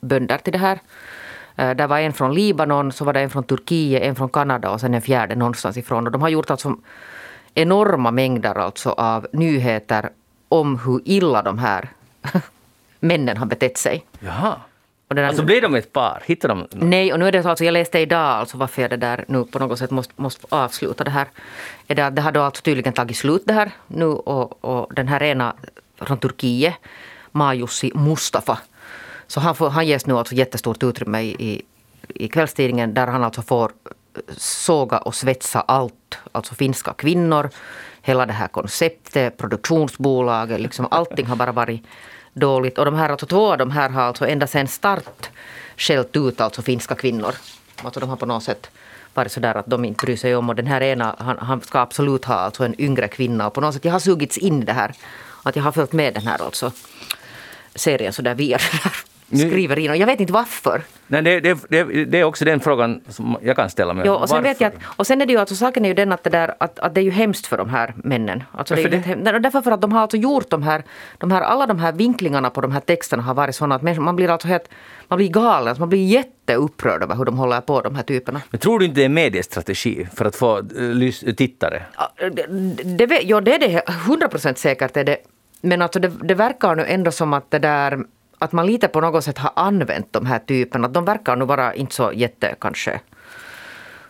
bönder 0.00 0.38
till 0.38 0.52
det 0.52 0.58
här. 0.58 0.80
Uh, 1.58 1.70
där 1.76 1.86
var 1.86 1.98
en 1.98 2.12
från 2.12 2.34
Libanon, 2.34 2.92
så 2.92 3.04
var 3.04 3.12
det 3.12 3.20
en 3.20 3.30
från 3.30 3.44
Turkiet, 3.44 4.02
en 4.02 4.14
från 4.14 4.28
Kanada 4.28 4.70
och 4.70 4.80
sen 4.80 4.94
en 4.94 5.02
fjärde 5.02 5.34
någonstans 5.34 5.76
ifrån. 5.76 6.06
Och 6.06 6.12
de 6.12 6.22
har 6.22 6.28
gjort 6.28 6.50
alltså 6.50 6.76
enorma 7.54 8.10
mängder 8.10 8.58
alltså 8.58 8.90
av 8.90 9.26
nyheter 9.32 10.10
om 10.48 10.78
hur 10.78 11.00
illa 11.04 11.42
de 11.42 11.58
här 11.58 11.88
männen 13.00 13.36
har 13.36 13.46
betett 13.46 13.78
sig. 13.78 14.06
Jaha. 14.20 14.56
Den 15.14 15.24
alltså 15.24 15.42
blev 15.42 15.62
de 15.62 15.74
ett 15.74 15.92
par? 15.92 16.22
Hittade 16.26 16.54
de? 16.54 16.66
Nej, 16.72 17.12
och 17.12 17.18
nu 17.18 17.28
är 17.28 17.32
det 17.32 17.42
så 17.42 17.48
alltså, 17.48 17.64
jag 17.64 17.72
läste 17.72 17.98
idag 17.98 18.20
alltså 18.20 18.56
varför 18.56 18.82
jag 18.82 18.90
det 18.90 18.96
där 18.96 19.24
nu 19.28 19.44
på 19.44 19.58
något 19.58 19.78
sätt 19.78 19.90
måste, 19.90 20.12
måste 20.16 20.46
avsluta 20.48 21.04
det 21.04 21.10
här. 21.10 21.28
Är 21.88 21.94
det, 21.94 22.10
det 22.10 22.22
har 22.22 22.32
då 22.32 22.40
alltså 22.40 22.62
tydligen 22.62 22.92
tagit 22.92 23.16
slut 23.16 23.42
det 23.46 23.52
här 23.52 23.70
nu 23.86 24.06
och, 24.06 24.64
och 24.64 24.94
den 24.94 25.08
här 25.08 25.22
ena 25.22 25.54
från 25.96 26.18
Turkiet, 26.18 26.74
Majussi 27.32 27.92
Mustafa, 27.94 28.58
så 29.26 29.40
han, 29.40 29.54
får, 29.54 29.70
han 29.70 29.86
ges 29.86 30.06
nu 30.06 30.14
alltså 30.14 30.34
jättestort 30.34 30.82
utrymme 30.82 31.20
i, 31.22 31.36
i, 31.38 31.62
i 32.08 32.28
kvällstidningen 32.28 32.94
där 32.94 33.06
han 33.06 33.24
alltså 33.24 33.42
får 33.42 33.72
såga 34.36 34.98
och 34.98 35.14
svetsa 35.14 35.60
allt, 35.60 36.18
alltså 36.32 36.54
finska 36.54 36.92
kvinnor, 36.92 37.50
hela 38.02 38.26
det 38.26 38.32
här 38.32 38.48
konceptet, 38.48 39.36
produktionsbolaget, 39.36 40.60
liksom 40.60 40.88
allting 40.90 41.26
har 41.26 41.36
bara 41.36 41.52
varit 41.52 41.82
dåligt. 42.34 42.78
Och 42.78 42.84
de 42.84 42.94
här, 42.94 43.08
alltså, 43.08 43.26
två 43.26 43.52
av 43.52 43.58
de 43.58 43.70
här 43.70 43.88
har 43.88 44.02
alltså 44.02 44.26
ända 44.26 44.46
sedan 44.46 44.68
start 44.68 45.30
skällt 45.76 46.16
ut 46.16 46.40
alltså 46.40 46.62
finska 46.62 46.94
kvinnor. 46.94 47.34
Alltså 47.82 48.00
de 48.00 48.08
har 48.08 48.16
på 48.16 48.26
något 48.26 48.42
sätt 48.42 48.70
varit 49.14 49.32
sådär 49.32 49.54
att 49.54 49.66
de 49.66 49.84
inte 49.84 50.06
bryr 50.06 50.16
sig 50.16 50.36
om. 50.36 50.48
Och 50.48 50.56
den 50.56 50.66
här 50.66 50.80
ena, 50.80 51.16
han, 51.18 51.38
han 51.38 51.60
ska 51.60 51.78
absolut 51.80 52.24
ha 52.24 52.34
alltså 52.34 52.64
en 52.64 52.80
yngre 52.80 53.08
kvinna. 53.08 53.46
Och 53.46 53.54
på 53.54 53.60
något 53.60 53.74
sätt, 53.74 53.84
jag 53.84 53.92
har 53.92 54.00
sugits 54.00 54.38
in 54.38 54.62
i 54.62 54.64
det 54.64 54.72
här. 54.72 54.94
Att 55.42 55.56
jag 55.56 55.62
har 55.62 55.72
följt 55.72 55.92
med 55.92 56.14
den 56.14 56.26
här 56.26 56.42
alltså 56.44 56.72
serien 57.74 58.12
så 58.12 58.22
där 58.22 58.34
via 58.34 58.58
den 59.30 59.40
här 59.40 59.48
skriverin. 59.48 59.90
Och 59.90 59.96
jag 59.96 60.06
vet 60.06 60.20
inte 60.20 60.32
varför. 60.32 60.82
Nej, 61.06 61.22
det, 61.22 61.40
det, 61.40 61.58
det, 61.68 62.04
det 62.04 62.18
är 62.20 62.24
också 62.24 62.44
den 62.44 62.60
frågan 62.60 63.00
som 63.08 63.36
jag 63.42 63.56
kan 63.56 63.70
ställa 63.70 63.94
mig. 63.94 64.04
Jo, 64.06 64.12
och, 64.12 64.28
sen 64.28 64.36
Varför? 64.36 64.48
vet 64.48 64.60
jag 64.60 64.68
att, 64.68 64.80
och 64.96 65.06
sen 65.06 65.20
är 65.20 65.26
det 65.26 65.32
ju 65.32 65.38
alltså, 65.38 65.54
saken 65.54 65.84
är 65.84 65.88
ju 65.88 65.94
den 65.94 66.12
att 66.12 66.24
det, 66.24 66.30
där, 66.30 66.54
att, 66.60 66.78
att 66.78 66.94
det 66.94 67.00
är 67.00 67.02
ju 67.02 67.10
hemskt 67.10 67.46
för 67.46 67.56
de 67.56 67.68
här 67.70 67.94
männen. 67.96 68.42
Alltså 68.52 68.74
det 68.74 68.80
är 68.82 68.88
ju 68.88 68.96
jättehem- 68.96 69.18
Nej, 69.22 69.40
Därför 69.40 69.62
för 69.62 69.70
att 69.72 69.80
de 69.80 69.92
har 69.92 70.00
alltså 70.00 70.16
gjort 70.16 70.50
de 70.50 70.62
här, 70.62 70.82
de 71.18 71.30
här, 71.30 71.40
alla 71.42 71.66
de 71.66 71.78
här 71.78 71.92
vinklingarna 71.92 72.50
på 72.50 72.60
de 72.60 72.72
här 72.72 72.80
texterna 72.80 73.22
har 73.22 73.34
varit 73.34 73.54
sådana 73.54 73.74
att 73.74 73.82
människor, 73.82 74.02
man 74.02 74.16
blir 74.16 74.30
alltså 74.30 74.48
helt, 74.48 74.68
man 75.08 75.16
blir 75.16 75.28
galen, 75.28 75.68
alltså 75.68 75.80
man 75.82 75.88
blir 75.88 76.06
jätteupprörd 76.06 77.02
över 77.02 77.14
hur 77.14 77.24
de 77.24 77.38
håller 77.38 77.60
på 77.60 77.80
de 77.80 77.94
här 77.96 78.02
typerna. 78.02 78.40
Men 78.50 78.58
tror 78.60 78.78
du 78.78 78.84
inte 78.84 79.00
det 79.00 79.04
är 79.04 79.08
mediestrategi 79.08 80.08
för 80.14 80.24
att 80.24 80.36
få 80.36 80.58
eh, 80.58 80.62
lys- 80.76 81.34
tittare? 81.34 81.82
Ja, 81.96 82.12
Det, 82.84 83.06
det, 83.06 83.20
ja, 83.22 83.40
det 83.40 83.54
är 83.54 83.58
det, 83.58 83.82
100 83.88 84.28
procent 84.28 84.58
säkert 84.58 84.96
är 84.96 85.04
det. 85.04 85.16
Men 85.60 85.82
alltså 85.82 86.00
det, 86.00 86.08
det 86.22 86.34
verkar 86.34 86.74
nu 86.76 86.84
ändå 86.86 87.10
som 87.10 87.32
att 87.32 87.50
det 87.50 87.58
där 87.58 87.98
att 88.40 88.52
man 88.52 88.66
lite 88.66 88.88
på 88.88 89.00
något 89.00 89.24
sätt 89.24 89.38
har 89.38 89.52
använt 89.56 90.12
de 90.12 90.26
här 90.26 90.38
typerna. 90.38 90.86
Att 90.86 90.94
de 90.94 91.04
verkar 91.04 91.36
nu 91.36 91.44
vara 91.44 91.74
inte 91.74 91.94
så 91.94 92.12
jätte, 92.14 92.54
kanske, 92.60 93.00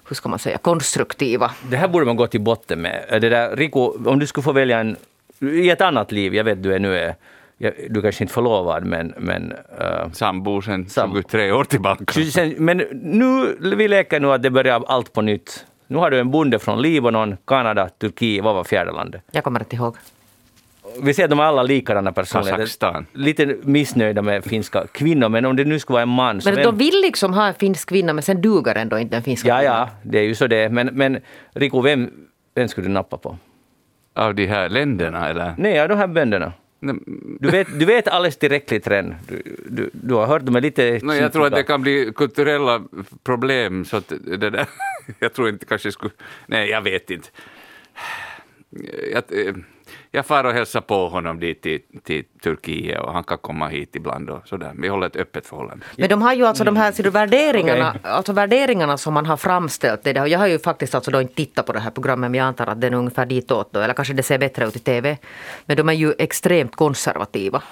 hur 0.08 0.16
ska 0.16 0.28
man 0.28 0.38
säga, 0.38 0.58
konstruktiva. 0.58 1.50
Det 1.70 1.76
här 1.76 1.88
borde 1.88 2.06
man 2.06 2.16
gå 2.16 2.26
till 2.26 2.40
botten 2.40 2.82
med. 2.82 3.04
Det 3.10 3.28
där, 3.28 3.56
Rico, 3.56 4.08
om 4.10 4.18
du 4.18 4.26
skulle 4.26 4.44
få 4.44 4.52
välja 4.52 4.80
en, 4.80 4.96
i 5.40 5.70
ett 5.70 5.80
annat 5.80 6.12
liv, 6.12 6.34
jag 6.34 6.44
vet 6.44 6.62
du 6.62 6.74
är 6.74 6.78
nu 6.78 6.98
är, 6.98 7.14
du 7.88 8.02
kanske 8.02 8.24
inte 8.24 8.34
förlovad 8.34 8.84
men, 8.84 9.14
men 9.18 9.52
uh, 9.52 10.12
Sambo 10.12 10.62
Sambo. 10.88 11.16
23 11.16 11.52
år 11.52 11.64
tillbaka. 11.64 12.24
Sen, 12.32 12.54
men 12.58 12.76
nu, 13.02 13.56
vi 13.76 13.88
leker 13.88 14.20
nu 14.20 14.32
att 14.32 14.42
det 14.42 14.50
börjar 14.50 14.84
allt 14.86 15.12
på 15.12 15.22
nytt. 15.22 15.66
Nu 15.86 15.96
har 15.98 16.10
du 16.10 16.20
en 16.20 16.30
bonde 16.30 16.58
från 16.58 16.82
Libanon, 16.82 17.36
Kanada, 17.44 17.88
Turkiet, 17.88 18.44
vad 18.44 18.54
var 18.54 18.64
fjärde 18.64 18.92
landet? 18.92 19.22
Jag 19.30 19.44
kommer 19.44 19.60
inte 19.60 19.76
ihåg. 19.76 19.96
Vi 21.02 21.14
ser 21.14 21.24
att 21.24 21.30
de 21.30 21.38
är 21.38 21.42
alla 21.44 21.62
likadana 21.62 22.12
personer. 22.12 22.50
Kazakstan. 22.50 23.06
Lite 23.12 23.56
missnöjda 23.62 24.22
med 24.22 24.44
finska 24.44 24.86
kvinnor, 24.92 25.28
men 25.28 25.44
om 25.44 25.56
det 25.56 25.64
nu 25.64 25.78
skulle 25.78 25.94
vara 25.94 26.02
en 26.02 26.08
man 26.08 26.40
Men 26.44 26.54
de 26.54 26.76
vill 26.76 27.00
liksom 27.02 27.34
ha 27.34 27.46
en 27.46 27.54
finsk 27.54 27.88
kvinna 27.88 28.12
men 28.12 28.22
sen 28.22 28.40
duger 28.40 28.74
ändå 28.74 28.98
inte 28.98 29.16
den 29.16 29.22
finska 29.22 29.48
Ja, 29.48 29.58
kvinnan. 29.58 29.76
ja, 29.76 29.88
det 30.02 30.18
är 30.18 30.22
ju 30.22 30.34
så 30.34 30.46
det 30.46 30.56
är. 30.56 30.68
Men, 30.68 30.86
men 30.86 31.18
Rico, 31.54 31.80
vem, 31.80 32.10
vem 32.54 32.68
skulle 32.68 32.86
du 32.86 32.92
nappa 32.92 33.16
på? 33.16 33.36
Av 34.14 34.34
de 34.34 34.46
här 34.46 34.68
länderna 34.68 35.28
eller? 35.28 35.54
Nej, 35.58 35.80
av 35.80 35.88
de 35.88 35.98
här 35.98 36.06
bönderna. 36.06 36.52
Du 37.40 37.50
vet, 37.50 37.78
du 37.78 37.84
vet 37.84 38.08
alldeles 38.08 38.36
tillräckligt 38.36 38.86
redan. 38.86 39.14
Du, 39.28 39.42
du, 39.68 39.90
du 39.92 40.14
har 40.14 40.26
hört, 40.26 40.42
de 40.44 40.56
är 40.56 40.60
lite... 40.60 41.00
No, 41.02 41.12
jag 41.12 41.32
tror 41.32 41.46
att 41.46 41.52
det 41.52 41.62
kan 41.62 41.82
bli 41.82 42.12
kulturella 42.16 42.82
problem. 43.24 43.84
Så 43.84 43.96
att 43.96 44.12
det 44.26 44.36
där, 44.50 44.66
jag 45.18 45.32
tror 45.32 45.48
inte 45.48 45.66
kanske 45.66 45.92
skulle... 45.92 46.12
Nej, 46.46 46.70
jag 46.70 46.82
vet 46.82 47.10
inte. 47.10 47.28
Jag, 49.12 49.22
jag 50.10 50.26
far 50.26 50.44
och 50.44 50.52
hälsar 50.52 50.80
på 50.80 51.08
honom 51.08 51.40
dit 51.40 51.62
till, 51.62 51.80
till 52.02 52.24
Turkiet 52.42 53.00
och 53.00 53.12
han 53.12 53.24
kan 53.24 53.38
komma 53.38 53.68
hit 53.68 53.96
ibland 53.96 54.30
och 54.30 54.48
sådär. 54.48 54.72
Vi 54.78 54.88
håller 54.88 55.06
ett 55.06 55.16
öppet 55.16 55.46
förhållande. 55.46 55.84
Men 55.96 56.08
de 56.08 56.22
har 56.22 56.34
ju 56.34 56.46
alltså 56.46 56.64
de 56.64 56.76
här 56.76 56.92
ser 56.92 57.02
du, 57.02 57.10
värderingarna, 57.10 57.94
Okej. 57.96 58.10
alltså 58.10 58.32
värderingarna 58.32 58.98
som 58.98 59.14
man 59.14 59.26
har 59.26 59.36
framställt. 59.36 60.04
Det 60.04 60.10
jag 60.28 60.38
har 60.38 60.46
ju 60.46 60.58
faktiskt 60.58 60.94
alltså 60.94 61.10
då 61.10 61.20
inte 61.20 61.34
tittat 61.34 61.66
på 61.66 61.72
det 61.72 61.80
här 61.80 61.90
programmet 61.90 62.30
men 62.30 62.38
jag 62.38 62.46
antar 62.46 62.66
att 62.66 62.80
den 62.80 62.94
är 62.94 62.98
ungefär 62.98 63.26
ditåt 63.26 63.72
då. 63.72 63.80
Eller 63.80 63.94
kanske 63.94 64.14
det 64.14 64.22
ser 64.22 64.38
bättre 64.38 64.66
ut 64.66 64.76
i 64.76 64.78
TV. 64.78 65.18
Men 65.66 65.76
de 65.76 65.88
är 65.88 65.92
ju 65.92 66.14
extremt 66.18 66.76
konservativa. 66.76 67.62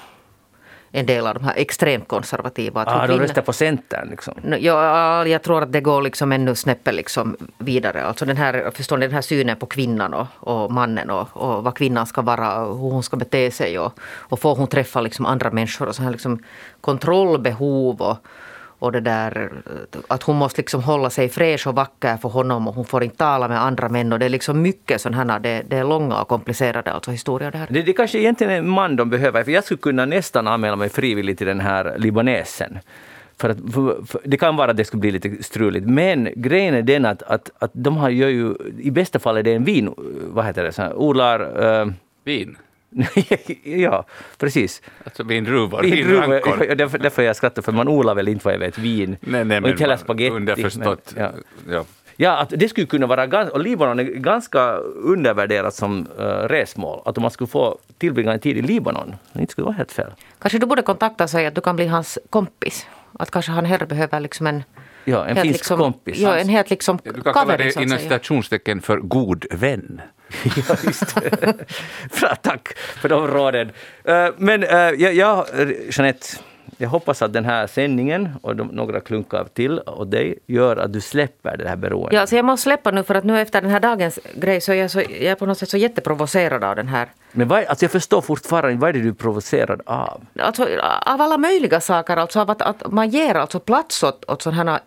En 0.93 1.07
del 1.07 1.27
av 1.27 1.35
de 1.35 1.45
här 1.45 1.55
extremt 1.57 2.09
konservativa. 2.09 2.83
Att 2.83 2.89
Ah, 2.89 3.07
de 3.07 3.19
röstar 3.19 3.43
på 3.43 3.53
Centern 3.53 4.09
liksom. 4.11 4.35
Ja, 4.61 5.27
jag 5.27 5.43
tror 5.43 5.63
att 5.63 5.73
det 5.73 5.81
går 5.81 6.03
liksom 6.03 6.33
ännu 6.33 6.55
snäppet 6.55 6.95
liksom 6.95 7.37
vidare. 7.59 8.05
Alltså 8.05 8.25
den 8.25 8.37
här, 8.37 8.71
förstår 8.75 8.97
ni, 8.97 9.07
den 9.07 9.15
här 9.15 9.23
synen 9.23 9.57
på 9.57 9.67
kvinnan 9.67 10.15
och, 10.15 10.27
och 10.41 10.73
mannen 10.73 11.11
och, 11.11 11.29
och 11.37 11.65
vad 11.65 11.75
kvinnan 11.75 12.07
ska 12.07 12.23
vara 12.23 12.65
och 12.65 12.79
hur 12.79 12.91
hon 12.91 13.03
ska 13.03 13.17
bete 13.17 13.51
sig 13.51 13.79
och, 13.79 13.99
och 14.03 14.41
får 14.41 14.57
hon 14.57 14.67
träffa 14.67 15.01
liksom 15.01 15.27
andra 15.27 15.51
människor 15.51 15.89
och 15.89 15.97
så 15.97 16.03
här 16.03 16.11
liksom 16.11 16.43
kontrollbehov 16.81 18.01
och, 18.01 18.17
och 18.79 18.93
det 18.93 19.01
där 19.01 19.51
att 20.09 20.23
hon 20.23 20.37
måste 20.37 20.61
liksom 20.61 20.83
hålla 20.83 21.11
sig 21.11 21.29
fräsch 21.29 21.67
och 21.67 21.75
vacker 21.75 22.17
för 22.17 22.29
honom 22.29 22.69
och 22.69 22.75
hon 22.75 22.85
får 22.85 23.05
inte 23.05 23.17
tala 23.17 23.49
med 23.49 23.63
andra 23.63 23.89
män 23.89 24.13
och 24.13 24.19
det 24.19 24.25
är 24.25 24.31
liksom 24.31 24.63
mycket 24.63 25.01
sådana 25.01 25.33
här, 25.33 25.41
det, 25.41 25.63
det 25.69 25.77
är 25.77 25.85
långa 25.85 26.21
och 26.21 26.29
komplicerade 26.29 26.93
alltså 26.93 27.11
historier 27.11 27.51
det 27.51 27.59
här. 27.59 27.67
Det, 27.71 27.83
det 27.83 27.93
kanske 27.93 28.19
egentligen 28.19 28.53
är 28.53 28.59
en 28.59 28.69
man 28.69 28.97
de 28.97 29.11
behöver, 29.11 29.45
för 29.45 29.53
jag 29.53 29.65
skulle 29.65 29.79
kunna 29.79 30.05
nästan 30.07 30.47
anmäla 30.47 30.77
mig 30.77 30.89
frivilligt 30.89 31.39
till 31.39 31.47
den 31.47 31.61
här 31.61 31.95
libanesen. 31.99 32.79
För 33.37 33.51
att, 33.51 33.59
för, 33.75 34.07
för, 34.07 34.21
det 34.25 34.37
kan 34.37 34.57
vara 34.57 34.71
att 34.71 34.77
det 34.77 34.85
skulle 34.85 35.01
bli 35.01 35.11
lite 35.11 35.43
struligt, 35.43 35.87
men 35.87 36.29
grejen 36.37 36.75
är 36.75 36.83
den 36.83 37.05
att, 37.05 37.23
att, 37.23 37.51
att 37.59 37.71
de 37.75 37.97
har 37.97 38.11
gör 38.11 38.29
ju, 38.29 38.55
i 38.79 38.91
bästa 38.91 39.19
fall 39.19 39.37
är 39.37 39.43
det 39.43 39.55
en 39.55 39.65
vin, 39.65 39.95
vad 40.33 40.45
heter 40.45 40.65
det, 40.65 40.73
så 40.73 40.83
här, 40.83 40.95
odlar, 40.95 41.65
eh, 41.81 41.87
Vin. 42.29 42.57
ja 43.65 44.05
precis. 44.39 44.83
Alltså 45.05 45.23
vindruvor, 45.23 45.83
Vindruvor, 45.83 46.21
vinrankor. 46.23 46.67
ja, 46.69 46.75
därför, 46.75 46.99
därför 46.99 47.23
jag 47.23 47.37
skrattar, 47.37 47.63
för 47.63 47.73
man 47.73 47.89
odlar 47.89 48.15
väl 48.15 48.29
inte 48.29 48.45
vad 48.45 48.55
jag 48.55 48.59
vet 48.59 48.79
vin. 48.79 49.17
Nej, 49.21 49.45
nej, 49.45 49.61
och 49.63 49.69
inte 49.69 49.83
heller 49.83 49.97
spagetti. 49.97 50.31
Underförstått. 50.37 51.13
Men, 51.17 51.25
ja. 51.25 51.33
ja. 51.73 51.85
Ja, 52.21 52.37
att 52.39 52.51
det 52.57 52.69
skulle 52.69 52.87
kunna 52.87 53.07
vara, 53.07 53.27
gans- 53.27 53.51
och 53.51 53.61
Libanon 53.61 53.99
är 53.99 54.05
ganska 54.05 54.61
undervärderat 54.77 55.75
som 55.75 56.07
uh, 56.21 56.25
resmål. 56.25 57.03
Att 57.05 57.17
om 57.19 57.23
man 57.23 57.31
skulle 57.31 57.49
få 57.49 57.79
tillbringa 57.99 58.33
en 58.33 58.41
tid 58.41 58.57
i 58.57 58.63
Libanon, 58.63 59.15
det 59.33 59.41
inte 59.41 59.53
skulle 59.53 59.65
vara 59.65 59.75
helt 59.75 59.93
fel. 59.93 60.11
Kanske 60.39 60.59
du 60.59 60.67
borde 60.67 60.83
kontakta 60.83 61.29
sig 61.29 61.47
att 61.47 61.55
du 61.55 61.61
kan 61.61 61.77
bli 61.77 61.87
hans 61.87 62.19
kompis. 62.31 62.87
Att 63.19 63.31
kanske 63.31 63.53
han 63.53 63.65
hellre 63.65 63.87
behöver 63.87 64.21
liksom 64.21 64.47
en 64.47 64.63
Ja, 65.05 65.27
en 65.27 65.37
helt 65.37 65.47
finsk 65.47 65.59
liksom, 65.59 65.79
kompis. 65.79 66.19
Ja, 66.19 66.37
en 66.37 66.49
helt 66.49 66.71
liksom 66.71 66.99
Du 67.05 67.23
kan 67.23 67.35
kalla 67.35 67.57
det 67.57 67.77
inom 67.77 67.99
citationstecken 67.99 68.83
för 68.83 68.97
god 68.97 69.47
vän. 69.51 70.01
ja, 70.69 70.77
just 70.85 71.15
det. 71.15 71.55
Bra, 72.21 72.35
tack 72.43 72.69
för 72.77 73.09
de 73.09 73.27
råden. 73.27 73.71
Eh, 74.05 74.29
men 74.37 74.63
jag, 74.63 75.15
jag, 75.15 75.47
Jeanette, 75.91 76.27
jag 76.81 76.89
hoppas 76.89 77.23
att 77.23 77.33
den 77.33 77.45
här 77.45 77.67
sändningen 77.67 78.29
och 78.43 78.57
de, 78.57 78.67
några 78.67 79.01
klunkar 79.01 79.47
till 79.55 79.81
åt 79.87 80.11
dig 80.11 80.39
gör 80.47 80.77
att 80.77 80.93
du 80.93 81.01
släpper 81.01 81.57
det 81.57 81.69
här 81.69 81.77
beroendet. 81.77 82.13
Ja, 82.13 82.27
så 82.27 82.37
jag 82.37 82.45
måste 82.45 82.63
släppa 82.63 82.91
nu 82.91 83.03
för 83.03 83.15
att 83.15 83.25
nu 83.25 83.41
efter 83.41 83.63
den 83.63 83.71
här 83.71 83.81
dagens 83.81 84.19
grej 84.35 84.61
så 84.61 84.73
är 84.73 84.77
jag, 84.77 84.91
så, 84.91 85.01
jag 85.01 85.23
är 85.23 85.35
på 85.35 85.47
något 85.47 85.59
sätt 85.59 85.69
så 85.69 85.77
jätteprovocerad 85.77 86.65
av 86.65 86.77
den 86.77 86.89
här. 86.89 87.09
Men 87.33 87.49
vad, 87.49 87.65
alltså 87.65 87.85
jag 87.85 87.93
förstår 87.93 88.21
fortfarande, 88.21 88.81
vad 88.81 88.89
är 88.89 88.93
det 88.93 89.01
du 89.01 89.09
är 89.09 89.13
provocerad 89.13 89.81
av? 89.87 90.27
Alltså 90.39 90.63
av 90.63 91.21
alla 91.21 91.39
möjliga 91.39 91.81
saker, 91.81 92.17
alltså 92.17 92.41
av 92.41 92.51
att, 92.51 92.63
att 92.63 92.93
man 92.93 93.09
ger 93.09 93.35
alltså 93.35 93.61
plats 93.61 94.03
åt, 94.03 94.25
åt 94.31 94.43
sådana 94.43 94.73
här 94.73 94.81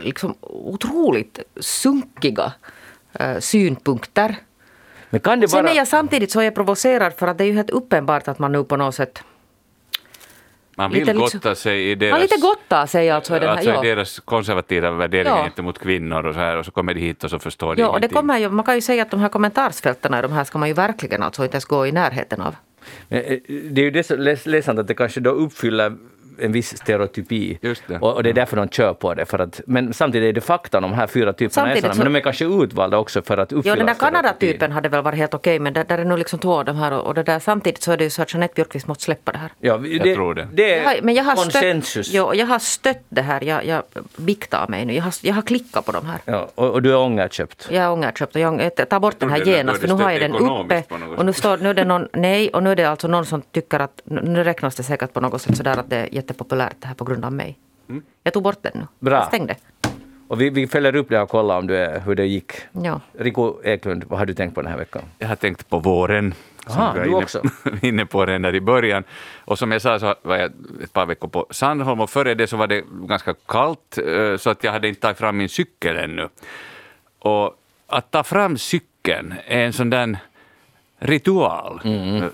liksom 0.00 0.34
otroligt 0.40 1.40
sunkiga 1.60 2.52
eh, 3.12 3.38
synpunkter. 3.38 4.36
Men 5.10 5.20
kan 5.20 5.40
det 5.40 5.48
Sen 5.48 5.62
vara... 5.62 5.72
är 5.72 5.76
jag 5.76 5.88
samtidigt 5.88 6.30
så 6.30 6.40
är 6.40 6.44
jag 6.44 6.54
provocerad 6.54 7.12
för 7.12 7.26
att 7.26 7.38
det 7.38 7.44
är 7.44 7.48
ju 7.48 7.54
helt 7.54 7.70
uppenbart 7.70 8.28
att 8.28 8.38
man 8.38 8.52
nu 8.52 8.64
på 8.64 8.76
något 8.76 8.94
sätt 8.94 9.22
Man 10.80 10.90
vill 10.90 11.00
Lite 11.00 11.12
liksom- 11.12 11.38
gotta 11.40 11.54
sig 11.54 11.90
i 11.90 11.94
deras... 11.94 12.10
Man 12.12 12.20
lite 12.20 12.40
gottar 12.40 12.86
sig 12.86 13.10
alltså 13.10 13.36
i 13.36 13.38
den 13.38 13.48
här. 13.48 13.56
alltså 13.56 13.70
ja. 13.70 13.82
deras 13.82 14.20
konservativa 14.20 14.90
värderingar 14.90 15.36
Ja. 15.36 15.42
gentemot 15.44 15.78
kvinnor 15.78 16.26
och 16.26 16.34
så 16.34 16.40
här 16.40 16.56
och 16.56 16.64
så 16.64 16.70
kommer 16.70 16.94
de 16.94 17.00
hit 17.00 17.24
och 17.24 17.30
så 17.30 17.38
förstår 17.38 17.74
de 17.74 17.82
Ja, 17.82 17.88
och 17.88 17.92
det 17.94 17.98
ingenting. 17.98 18.16
kommer 18.16 18.38
ju, 18.38 18.48
man 18.50 18.64
kan 18.64 18.74
ju 18.74 18.80
säga 18.80 19.02
att 19.02 19.10
de 19.10 19.20
här 19.20 19.28
kommentarsfälten, 19.28 20.12
de 20.12 20.32
här 20.32 20.44
ska 20.44 20.58
man 20.58 20.68
ju 20.68 20.74
verkligen 20.74 21.22
alltså 21.22 21.42
inte 21.44 21.54
ens 21.54 21.64
gå 21.64 21.86
i 21.86 21.92
närheten 21.92 22.40
av. 22.40 22.54
Men, 23.08 23.20
eh, 23.24 23.38
Det 23.70 23.80
är 23.80 23.84
ju 23.84 23.90
det 23.90 24.46
ledsamt 24.46 24.78
att 24.78 24.88
det 24.88 24.94
kanske 24.94 25.20
då 25.20 25.30
uppfyller 25.30 25.96
en 26.42 26.52
viss 26.52 26.76
stereotypi. 26.76 27.58
Just 27.62 27.82
det. 27.86 27.98
Och, 27.98 28.14
och 28.14 28.22
det 28.22 28.28
är 28.30 28.34
därför 28.34 28.56
de 28.56 28.68
kör 28.68 28.94
på 28.94 29.14
det. 29.14 29.26
För 29.26 29.38
att, 29.38 29.60
men 29.66 29.92
samtidigt 29.92 30.28
är 30.28 30.32
det 30.32 30.40
fakta, 30.40 30.80
de 30.80 30.92
här 30.92 31.06
fyra 31.06 31.32
typerna 31.32 31.46
är 31.46 31.50
Samtidigt 31.50 31.82
såna, 31.82 31.94
så- 31.94 31.98
men 32.04 32.12
de 32.12 32.18
är 32.18 32.22
kanske 32.22 32.44
utvalda 32.44 32.98
också 32.98 33.22
för 33.22 33.38
att 33.38 33.52
uppfylla 33.52 33.72
Ja, 33.72 33.76
den 33.76 33.86
där. 33.86 33.94
Kanada-typen 33.94 34.72
hade 34.72 34.88
väl 34.88 35.02
varit 35.02 35.18
helt 35.18 35.34
okej, 35.34 35.58
men 35.58 35.72
där, 35.72 35.84
där 35.84 35.98
är 35.98 36.04
nu 36.04 36.16
liksom 36.16 36.38
två 36.38 36.58
av 36.58 36.64
de 36.64 36.76
här 36.76 36.92
och, 36.92 37.06
och 37.06 37.14
det 37.14 37.22
där, 37.22 37.38
samtidigt 37.38 37.82
så 37.82 37.92
är 37.92 37.96
det 37.96 38.04
ju 38.04 38.10
så 38.10 38.22
att 38.22 38.32
Jeanette 38.34 38.54
Björkqvist 38.54 38.86
måste 38.86 39.04
släppa 39.04 39.32
det 39.32 39.38
här. 39.38 39.50
Ja, 39.60 39.76
det, 39.78 39.88
Jag 39.88 40.14
tror 40.16 40.34
det. 40.34 40.48
Det 40.52 40.68
Jag 40.76 40.84
har, 40.84 40.94
är 40.94 41.02
men 41.02 41.14
jag 41.14 41.24
har 41.24 41.34
konsensus. 41.36 42.06
stött, 42.06 42.14
ja, 42.14 42.34
jag 42.34 42.46
har 42.46 42.58
stött 42.58 43.02
det 43.08 43.22
här, 43.22 43.44
jag, 43.44 43.64
jag 43.66 43.82
biktar 44.16 44.68
mig 44.68 44.84
nu, 44.84 44.94
jag 44.94 45.02
har, 45.02 45.12
jag 45.22 45.34
har 45.34 45.42
klickat 45.42 45.86
på 45.86 45.92
de 45.92 46.06
här. 46.06 46.18
Ja, 46.24 46.48
och, 46.54 46.70
och 46.70 46.82
du 46.82 46.90
är 46.92 46.96
ångerköpt. 46.96 47.68
Jag 47.70 47.84
är 47.84 47.90
ångerköpt 47.90 48.34
och 48.34 48.40
jag 48.40 48.70
jag 48.76 48.88
tar 48.88 49.00
bort 49.00 49.14
den 49.18 49.30
här 49.30 49.44
genast 49.46 49.76
är 49.82 49.88
för 49.88 49.96
nu 49.96 50.02
har 50.02 50.10
jag 50.10 50.20
den 50.20 50.34
uppe 50.34 50.82
och 51.16 51.24
nu 51.26 51.32
står 51.32 51.56
nu 51.58 51.70
är 51.70 51.74
det 51.74 51.84
någon, 51.84 52.08
nej 52.12 52.48
och 52.50 52.62
nu 52.62 52.70
är 52.72 52.76
det 52.76 52.84
alltså 52.84 53.08
någon 53.08 53.26
som 53.26 53.42
tycker 53.42 53.80
att 53.80 54.00
nu 54.04 54.44
räknas 54.44 54.76
det 54.76 54.82
säkert 54.82 55.12
på 55.12 55.20
något 55.20 55.42
sätt 55.42 55.56
sådär 55.56 55.76
att 55.78 55.90
det 55.90 55.96
är 55.96 56.08
jättepopulärt 56.30 56.76
det 56.80 56.86
här 56.86 56.94
på 56.94 57.04
grund 57.04 57.24
av 57.24 57.32
mig. 57.32 57.58
Jag 58.22 58.32
tog 58.32 58.42
bort 58.42 58.62
den 58.62 58.72
nu. 58.74 58.86
Bra. 58.98 59.16
Jag 59.16 59.26
stängde. 59.26 59.56
Och 60.28 60.40
vi, 60.40 60.50
vi 60.50 60.66
följer 60.66 60.96
upp 60.96 61.08
det 61.08 61.20
och 61.20 61.28
kollar 61.28 61.58
om 61.58 61.66
du 61.66 61.76
är, 61.76 62.00
hur 62.00 62.14
det 62.14 62.26
gick. 62.26 62.52
Ja. 62.72 63.00
Rico 63.18 63.62
Eklund, 63.64 64.04
vad 64.08 64.18
har 64.18 64.26
du 64.26 64.34
tänkt 64.34 64.54
på 64.54 64.62
den 64.62 64.70
här 64.70 64.78
veckan? 64.78 65.02
Jag 65.18 65.28
har 65.28 65.36
tänkt 65.36 65.68
på 65.68 65.78
våren. 65.78 66.34
som 66.66 66.80
Aha, 66.80 66.92
du 66.94 67.06
inne, 67.06 67.16
också. 67.16 67.42
inne 67.82 68.06
på 68.06 68.26
redan 68.26 68.42
där 68.42 68.54
i 68.54 68.60
början. 68.60 69.04
Och 69.44 69.58
som 69.58 69.72
jag 69.72 69.82
sa 69.82 69.98
så 69.98 70.14
var 70.22 70.36
jag 70.36 70.52
ett 70.82 70.92
par 70.92 71.06
veckor 71.06 71.28
på 71.28 71.46
Sandholm 71.50 72.00
och 72.00 72.10
före 72.10 72.34
det 72.34 72.46
så 72.46 72.56
var 72.56 72.66
det 72.66 72.84
ganska 73.08 73.34
kallt 73.46 73.98
eh, 73.98 74.36
så 74.36 74.50
att 74.50 74.64
jag 74.64 74.72
hade 74.72 74.88
inte 74.88 75.00
tagit 75.00 75.18
fram 75.18 75.36
min 75.36 75.48
cykel 75.48 75.96
ännu. 75.96 76.28
Och 77.18 77.56
att 77.86 78.10
ta 78.10 78.24
fram 78.24 78.58
cykeln 78.58 79.34
är 79.46 79.64
en 79.64 79.72
sån 79.72 79.90
där 79.90 80.18
ritual. 80.98 81.80
Mm. 81.84 82.30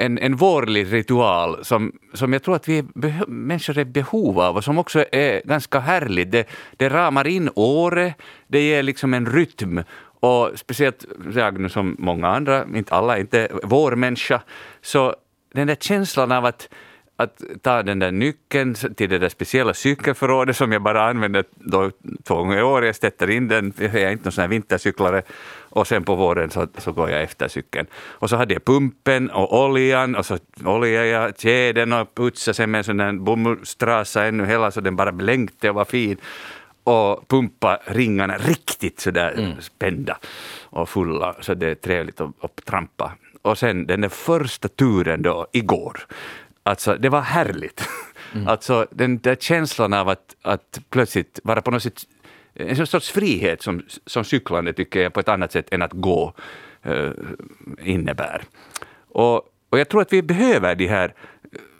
En, 0.00 0.18
en 0.18 0.36
vårlig 0.36 0.92
ritual 0.92 1.64
som, 1.64 1.92
som 2.14 2.32
jag 2.32 2.42
tror 2.42 2.56
att 2.56 2.68
vi 2.68 2.78
är 2.78 2.82
beho- 2.82 3.28
människor 3.28 3.78
är 3.78 3.82
i 3.82 3.84
behov 3.84 4.40
av 4.40 4.56
och 4.56 4.64
som 4.64 4.78
också 4.78 5.04
är 5.12 5.42
ganska 5.44 5.78
härlig. 5.80 6.30
Det, 6.30 6.48
det 6.76 6.88
ramar 6.88 7.26
in 7.26 7.50
året, 7.54 8.14
det 8.48 8.60
ger 8.60 8.82
liksom 8.82 9.14
en 9.14 9.26
rytm 9.26 9.82
och 10.20 10.50
speciellt 10.54 11.06
jag 11.34 11.60
nu 11.60 11.68
som 11.68 11.96
många 11.98 12.28
andra, 12.28 12.64
inte 12.74 12.94
alla, 12.94 13.18
inte 13.18 13.48
vår 13.62 13.96
människa, 13.96 14.42
så 14.82 15.14
den 15.54 15.66
där 15.66 15.74
känslan 15.74 16.32
av 16.32 16.44
att 16.44 16.68
att 17.22 17.42
ta 17.62 17.82
den 17.82 17.98
där 17.98 18.12
nyckeln 18.12 18.74
till 18.74 19.10
det 19.10 19.18
där 19.18 19.28
speciella 19.28 19.74
cykelförrådet 19.74 20.56
som 20.56 20.72
jag 20.72 20.82
bara 20.82 21.08
använder 21.08 21.44
då 21.54 21.90
två 22.24 22.34
gånger 22.34 22.58
i 22.58 22.62
år. 22.62 22.84
Jag 22.84 22.96
sätter 22.96 23.30
in 23.30 23.48
den, 23.48 23.72
jag 23.78 23.94
är 23.94 24.10
inte 24.10 24.24
någon 24.24 24.32
sån 24.32 24.42
här 24.42 24.48
vintercyklare, 24.48 25.22
och 25.70 25.86
sen 25.86 26.04
på 26.04 26.14
våren 26.14 26.50
så, 26.50 26.66
så 26.78 26.92
går 26.92 27.10
jag 27.10 27.22
efter 27.22 27.48
cykeln. 27.48 27.86
Och 27.94 28.30
så 28.30 28.36
hade 28.36 28.54
jag 28.54 28.64
pumpen 28.64 29.30
och 29.30 29.64
oljan 29.64 30.16
och 30.16 30.26
så 30.26 30.38
oljade 30.64 31.06
jag 31.06 31.38
tjädern 31.38 31.92
och 31.92 32.14
putsade 32.14 32.54
sen 32.54 32.70
med 32.70 32.78
en 32.78 32.84
sån 32.84 32.96
där 32.96 33.12
bomullstrasa 33.12 34.24
ännu 34.24 34.46
hela 34.46 34.70
så 34.70 34.80
den 34.80 34.96
bara 34.96 35.12
blänkte 35.12 35.70
och 35.70 35.74
var 35.74 35.84
fin 35.84 36.16
och 36.84 37.28
pumpa 37.28 37.78
ringarna 37.84 38.36
riktigt 38.36 39.00
sådär 39.00 39.34
mm. 39.38 39.60
spända 39.60 40.18
och 40.64 40.88
fulla 40.88 41.36
så 41.40 41.54
det 41.54 41.66
är 41.66 41.74
trevligt 41.74 42.20
att, 42.20 42.44
att 42.44 42.64
trampa. 42.64 43.12
Och 43.42 43.58
sen 43.58 43.86
den 43.86 44.00
där 44.00 44.08
första 44.08 44.68
turen 44.68 45.22
då 45.22 45.46
igår, 45.52 46.06
alltså 46.62 46.96
det 46.96 47.08
var 47.08 47.20
härligt. 47.20 47.88
Mm. 48.34 48.48
Alltså 48.48 48.86
den 48.90 49.18
där 49.18 49.34
känslan 49.34 49.92
av 49.92 50.08
att, 50.08 50.36
att 50.42 50.80
plötsligt 50.90 51.40
vara 51.44 51.62
på 51.62 51.70
något 51.70 51.82
sätt 51.82 52.06
en 52.54 52.86
sorts 52.86 53.10
frihet 53.10 53.62
som, 53.62 53.82
som 54.06 54.24
cyklande 54.24 54.72
tycker 54.72 55.00
jag 55.00 55.12
på 55.12 55.20
ett 55.20 55.28
annat 55.28 55.52
sätt 55.52 55.66
än 55.70 55.82
att 55.82 55.92
gå 55.92 56.34
uh, 56.86 57.10
innebär. 57.84 58.42
Och, 59.08 59.36
och 59.70 59.78
jag 59.78 59.88
tror 59.88 60.02
att 60.02 60.12
vi 60.12 60.22
behöver 60.22 60.74
de 60.74 60.86
här 60.86 61.14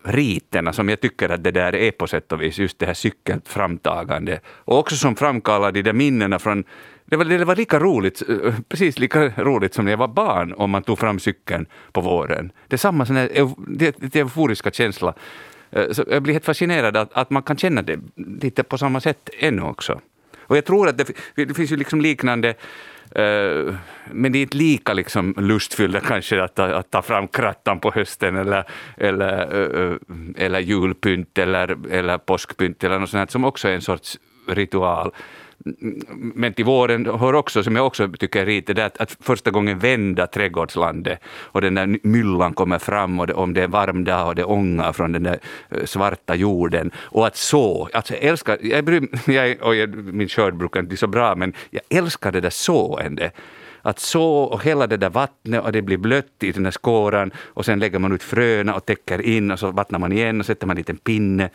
riterna 0.03 0.73
som 0.73 0.89
jag 0.89 1.01
tycker 1.01 1.29
att 1.29 1.45
det 1.45 1.51
där 1.51 1.75
är 1.75 1.91
på 1.91 2.07
sätt 2.07 2.33
och 2.33 2.43
vis, 2.43 2.59
just 2.59 2.79
det 2.79 2.87
här 2.87 2.95
cykelframtagande. 2.95 4.41
Och 4.47 4.79
också 4.79 4.97
som 4.97 5.17
framkallar 5.17 5.73
de 5.73 5.83
där 5.83 5.93
minnena 5.93 6.39
från 6.39 6.65
det 7.05 7.17
var, 7.17 7.25
det 7.25 7.45
var 7.45 7.57
lika 7.57 7.79
roligt, 7.79 8.23
eh, 8.29 8.55
precis 8.69 8.99
lika 8.99 9.29
roligt 9.37 9.75
som 9.75 9.85
när 9.85 9.93
jag 9.93 9.99
var 9.99 10.09
barn 10.09 10.53
om 10.53 10.71
man 10.71 10.83
tog 10.83 10.99
fram 10.99 11.19
cykeln 11.19 11.67
på 11.93 12.01
våren. 12.01 12.53
Det 12.69 12.77
är 12.77 12.79
samma 12.79 13.07
sån 13.07 13.17
här, 13.17 13.29
det, 13.69 13.97
det 13.99 14.21
euforiska 14.21 14.71
känsla. 14.71 15.15
Eh, 15.71 15.91
så 15.91 16.05
jag 16.11 16.23
blir 16.23 16.33
helt 16.33 16.45
fascinerad 16.45 16.97
att, 16.97 17.13
att 17.13 17.31
man 17.31 17.43
kan 17.43 17.57
känna 17.57 17.83
det 17.83 18.01
lite 18.17 18.63
på 18.63 18.79
samma 18.79 19.01
sätt 19.01 19.31
ännu 19.39 19.63
också. 19.63 20.01
Och 20.41 20.57
jag 20.57 20.65
tror 20.65 20.89
att 20.89 20.99
det, 20.99 21.13
det 21.35 21.55
finns 21.55 21.73
ju 21.73 21.77
liksom 21.77 22.01
liknande 22.01 22.55
Eh, 23.15 23.75
men 24.11 24.33
det 24.33 24.39
är 24.39 24.43
inte 24.43 24.57
lika 24.57 24.93
liksom 24.93 25.35
lustfyllda 25.39 26.01
kanske 26.01 26.43
att, 26.43 26.59
att, 26.59 26.73
att 26.73 26.91
ta 26.91 27.03
fram 27.03 27.29
krattan 27.29 27.81
på 27.81 27.91
hösten 27.91 28.37
eller, 28.37 28.65
eller, 28.97 29.55
eh, 29.55 29.87
eh, 29.87 29.97
eller 30.47 30.61
julpynt 30.61 31.39
eller, 31.39 31.77
eller 31.91 32.19
påskpynt 32.19 32.85
eller 32.85 32.99
något 32.99 33.11
sånt 33.11 33.19
här, 33.19 33.27
som 33.27 33.45
också 33.45 33.69
är 33.69 33.73
en 33.73 33.81
sorts 33.81 34.19
ritual 34.49 35.13
men 36.35 36.53
till 36.53 36.65
våren 36.65 37.07
hör 37.07 37.33
också, 37.33 37.63
som 37.63 37.77
jag 37.77 37.87
också 37.87 38.09
tycker 38.09 38.43
är 38.43 38.47
lite, 38.47 38.75
det 38.75 38.85
att, 38.85 39.01
att 39.01 39.17
första 39.21 39.51
gången 39.51 39.79
vända 39.79 40.27
trädgårdslandet 40.27 41.19
och 41.27 41.61
den 41.61 41.75
där 41.75 41.99
myllan 42.03 42.55
kommer 42.55 42.79
fram 42.79 43.21
och 43.21 43.27
det, 43.27 43.35
om 43.35 43.55
det 43.55 43.63
är 43.63 43.69
varm 43.69 44.05
dag 44.05 44.27
och 44.27 44.35
det 44.35 44.45
ångar 44.45 44.93
från 44.93 45.13
den 45.13 45.23
där 45.23 45.39
eh, 45.69 45.85
svarta 45.85 46.35
jorden. 46.35 46.91
Och 46.97 47.27
att 47.27 47.37
så, 47.37 47.89
alltså 47.93 48.15
jag 48.15 48.23
älskar, 48.23 48.59
jag, 48.63 48.85
bryr, 48.85 49.09
jag, 49.31 49.63
och 49.63 49.77
jag, 49.77 49.95
min 49.95 50.29
skörd 50.29 50.55
brukar 50.57 50.81
inte 50.81 50.89
bli 50.89 50.97
så 50.97 51.07
bra 51.07 51.35
men 51.35 51.53
jag 51.71 51.83
älskar 51.89 52.33
det 52.33 52.41
där 52.41 52.51
såendet 52.51 53.35
att 53.83 53.99
så 53.99 54.25
och 54.25 54.65
hela 54.65 54.87
det 54.87 54.97
där 54.97 55.11
vattnet 55.11 55.65
och 55.65 55.73
det 55.73 55.83
blir 55.83 55.97
blött 55.97 56.43
i 56.43 56.53
den 56.53 56.63
där 56.63 56.71
skåran 56.71 57.31
och 57.47 57.65
sen 57.65 57.79
lägger 57.79 57.99
man 57.99 58.13
ut 58.13 58.23
fröna 58.23 58.75
och 58.75 58.87
täcker 58.87 59.21
in 59.21 59.51
och 59.51 59.59
så 59.59 59.71
vattnar 59.71 59.99
man 59.99 60.13
igen 60.13 60.41
och 60.41 60.47
sätter 60.47 60.67
man 60.67 60.77
en 60.77 60.79
liten 60.79 60.97
pinne 60.97 61.51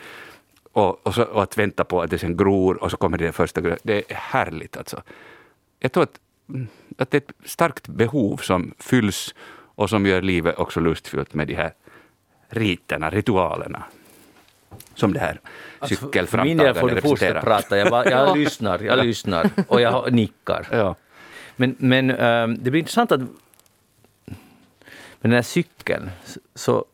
och, 0.76 1.07
och, 1.07 1.15
så, 1.15 1.23
och, 1.23 1.43
att 1.43 1.57
vänta 1.57 1.84
på 1.84 2.01
att 2.01 2.09
det 2.09 2.17
sen 2.17 2.38
gror 2.38 2.84
och 2.84 2.91
så 2.91 2.97
kommer 2.97 3.17
det 3.17 3.32
första 3.32 3.61
gröna. 3.61 3.78
Det 3.84 4.11
är 4.11 4.15
härligt 4.15 4.78
alltså. 4.78 5.01
Jag 5.80 5.91
tror 5.91 6.03
att, 6.03 6.19
mm, 6.49 6.67
att 6.97 7.11
det 7.11 7.17
är 7.17 7.21
ett 7.21 7.49
starkt 7.49 7.88
behov 7.88 8.38
som 8.38 8.73
fylls 8.80 9.36
och 9.76 9.89
som 9.89 10.05
gör 10.05 10.21
livet 10.21 10.57
också 10.57 10.80
lustfyllt 10.80 11.34
med 11.34 11.47
de 11.47 11.55
här 11.55 11.73
riterna, 12.49 13.09
ritualerna 13.09 13.84
som 14.95 15.13
det 15.13 15.19
här 15.19 15.39
alltså, 15.80 16.05
cykelframtagandet 16.05 16.84
representerar. 16.84 16.84
För 16.84 16.88
min 16.88 16.91
del 16.91 17.01
får 17.01 17.01
du 17.01 17.09
fortsätta 17.09 17.41
prata, 17.41 17.78
jag, 17.78 17.89
bara, 17.89 18.09
jag 18.09 18.38
lyssnar, 18.43 18.80
jag 18.80 19.05
lyssnar 19.05 19.49
och 19.67 19.82
jag 19.82 20.13
nickar. 20.13 20.67
Ja. 20.71 20.95
Men, 21.55 21.76
men 21.80 22.11
um, 22.11 22.57
det 22.63 22.71
blir 22.71 22.80
intressant 22.80 23.11
att 23.11 23.19
med 23.19 23.30
den 25.21 25.32
här 25.32 25.41
cykeln, 25.41 26.09
så 26.55 26.86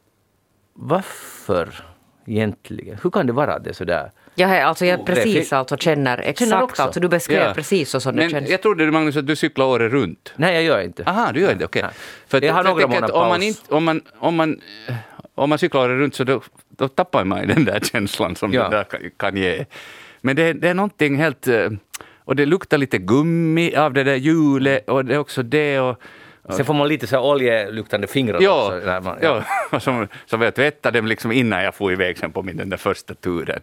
varför 0.74 1.91
egentligen? 2.26 2.98
Hur 3.04 3.10
kan 3.10 3.28
det 3.28 3.34
vara 3.34 3.60
det 3.60 3.74
sådär? 3.74 4.12
Ja, 4.36 4.64
alltså 4.64 4.86
jag 4.86 5.06
precis 5.06 5.54
alltså 5.54 5.78
känner 5.78 6.18
exakt, 6.18 6.40
känner 6.40 6.64
också. 6.64 6.84
alltså 6.84 7.00
du 7.00 7.08
beskrev 7.08 7.42
ja. 7.42 7.54
precis 7.54 7.90
så 7.90 8.00
som 8.00 8.16
det 8.16 8.30
känns. 8.30 8.50
Jag 8.50 8.62
trodde 8.62 8.92
Magnus 8.92 9.18
att 9.18 9.28
du 9.28 9.36
cyklar 9.36 9.66
året 9.66 9.92
runt. 9.92 10.34
Nej, 10.36 10.54
jag 10.54 10.64
gör 10.64 10.82
inte. 10.82 11.04
Aha, 11.06 11.32
du 11.32 11.40
gör 11.40 11.52
inte, 11.52 11.66
okej. 11.66 11.86
Okay. 12.28 12.48
jag 12.48 12.54
har 12.54 12.64
några 12.64 12.88
månader 12.88 13.16
om 13.16 13.28
man, 13.28 13.44
inte, 13.44 13.74
om, 13.74 13.84
man, 13.84 14.02
om, 14.20 14.36
man, 14.36 14.62
om 15.36 15.50
man 15.50 15.60
cyklar 15.60 15.82
året 15.82 16.00
runt 16.00 16.16
så 16.16 16.24
då, 16.24 16.42
då 16.70 16.88
tappar 16.88 17.24
man 17.24 17.48
den 17.48 17.66
där 17.66 17.80
känslan 17.92 18.36
som 18.36 18.54
ja. 18.54 18.64
det 18.64 18.76
där 18.76 18.84
kan, 18.84 19.00
kan 19.18 19.38
ge. 19.38 19.66
Men 20.22 20.36
det, 20.36 20.54
det 20.54 20.70
är 20.70 20.74
någonting 20.74 21.18
helt... 21.18 21.48
Eh, 21.48 21.70
och 22.26 22.36
det 22.36 22.46
luktar 22.46 22.78
lite 22.78 22.98
gummi 22.98 23.76
av 23.76 23.94
det 23.94 24.04
där 24.04 24.16
hjulet 24.16 24.90
och 24.90 25.06
det 25.06 25.14
är 25.14 25.18
också 25.18 25.44
det 25.44 25.80
och 25.80 26.02
Sen 26.52 26.66
får 26.66 26.74
man 26.74 26.88
lite 26.88 27.08
så 27.08 27.32
oljeluktande 27.32 28.08
fingrar 28.08 28.41
ja, 28.41 28.76
också. 28.76 29.02
Man, 29.02 29.18
ja. 29.22 29.43
ja, 29.72 29.80
som, 29.80 30.08
som 30.26 30.41
jag 30.41 30.56
tvättade 30.56 30.99
dem 30.99 31.08
liksom 31.08 31.32
innan 31.32 31.64
jag 31.64 31.76
får 31.76 31.91
iväg 31.91 32.18
sen 32.18 32.32
på 32.32 32.43
min 32.43 32.58
den 32.58 32.70
där 32.70 32.78
första 32.78 33.14
turen. 33.14 33.62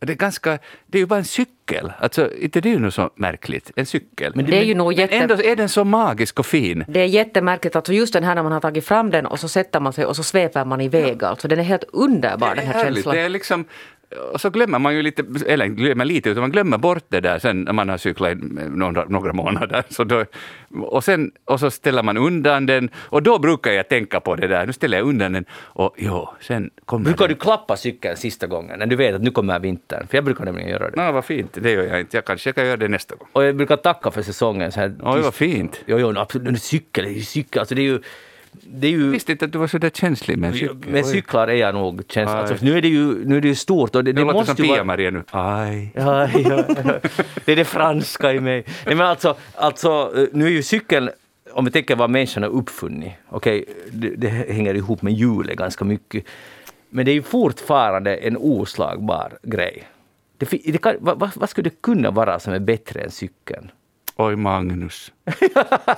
Det 0.00 0.12
är, 0.12 0.16
ganska, 0.16 0.58
det 0.86 0.98
är 0.98 1.00
ju 1.00 1.06
bara 1.06 1.18
en 1.18 1.24
cykel. 1.24 1.92
Alltså, 1.98 2.34
inte 2.34 2.60
det 2.60 2.68
är 2.68 2.72
ju 2.72 2.78
något 2.78 2.94
så 2.94 3.10
märkligt. 3.14 3.70
En 3.76 3.86
cykel. 3.86 4.32
Men 4.34 4.44
det 4.44 4.58
är 4.58 4.62
ju 4.62 4.74
nog 4.74 4.92
jätte... 4.92 5.16
ändå 5.16 5.42
är 5.42 5.56
den 5.56 5.68
så 5.68 5.84
magisk 5.84 6.38
och 6.38 6.46
fin. 6.46 6.84
Det 6.88 7.00
är 7.00 7.04
jättemärkligt. 7.06 7.76
Alltså 7.76 7.92
just 7.92 8.12
den 8.12 8.24
här 8.24 8.34
när 8.34 8.42
man 8.42 8.52
har 8.52 8.60
tagit 8.60 8.86
fram 8.86 9.10
den 9.10 9.26
och 9.26 9.40
så 9.40 9.48
sätter 9.48 9.80
man 9.80 9.92
sig 9.92 10.04
och 10.04 10.16
så 10.16 10.22
sveper 10.22 10.64
man 10.64 10.80
iväg. 10.80 11.18
Ja. 11.20 11.28
Alltså, 11.28 11.48
den 11.48 11.58
är 11.58 11.62
helt 11.62 11.84
underbar 11.92 12.54
den 12.54 12.66
här 12.66 12.74
härligt. 12.74 12.94
känslan. 12.94 13.14
Det 13.14 13.20
är 13.20 13.28
liksom, 13.28 13.64
och 14.32 14.40
så 14.40 14.50
glömmer 14.50 14.78
man 14.78 14.94
ju 14.94 15.02
lite, 15.02 15.24
eller 15.46 15.66
glömmer 15.66 16.04
lite, 16.04 16.30
utan 16.30 16.40
man 16.40 16.50
glömmer 16.50 16.78
bort 16.78 17.04
det 17.08 17.20
där 17.20 17.38
sen 17.38 17.62
när 17.62 17.72
man 17.72 17.88
har 17.88 17.96
cyklat 17.98 18.32
i 18.32 18.34
några, 18.70 19.04
några 19.04 19.32
månader. 19.32 19.82
Så 19.88 20.04
då, 20.04 20.24
och, 20.82 21.04
sen, 21.04 21.32
och 21.44 21.60
så 21.60 21.70
ställer 21.70 22.02
man 22.02 22.16
undan 22.16 22.66
den 22.66 22.90
och 22.96 23.22
då 23.22 23.38
brukar 23.38 23.72
jag 23.72 23.88
tänka 23.88 24.20
på 24.20 24.36
det 24.36 24.46
där. 24.46 24.66
Nu 24.66 24.72
ställer 24.72 24.98
jag 24.98 25.06
undan 25.06 25.32
den 25.32 25.44
och 25.52 25.94
jo, 25.98 26.28
sen 26.40 26.70
kommer 26.84 27.04
Brukar 27.04 27.28
den. 27.28 27.36
du 27.36 27.40
klappa 27.40 27.76
cykeln 27.76 28.16
sista 28.16 28.46
gången 28.46 28.78
när 28.78 28.86
du 28.86 28.96
vet 28.96 29.14
att 29.14 29.22
nu 29.22 29.30
kommer 29.30 29.58
vintern? 29.58 30.06
För 30.06 30.16
jag 30.16 30.24
brukar 30.24 30.44
nämligen 30.44 30.70
göra 30.70 30.90
det. 30.90 30.96
Nej, 30.96 31.12
vad 31.12 31.24
fint. 31.24 31.58
Det 31.60 31.70
gör 31.72 31.82
jag 31.82 32.00
inte. 32.00 32.16
Jag 32.16 32.24
kanske 32.24 32.52
kan 32.52 32.66
göra 32.66 32.76
det 32.76 32.88
nästa 32.88 33.16
gång. 33.16 33.28
Och 33.32 33.44
jag 33.44 33.56
brukar 33.56 33.76
tacka 33.76 34.10
för 34.10 34.22
säsongen. 34.22 34.72
Så 34.72 34.80
här, 34.80 34.94
Oj, 35.02 35.20
vad 35.20 35.34
fint. 35.34 35.80
Jo, 35.86 35.98
jo, 35.98 36.18
absolut. 36.18 36.62
Cykel, 36.62 37.24
cykel, 37.24 37.60
alltså 37.60 37.74
det 37.74 37.80
är 37.80 37.84
ju 37.84 38.00
det 38.62 38.86
är 38.86 38.90
ju, 38.90 39.04
jag 39.04 39.10
visste 39.10 39.32
inte 39.32 39.44
att 39.44 39.52
du 39.52 39.58
var 39.58 39.66
så 39.66 39.78
där 39.78 39.90
känslig 39.90 40.38
med 40.38 40.54
cykel. 40.54 40.76
Med 40.88 41.06
cyklar 41.06 41.48
är 41.48 41.54
jag 41.54 41.74
nog 41.74 42.02
känslig. 42.08 42.38
Alltså, 42.38 42.64
nu, 42.64 42.76
är 42.76 42.82
det 42.82 42.88
ju, 42.88 43.24
nu 43.24 43.36
är 43.36 43.40
det 43.40 43.48
ju 43.48 43.54
stort. 43.54 43.94
Och 43.94 44.04
det, 44.04 44.12
det 44.12 44.24
måste 44.24 44.56
som 44.56 44.64
Pia-Maria 44.64 45.10
nu. 45.10 45.24
Aj. 45.30 45.92
Aj, 45.94 46.30
aj, 46.34 46.64
aj. 46.84 47.00
Det 47.44 47.52
är 47.52 47.56
det 47.56 47.64
franska 47.64 48.32
i 48.32 48.40
mig. 48.40 48.64
Nej, 48.86 48.94
men 48.94 49.06
alltså, 49.06 49.36
alltså, 49.54 50.12
nu 50.32 50.46
är 50.46 50.50
ju 50.50 50.62
cykeln 50.62 51.10
om 51.52 51.64
vi 51.64 51.70
tänker 51.70 51.96
vad 51.96 52.10
människan 52.10 52.42
har 52.42 52.50
uppfunnit, 52.50 53.12
okej, 53.28 53.62
okay, 53.62 53.74
det, 53.92 54.16
det, 54.16 54.28
hänger 54.28 54.74
ihop 54.74 55.02
med 55.02 55.12
hjulet 55.12 55.56
ganska 55.56 55.84
mycket. 55.84 56.24
Men 56.88 57.04
det 57.04 57.10
är 57.10 57.14
ju 57.14 57.22
fortfarande 57.22 58.16
en 58.16 58.36
oslagbar 58.36 59.38
grej. 59.42 59.84
Det, 60.38 60.50
det 60.50 60.78
kan, 60.78 60.96
vad, 61.00 61.32
vad, 61.36 61.50
skulle 61.50 61.70
det 61.70 61.82
kunna 61.82 62.10
vara 62.10 62.40
som 62.40 62.52
är 62.52 62.58
bättre 62.58 63.00
än 63.00 63.10
cykeln? 63.10 63.70
Oj 64.18 64.36
Magnus. 64.36 65.12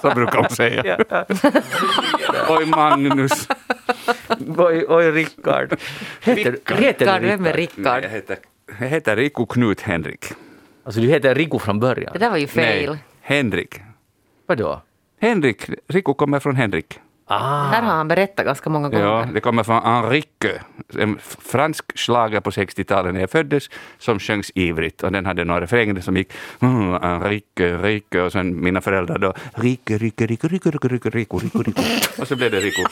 Så 0.03 0.11
brukar 0.14 0.39
hon 0.39 0.51
säga. 0.51 0.97
Oj 2.49 2.66
Magnus. 2.66 3.49
Oj, 4.57 4.85
oj 4.89 5.11
Rickard. 5.11 5.77
Heter, 6.21 6.53
Rickard, 6.77 7.23
vem 7.23 7.47
är 7.47 7.53
Rickard? 7.53 8.05
Jag 8.05 8.11
heter, 8.11 8.39
jag 8.81 8.89
heter 8.89 9.16
Riku 9.16 9.47
Knut 9.47 9.81
Henrik. 9.81 10.25
Alltså 10.85 11.01
du 11.01 11.07
heter 11.07 11.35
Riku 11.35 11.59
från 11.59 11.81
början? 11.81 12.12
Det 12.12 12.19
där 12.19 12.31
var 12.31 12.37
ju 12.37 12.47
fel. 12.47 12.91
Nej, 12.91 12.99
Henrik. 13.21 13.81
Vadå? 14.47 14.83
Henrik. 15.21 15.71
Riku 15.89 16.14
kommer 16.14 16.41
från 16.41 16.57
Henrik. 16.57 17.01
Ah. 17.31 17.70
Det 17.70 17.76
här 17.76 17.83
har 17.83 17.93
han 17.93 18.09
berättat 18.09 18.47
ganska 18.47 18.70
många 18.70 18.89
gånger. 18.89 19.05
Ja, 19.05 19.26
det 19.35 19.41
kommer 19.41 19.62
från 19.62 19.83
Enrique, 19.83 20.61
en 20.99 21.18
fransk 21.39 21.99
schlager 21.99 22.41
på 22.41 22.51
60-talet 22.51 23.14
när 23.14 23.20
jag 23.20 23.31
föddes, 23.31 23.70
som 23.99 24.18
sjöngs 24.18 24.51
ivrigt. 24.55 25.03
Och 25.03 25.12
den 25.12 25.26
hade 25.26 25.45
några 25.45 25.61
refränger 25.61 26.01
som 26.01 26.16
gick 26.16 26.33
mm, 26.61 26.95
Enrique, 26.95 27.74
Enrique 27.74 28.20
och 28.20 28.33
sen 28.33 28.62
mina 28.62 28.81
föräldrar 28.81 29.18
då 29.18 29.35
Rike, 29.55 29.99
Rike, 29.99 30.26
Rike, 30.26 30.49
Rike, 30.49 30.70
Rike, 30.70 30.89
Rike, 30.89 31.11
Rike, 31.11 31.39
Rike, 31.39 31.59
Rike. 31.59 32.20
Och 32.20 32.29
så 32.29 32.37
blev 32.37 32.51
det 32.51 32.61
Rico. 32.61 32.83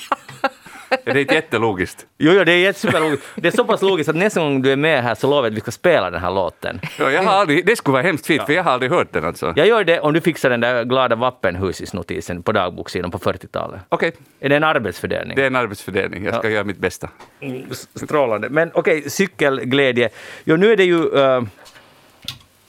Är 1.04 1.14
det 1.14 1.20
inte 1.20 1.34
jättelogiskt? 1.34 2.06
Jo, 2.18 2.32
jo, 2.32 2.44
det 2.44 2.52
är 2.52 2.72
superlogiskt. 2.72 3.26
Det 3.34 3.48
är 3.48 3.52
så 3.52 3.64
pass 3.64 3.82
logiskt 3.82 4.10
att 4.10 4.16
nästa 4.16 4.40
gång 4.40 4.62
du 4.62 4.72
är 4.72 4.76
med 4.76 5.02
här 5.02 5.14
så 5.14 5.26
lovar 5.26 5.42
jag 5.42 5.50
att 5.50 5.56
vi 5.56 5.60
ska 5.60 5.70
spela 5.70 6.10
den 6.10 6.20
här 6.20 6.30
låten. 6.30 6.80
Ja, 6.98 7.10
jag 7.10 7.22
har 7.22 7.32
aldrig, 7.32 7.66
det 7.66 7.76
skulle 7.76 7.92
vara 7.92 8.02
hemskt 8.02 8.26
fint, 8.26 8.38
ja. 8.40 8.46
för 8.46 8.52
jag 8.52 8.64
har 8.64 8.72
aldrig 8.72 8.92
hört 8.92 9.12
den 9.12 9.24
alltså. 9.24 9.52
Jag 9.56 9.66
gör 9.66 9.84
det 9.84 10.00
om 10.00 10.12
du 10.12 10.20
fixar 10.20 10.50
den 10.50 10.60
där 10.60 10.84
glada 10.84 11.16
Vappenhusis-notisen 11.16 12.42
på 12.42 12.52
dagbokssidan 12.52 13.10
på 13.10 13.18
40-talet. 13.18 13.80
Okej. 13.88 14.08
Okay. 14.08 14.20
Är 14.40 14.48
det 14.48 14.56
en 14.56 14.64
arbetsfördelning? 14.64 15.36
Det 15.36 15.42
är 15.42 15.46
en 15.46 15.56
arbetsfördelning. 15.56 16.24
Jag 16.24 16.34
ska 16.34 16.48
ja. 16.48 16.54
göra 16.54 16.64
mitt 16.64 16.78
bästa. 16.78 17.08
Mm, 17.40 17.62
strålande. 17.94 18.48
Men 18.48 18.70
okej, 18.74 18.98
okay, 18.98 19.10
cykelglädje. 19.10 20.08
Jo, 20.44 20.56
nu 20.56 20.72
är 20.72 20.76
det 20.76 20.84
ju... 20.84 20.98
Uh, 20.98 21.42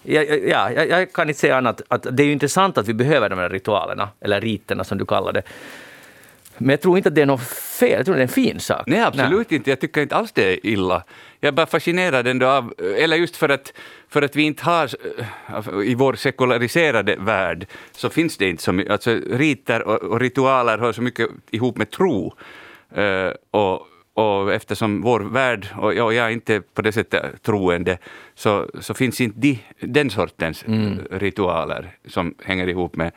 Ja, 0.10 0.24
ja, 0.24 0.84
jag 0.84 1.14
kan 1.14 1.30
inte 1.30 1.40
säga 1.40 1.58
annat 1.58 1.82
att 1.88 2.08
det 2.12 2.24
är 2.24 2.26
ju 2.26 2.32
intressant 2.32 2.78
att 2.78 2.88
vi 2.88 2.94
behöver 2.94 3.30
de 3.30 3.40
här 3.40 3.50
ritualerna, 3.50 4.10
eller 4.22 4.42
riterna 4.42 4.84
som 4.84 4.98
du 4.98 5.06
kallar 5.06 5.34
det. 5.34 5.44
Men 6.58 6.70
jag 6.70 6.82
tror 6.82 6.98
inte 6.98 7.10
att 7.10 7.16
det 7.16 7.22
är 7.22 7.26
något 7.26 7.48
fel, 7.80 7.92
jag 7.92 8.06
tror 8.06 8.16
det 8.16 8.22
är 8.22 8.24
en 8.24 8.28
fin 8.28 8.60
sak. 8.60 8.84
Nej, 8.88 9.02
absolut 9.02 9.52
inte. 9.52 9.70
Jag 9.70 9.80
tycker 9.80 10.02
inte 10.02 10.16
alls 10.16 10.32
det 10.32 10.54
är 10.54 10.66
illa. 10.66 11.04
Jag 11.40 11.48
är 11.48 11.52
bara 11.52 11.66
fascinerad 11.66 12.28
ändå 12.28 12.48
av, 12.48 12.74
eller 12.98 13.18
just 13.18 13.38
för 13.38 13.50
att, 13.50 13.74
för 14.10 14.22
att 14.22 14.36
vi 14.36 14.44
inte 14.44 14.64
har, 14.64 14.90
eh, 15.50 15.90
i 15.92 15.96
vår 15.96 16.14
sekulariserade 16.14 17.16
värld, 17.16 17.68
så 17.92 18.10
finns 18.10 18.38
det 18.38 18.50
inte 18.50 18.64
så 18.64 18.72
mycket, 18.72 18.92
alltså 18.92 19.20
riter 19.32 19.82
och, 19.82 20.04
och 20.04 20.20
ritualer 20.20 20.78
hör 20.78 20.92
så 20.92 21.02
mycket 21.02 21.30
ihop 21.52 21.78
med 21.78 21.92
tro. 21.92 22.34
Uh, 22.98 23.32
och, 23.52 23.88
och 24.14 24.54
eftersom 24.54 25.02
vår 25.02 25.20
värld, 25.20 25.68
och 25.78 25.94
jag, 25.94 26.14
jag 26.14 26.26
är 26.26 26.30
inte 26.30 26.62
på 26.62 26.82
det 26.82 26.92
sättet 26.92 27.44
troende, 27.44 27.98
så, 28.36 28.70
så 28.80 28.94
finns 28.94 29.22
inte 29.22 29.40
de, 29.40 29.60
den 29.80 30.10
sortens 30.10 30.66
mm. 30.68 31.00
ritualer 31.12 31.96
som 32.08 32.36
hänger 32.44 32.68
ihop 32.68 32.96
med 32.96 33.12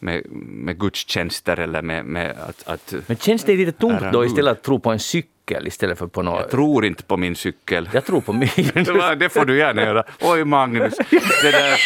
med, 0.00 0.22
med 0.30 0.78
gudstjänster 0.78 1.60
eller 1.60 1.82
med, 1.82 2.04
med 2.04 2.30
att, 2.48 2.68
att... 2.68 2.94
Men 3.06 3.16
känns 3.16 3.44
det 3.44 3.56
lite 3.56 3.72
tomt 3.72 4.00
då 4.12 4.24
istället 4.24 4.52
att 4.52 4.62
tro 4.62 4.80
på 4.80 4.90
en 4.90 4.98
cykel 4.98 5.66
istället 5.66 5.98
för 5.98 6.06
på 6.06 6.22
något... 6.22 6.40
Jag 6.40 6.50
tror 6.50 6.84
inte 6.84 7.02
på 7.02 7.16
min 7.16 7.36
cykel. 7.36 7.88
Jag 7.92 8.04
tror 8.04 8.20
på 8.20 8.32
min. 8.32 8.48
det 9.18 9.28
får 9.32 9.44
du 9.44 9.58
gärna 9.58 9.82
göra. 9.82 10.04
Oj 10.20 10.44
Magnus, 10.44 10.94
det 11.42 11.50
där... 11.50 11.80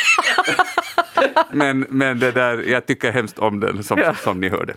Men, 1.50 1.86
men 1.88 2.18
det 2.18 2.32
där, 2.32 2.64
jag 2.68 2.86
tycker 2.86 3.12
hemskt 3.12 3.38
om 3.38 3.60
den 3.60 3.84
som, 3.84 3.98
ja. 3.98 4.14
som 4.14 4.40
ni 4.40 4.48
hörde. 4.48 4.74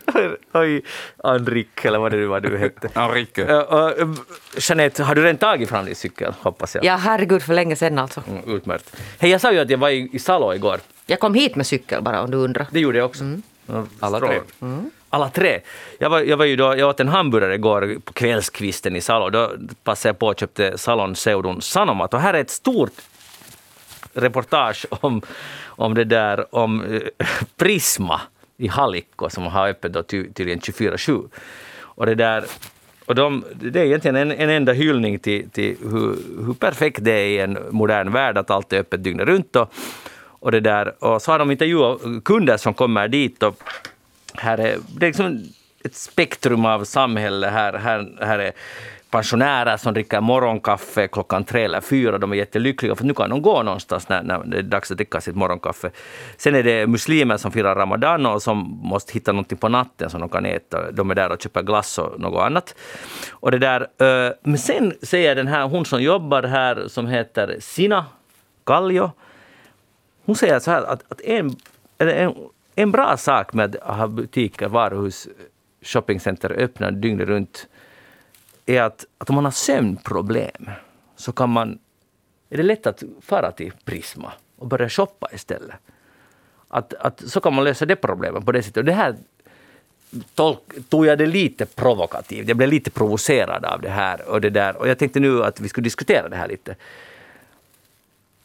Oj, 0.53 0.81
Enrik 1.23 1.85
eller 1.85 1.99
vad 1.99 2.11
det 2.11 2.27
var 2.27 2.39
du 2.39 2.57
hette. 2.57 2.89
Enrique. 2.93 3.43
Uh, 3.43 4.01
uh, 4.01 4.15
Jeanette, 4.57 5.03
har 5.03 5.15
du 5.15 5.21
redan 5.21 5.37
tagit 5.37 5.69
fram 5.69 5.85
din 5.85 5.95
cykel 5.95 6.33
hoppas 6.41 6.75
jag? 6.75 6.85
Ja, 6.85 6.95
herregud 6.95 7.43
för 7.43 7.53
länge 7.53 7.75
sedan 7.75 7.99
alltså. 7.99 8.23
Mm, 8.29 8.55
utmärkt. 8.55 8.95
Hej, 9.19 9.31
jag 9.31 9.41
sa 9.41 9.51
ju 9.51 9.59
att 9.59 9.69
jag 9.69 9.77
var 9.77 9.89
i, 9.89 10.09
i 10.13 10.19
Salo 10.19 10.53
igår. 10.53 10.79
Jag 11.05 11.19
kom 11.19 11.33
hit 11.33 11.55
med 11.55 11.67
cykel 11.67 12.01
bara 12.01 12.21
om 12.21 12.31
du 12.31 12.37
undrar. 12.37 12.67
Det 12.71 12.79
gjorde 12.79 12.97
jag 12.97 13.05
också. 13.05 13.23
Mm. 13.23 13.43
Alla 13.99 14.19
tre. 14.19 14.39
Mm. 14.61 14.91
Alla 15.09 15.29
tre. 15.29 15.59
Jag 15.99 16.09
var, 16.09 16.21
jag 16.21 16.37
var 16.37 16.45
ju 16.45 16.55
då, 16.55 16.77
jag 16.77 16.89
åt 16.89 16.99
en 16.99 17.07
hamburgare 17.07 17.55
igår 17.55 17.97
på 18.03 18.13
kvällskvisten 18.13 18.95
i 18.95 19.01
Salo. 19.01 19.29
Då 19.29 19.51
passade 19.83 20.09
jag 20.09 20.19
på 20.19 20.27
och 20.27 20.39
köpte 20.39 20.77
Salon 20.77 21.15
Seudun 21.15 21.61
Sanomat. 21.61 22.13
Och 22.13 22.19
här 22.19 22.33
är 22.33 22.41
ett 22.41 22.49
stort 22.49 22.91
reportage 24.13 24.85
om, 24.89 25.21
om 25.77 25.93
det 25.93 26.03
där 26.03 26.55
om 26.55 26.83
eh, 26.83 27.27
Prisma 27.57 28.21
i 28.57 28.67
Halikko 28.67 29.29
som 29.29 29.43
har 29.43 29.69
öppet 29.69 29.93
då 29.93 30.03
ty, 30.03 30.33
tydligen 30.33 30.59
24-7. 30.59 31.29
Och 31.79 32.05
det 32.05 32.15
där 32.15 32.45
och 33.07 33.15
de, 33.15 33.43
det 33.53 33.79
är 33.79 33.85
egentligen 33.85 34.15
en, 34.15 34.31
en 34.31 34.49
enda 34.49 34.73
hyllning 34.73 35.19
till, 35.19 35.49
till 35.49 35.75
hur, 35.81 36.17
hur, 36.45 36.53
perfekt 36.53 37.03
det 37.03 37.11
är 37.11 37.27
i 37.27 37.39
en 37.39 37.57
modern 37.71 38.11
värld 38.11 38.37
att 38.37 38.49
allt 38.49 38.73
är 38.73 38.79
öppet 38.79 39.03
dygnet 39.03 39.27
runt. 39.27 39.55
Och, 39.55 39.73
och, 40.39 40.51
det 40.51 40.59
där. 40.59 41.03
och 41.03 41.21
så 41.21 41.31
har 41.31 41.39
de 41.39 41.51
intervjuat 41.51 42.01
kunder 42.25 42.57
som 42.57 42.73
kommer 42.73 43.07
dit. 43.07 43.43
Och 43.43 43.63
här 44.33 44.57
är, 44.57 44.77
det 44.99 45.05
är 45.05 45.09
liksom 45.09 45.43
ett 45.83 45.95
spektrum 45.95 46.65
av 46.65 46.83
samhälle. 46.83 47.47
Här, 47.47 47.73
här, 47.73 48.17
här 48.19 48.39
är 48.39 48.51
pensionärer 49.09 49.77
som 49.77 49.93
dricker 49.93 50.21
morgonkaffe 50.21 51.07
klockan 51.07 51.43
tre 51.43 51.63
eller 51.63 51.81
fyra. 51.81 52.17
De 52.17 52.31
är 52.31 52.35
jättelyckliga 52.35 52.95
för 52.95 53.05
nu 53.05 53.13
kan 53.13 53.29
de 53.29 53.41
gå 53.41 53.63
någonstans 53.63 54.09
när, 54.09 54.23
när 54.23 54.43
det 54.45 54.57
är 54.57 54.61
dags 54.61 54.91
att 54.91 54.97
dricka 54.97 55.21
sitt 55.21 55.35
morgonkaffe. 55.35 55.91
Sen 56.37 56.55
är 56.55 56.63
det 56.63 56.87
muslimer 56.87 57.37
som 57.37 57.51
firar 57.51 57.75
ramadan 57.75 58.25
och 58.25 58.41
som 58.41 58.79
måste 58.83 59.13
hitta 59.13 59.31
någonting 59.31 59.57
på 59.57 59.69
natten 59.69 60.09
som 60.09 60.19
de 60.19 60.29
kan 60.29 60.45
äta. 60.45 60.91
De 60.91 61.11
är 61.11 61.15
där 61.15 61.31
och 61.31 61.41
köper 61.41 61.61
glass 61.61 61.97
och 61.97 62.19
något 62.19 62.41
annat. 62.41 62.75
Och 63.31 63.51
det 63.51 63.59
där, 63.59 63.87
men 64.41 64.57
sen 64.57 64.93
säger 65.01 65.35
den 65.35 65.47
här, 65.47 65.67
hon 65.67 65.85
som 65.85 66.01
jobbar 66.01 66.43
här 66.43 66.87
som 66.87 67.07
heter 67.07 67.57
Sina 67.59 68.05
Kallio, 68.63 69.11
hon 70.25 70.35
säger 70.35 70.59
så 70.59 70.71
här 70.71 70.83
att, 70.83 71.11
att 71.11 71.21
en, 71.21 71.55
en, 71.97 72.33
en 72.75 72.91
bra 72.91 73.17
sak 73.17 73.53
med 73.53 73.75
att 73.81 73.97
ha 73.97 74.07
butiker, 74.07 74.67
varuhus, 74.67 75.27
shoppingcenter 75.81 76.51
öppna 76.51 76.91
dygnet 76.91 77.27
runt 77.27 77.67
är 78.67 78.81
att, 78.81 79.05
att 79.17 79.29
om 79.29 79.35
man 79.35 79.45
har 79.45 79.51
sömnproblem 79.51 80.69
så 81.15 81.31
kan 81.31 81.49
man, 81.49 81.79
är 82.49 82.57
det 82.57 82.63
lätt 82.63 82.87
att 82.87 83.03
fara 83.21 83.51
till 83.51 83.73
Prisma 83.85 84.31
och 84.57 84.67
börja 84.67 84.89
shoppa 84.89 85.29
istället. 85.33 85.75
Att, 86.67 86.93
att, 86.93 87.23
så 87.27 87.41
kan 87.41 87.53
man 87.53 87.63
lösa 87.63 87.85
det 87.85 87.95
problemet 87.95 88.45
på 88.45 88.51
det 88.51 88.63
sättet. 88.63 88.77
Och 88.77 88.85
det 88.85 88.93
här 88.93 89.15
tolk, 90.35 90.59
tog 90.89 91.05
jag 91.05 91.17
det 91.17 91.25
lite 91.25 91.65
provokativt. 91.65 92.47
Jag 92.47 92.57
blev 92.57 92.69
lite 92.69 92.91
provocerad 92.91 93.65
av 93.65 93.81
det 93.81 93.89
här. 93.89 94.29
Och, 94.29 94.41
det 94.41 94.49
där. 94.49 94.75
och 94.77 94.87
jag 94.87 94.97
tänkte 94.97 95.19
nu 95.19 95.43
att 95.43 95.61
vi 95.61 95.69
skulle 95.69 95.83
diskutera 95.83 96.29
det 96.29 96.35
här 96.35 96.47
lite. 96.47 96.75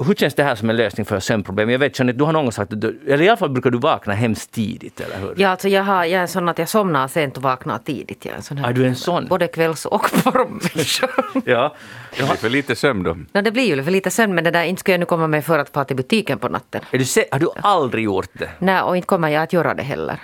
Hur 0.03 0.15
känns 0.15 0.35
det 0.35 0.43
här 0.43 0.55
som 0.55 0.71
en 0.71 0.77
lösning 0.77 1.07
för 1.07 1.21
sömnproblem? 1.21 1.71
Jag 1.71 1.79
vet 1.79 1.99
Jeanette, 1.99 2.19
du 2.19 2.25
har 2.25 2.33
någon 2.33 2.45
gång 2.45 2.53
sagt 2.53 2.73
eller 2.73 3.23
i 3.23 3.29
alla 3.29 3.37
fall 3.37 3.51
brukar 3.51 3.71
du 3.71 3.79
vakna 3.79 4.15
hemskt 4.15 4.53
tidigt, 4.53 5.01
eller 5.01 5.19
hur? 5.19 5.35
Ja, 5.37 5.49
alltså 5.49 5.69
jag, 5.69 5.83
har, 5.83 6.05
jag 6.05 6.23
är 6.23 6.27
sån 6.27 6.49
att 6.49 6.59
jag 6.59 6.69
somnar 6.69 7.09
sent 7.09 7.37
och 7.37 7.43
vaknar 7.43 7.79
tidigt. 7.79 8.25
Jag 8.25 8.37
är, 8.37 8.41
sån 8.41 8.59
här, 8.59 8.69
är 8.69 8.73
du 8.73 8.87
en 8.87 8.97
sån? 8.97 9.27
Både 9.29 9.47
kvälls 9.47 9.87
och 9.87 10.11
morgonmänniska. 10.25 11.09
ja. 11.45 11.75
Det 12.17 12.23
blir 12.23 12.37
för 12.37 12.49
lite 12.49 12.77
sömn 12.77 13.03
då. 13.03 13.15
No, 13.33 13.43
det 13.43 13.51
blir 13.51 13.77
ju 13.77 13.85
för 13.85 13.91
lite 13.91 14.11
sömn, 14.11 14.35
men 14.35 14.45
det 14.45 14.51
där, 14.51 14.65
inte 14.65 14.81
skulle 14.81 14.95
jag 14.95 15.01
nu 15.01 15.07
komma 15.07 15.27
mig 15.27 15.43
för 15.43 15.59
att 15.59 15.69
fara 15.71 15.85
till 15.85 15.97
butiken 15.97 16.39
på 16.39 16.49
natten. 16.49 16.81
Är 16.91 16.99
du, 16.99 17.05
har 17.31 17.39
du 17.39 17.49
aldrig 17.63 18.05
gjort 18.05 18.31
det? 18.33 18.51
Nej, 18.59 18.83
och 18.83 18.97
inte 18.97 19.07
kommer 19.07 19.29
jag 19.29 19.43
att 19.43 19.53
göra 19.53 19.75
det 19.75 19.83
heller. 19.83 20.19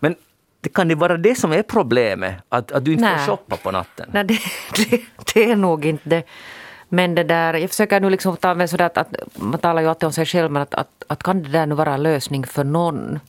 Men 0.00 0.14
det 0.60 0.68
kan 0.68 0.88
det 0.88 0.94
vara 0.94 1.16
det 1.16 1.34
som 1.34 1.52
är 1.52 1.62
problemet? 1.62 2.34
Att, 2.48 2.72
att 2.72 2.84
du 2.84 2.92
inte 2.92 3.04
Nej. 3.04 3.18
får 3.18 3.26
shoppa 3.26 3.56
på 3.56 3.70
natten? 3.70 4.10
Nej, 4.12 4.24
det, 4.24 4.38
det, 4.76 5.00
det 5.34 5.50
är 5.50 5.56
nog 5.56 5.84
inte 5.84 6.08
det. 6.08 6.22
Men 6.88 7.14
det 7.14 7.24
där, 7.24 7.54
jag 7.54 7.70
försöker 7.70 8.00
nu 8.00 8.10
liksom 8.10 8.36
ta 8.36 8.54
med 8.54 8.70
sådär 8.70 8.86
att, 8.86 8.98
att 8.98 9.14
man 9.34 9.60
talar 9.60 9.82
ju 9.82 9.88
alltid 9.88 10.06
om 10.06 10.12
sig 10.12 10.26
själv 10.26 10.50
men 10.50 10.62
att, 10.62 10.74
att, 10.74 11.04
att 11.06 11.22
kan 11.22 11.42
det 11.42 11.48
där 11.48 11.66
nu 11.66 11.74
vara 11.74 11.94
en 11.94 12.02
lösning 12.02 12.46
för 12.46 12.64
någon? 12.64 13.20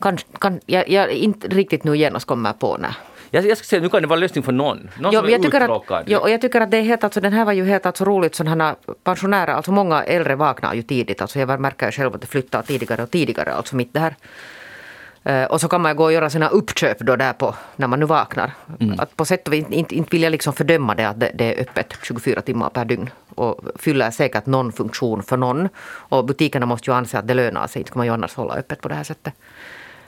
Kan, 0.00 0.18
kan, 0.38 0.60
jag, 0.66 0.88
jag 0.88 1.10
inte 1.10 1.48
riktigt 1.48 1.84
nu 1.84 1.96
genast 1.96 2.26
kommer 2.26 2.52
på 2.52 2.76
när. 2.76 2.96
Jag, 3.30 3.46
jag 3.46 3.58
ska 3.58 3.64
säga, 3.64 3.82
nu 3.82 3.88
kan 3.88 4.02
det 4.02 4.08
vara 4.08 4.20
lösning 4.20 4.44
för 4.44 4.52
någon. 4.52 4.90
Någon 4.98 5.12
jo, 5.12 5.20
som 5.20 5.28
är 5.28 5.32
jag 5.32 5.42
tycker 5.42 5.62
uttråkad. 5.62 5.98
Att, 5.98 6.04
jo, 6.06 6.18
och 6.18 6.30
jag 6.30 6.40
tycker 6.40 6.60
att 6.60 6.70
det 6.70 6.76
är 6.76 6.82
helt, 6.82 7.04
alltså, 7.04 7.20
den 7.20 7.32
här 7.32 7.44
var 7.44 7.52
ju 7.52 7.64
helt 7.64 7.86
alltså, 7.86 8.04
roligt, 8.04 8.34
sådana 8.34 8.76
pensionärer, 9.04 9.52
alltså 9.52 9.72
många 9.72 10.02
äldre 10.02 10.34
vaknar 10.36 10.74
ju 10.74 10.82
tidigt. 10.82 11.20
Alltså 11.22 11.38
jag 11.38 11.60
märker 11.60 11.90
själv 11.90 12.14
att 12.14 12.20
det 12.20 12.26
flyttar 12.26 12.62
tidigare 12.62 13.02
och 13.02 13.10
tidigare, 13.10 13.52
alltså 13.52 13.76
mitt 13.76 13.94
det 13.94 14.00
här 14.00 14.14
och 15.50 15.60
så 15.60 15.68
kan 15.68 15.80
man 15.80 15.96
gå 15.96 16.04
och 16.04 16.12
göra 16.12 16.30
sina 16.30 16.48
uppköp 16.48 16.98
då 16.98 17.16
där 17.16 17.32
på, 17.32 17.54
när 17.76 17.86
man 17.86 18.00
nu 18.00 18.06
vaknar. 18.06 18.52
Mm. 18.80 19.00
Att 19.00 19.16
på 19.16 19.24
sätt 19.24 19.48
och 19.48 19.54
vis, 19.54 19.66
inte, 19.70 19.94
inte 19.94 20.10
vill 20.10 20.22
jag 20.22 20.30
liksom 20.30 20.52
fördöma 20.52 20.94
det 20.94 21.08
att 21.08 21.20
det, 21.20 21.30
det, 21.34 21.54
är 21.54 21.62
öppet 21.62 21.94
24 22.02 22.40
timmar 22.40 22.70
per 22.70 22.84
dygn. 22.84 23.10
Och 23.34 23.60
fyller 23.76 24.10
säkert 24.10 24.46
någon 24.46 24.72
funktion 24.72 25.22
för 25.22 25.36
någon. 25.36 25.68
Och 25.84 26.24
butikerna 26.24 26.66
måste 26.66 26.90
ju 26.90 26.96
anse 26.96 27.18
att 27.18 27.28
det 27.28 27.34
lönar 27.34 27.66
sig. 27.66 27.80
Inte 27.80 27.90
ska 27.90 27.98
man 27.98 28.06
ju 28.06 28.12
annars 28.12 28.34
hålla 28.34 28.54
öppet 28.54 28.80
på 28.80 28.88
det 28.88 28.94
här 28.94 29.04
sättet. 29.04 29.34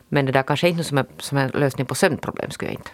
Men 0.08 0.26
det 0.26 0.32
där 0.32 0.42
kanske 0.42 0.68
inte 0.68 0.84
som 0.84 0.98
en, 0.98 1.06
som 1.18 1.38
en 1.38 1.50
lösning 1.54 1.86
på 1.86 1.94
sömnproblem 1.94 2.50
skulle 2.50 2.70
jag 2.70 2.80
inte. 2.80 2.90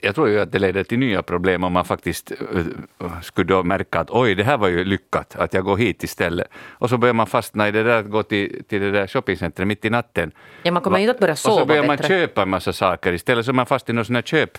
Jag 0.00 0.14
tror 0.14 0.28
ju 0.28 0.40
att 0.40 0.52
det 0.52 0.58
leder 0.58 0.84
till 0.84 0.98
nya 0.98 1.22
problem 1.22 1.64
om 1.64 1.72
man 1.72 1.84
faktiskt 1.84 2.32
uh, 2.32 3.20
skulle 3.22 3.46
då 3.46 3.62
märka 3.62 4.00
att 4.00 4.10
oj, 4.10 4.34
det 4.34 4.44
här 4.44 4.56
var 4.56 4.68
ju 4.68 4.84
lyckat, 4.84 5.36
att 5.36 5.54
jag 5.54 5.64
går 5.64 5.76
hit 5.76 6.02
istället. 6.02 6.48
Och 6.68 6.90
så 6.90 6.96
börjar 6.98 7.14
man 7.14 7.26
fastna 7.26 7.68
i 7.68 7.70
det 7.70 7.82
där 7.82 7.98
att 7.98 8.10
gå 8.10 8.22
till, 8.22 8.62
till 8.68 8.80
det 8.80 8.90
där 8.90 9.06
shoppingcentret 9.06 9.68
mitt 9.68 9.84
i 9.84 9.90
natten. 9.90 10.32
Ja, 10.62 10.72
man 10.72 10.82
kommer 10.82 10.98
inte 10.98 11.10
att 11.10 11.18
börja 11.18 11.36
sova 11.36 11.54
Och 11.54 11.60
så 11.60 11.66
börjar 11.66 11.82
bättre. 11.82 12.08
man 12.08 12.08
köpa 12.08 12.42
en 12.42 12.48
massa 12.48 12.72
saker 12.72 13.12
istället, 13.12 13.44
så 13.44 13.50
är 13.50 13.54
man 13.54 13.66
fast 13.66 13.90
i 13.90 13.92
någon 13.92 14.04
sån 14.04 14.14
här 14.14 14.22
köp 14.22 14.58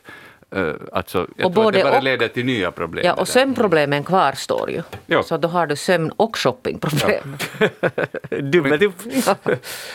alltså, 0.91 1.28
jag 1.36 1.48
och 1.48 1.54
tror 1.54 1.68
att 1.68 1.74
det 1.74 1.84
bara 1.84 1.98
och, 1.98 2.04
leder 2.04 2.28
till 2.28 2.46
nya 2.46 2.72
problem. 2.72 3.06
Ja, 3.06 3.14
och 3.14 3.28
sömnproblemen 3.28 4.04
kvarstår 4.04 4.72
ju. 4.72 4.82
Jo. 5.08 5.24
Så 5.24 5.38
då 5.38 5.48
har 5.48 5.68
du 5.68 5.76
sömn 5.76 6.12
och 6.18 6.38
shoppingproblem. 6.38 7.38
Ja. 7.60 7.68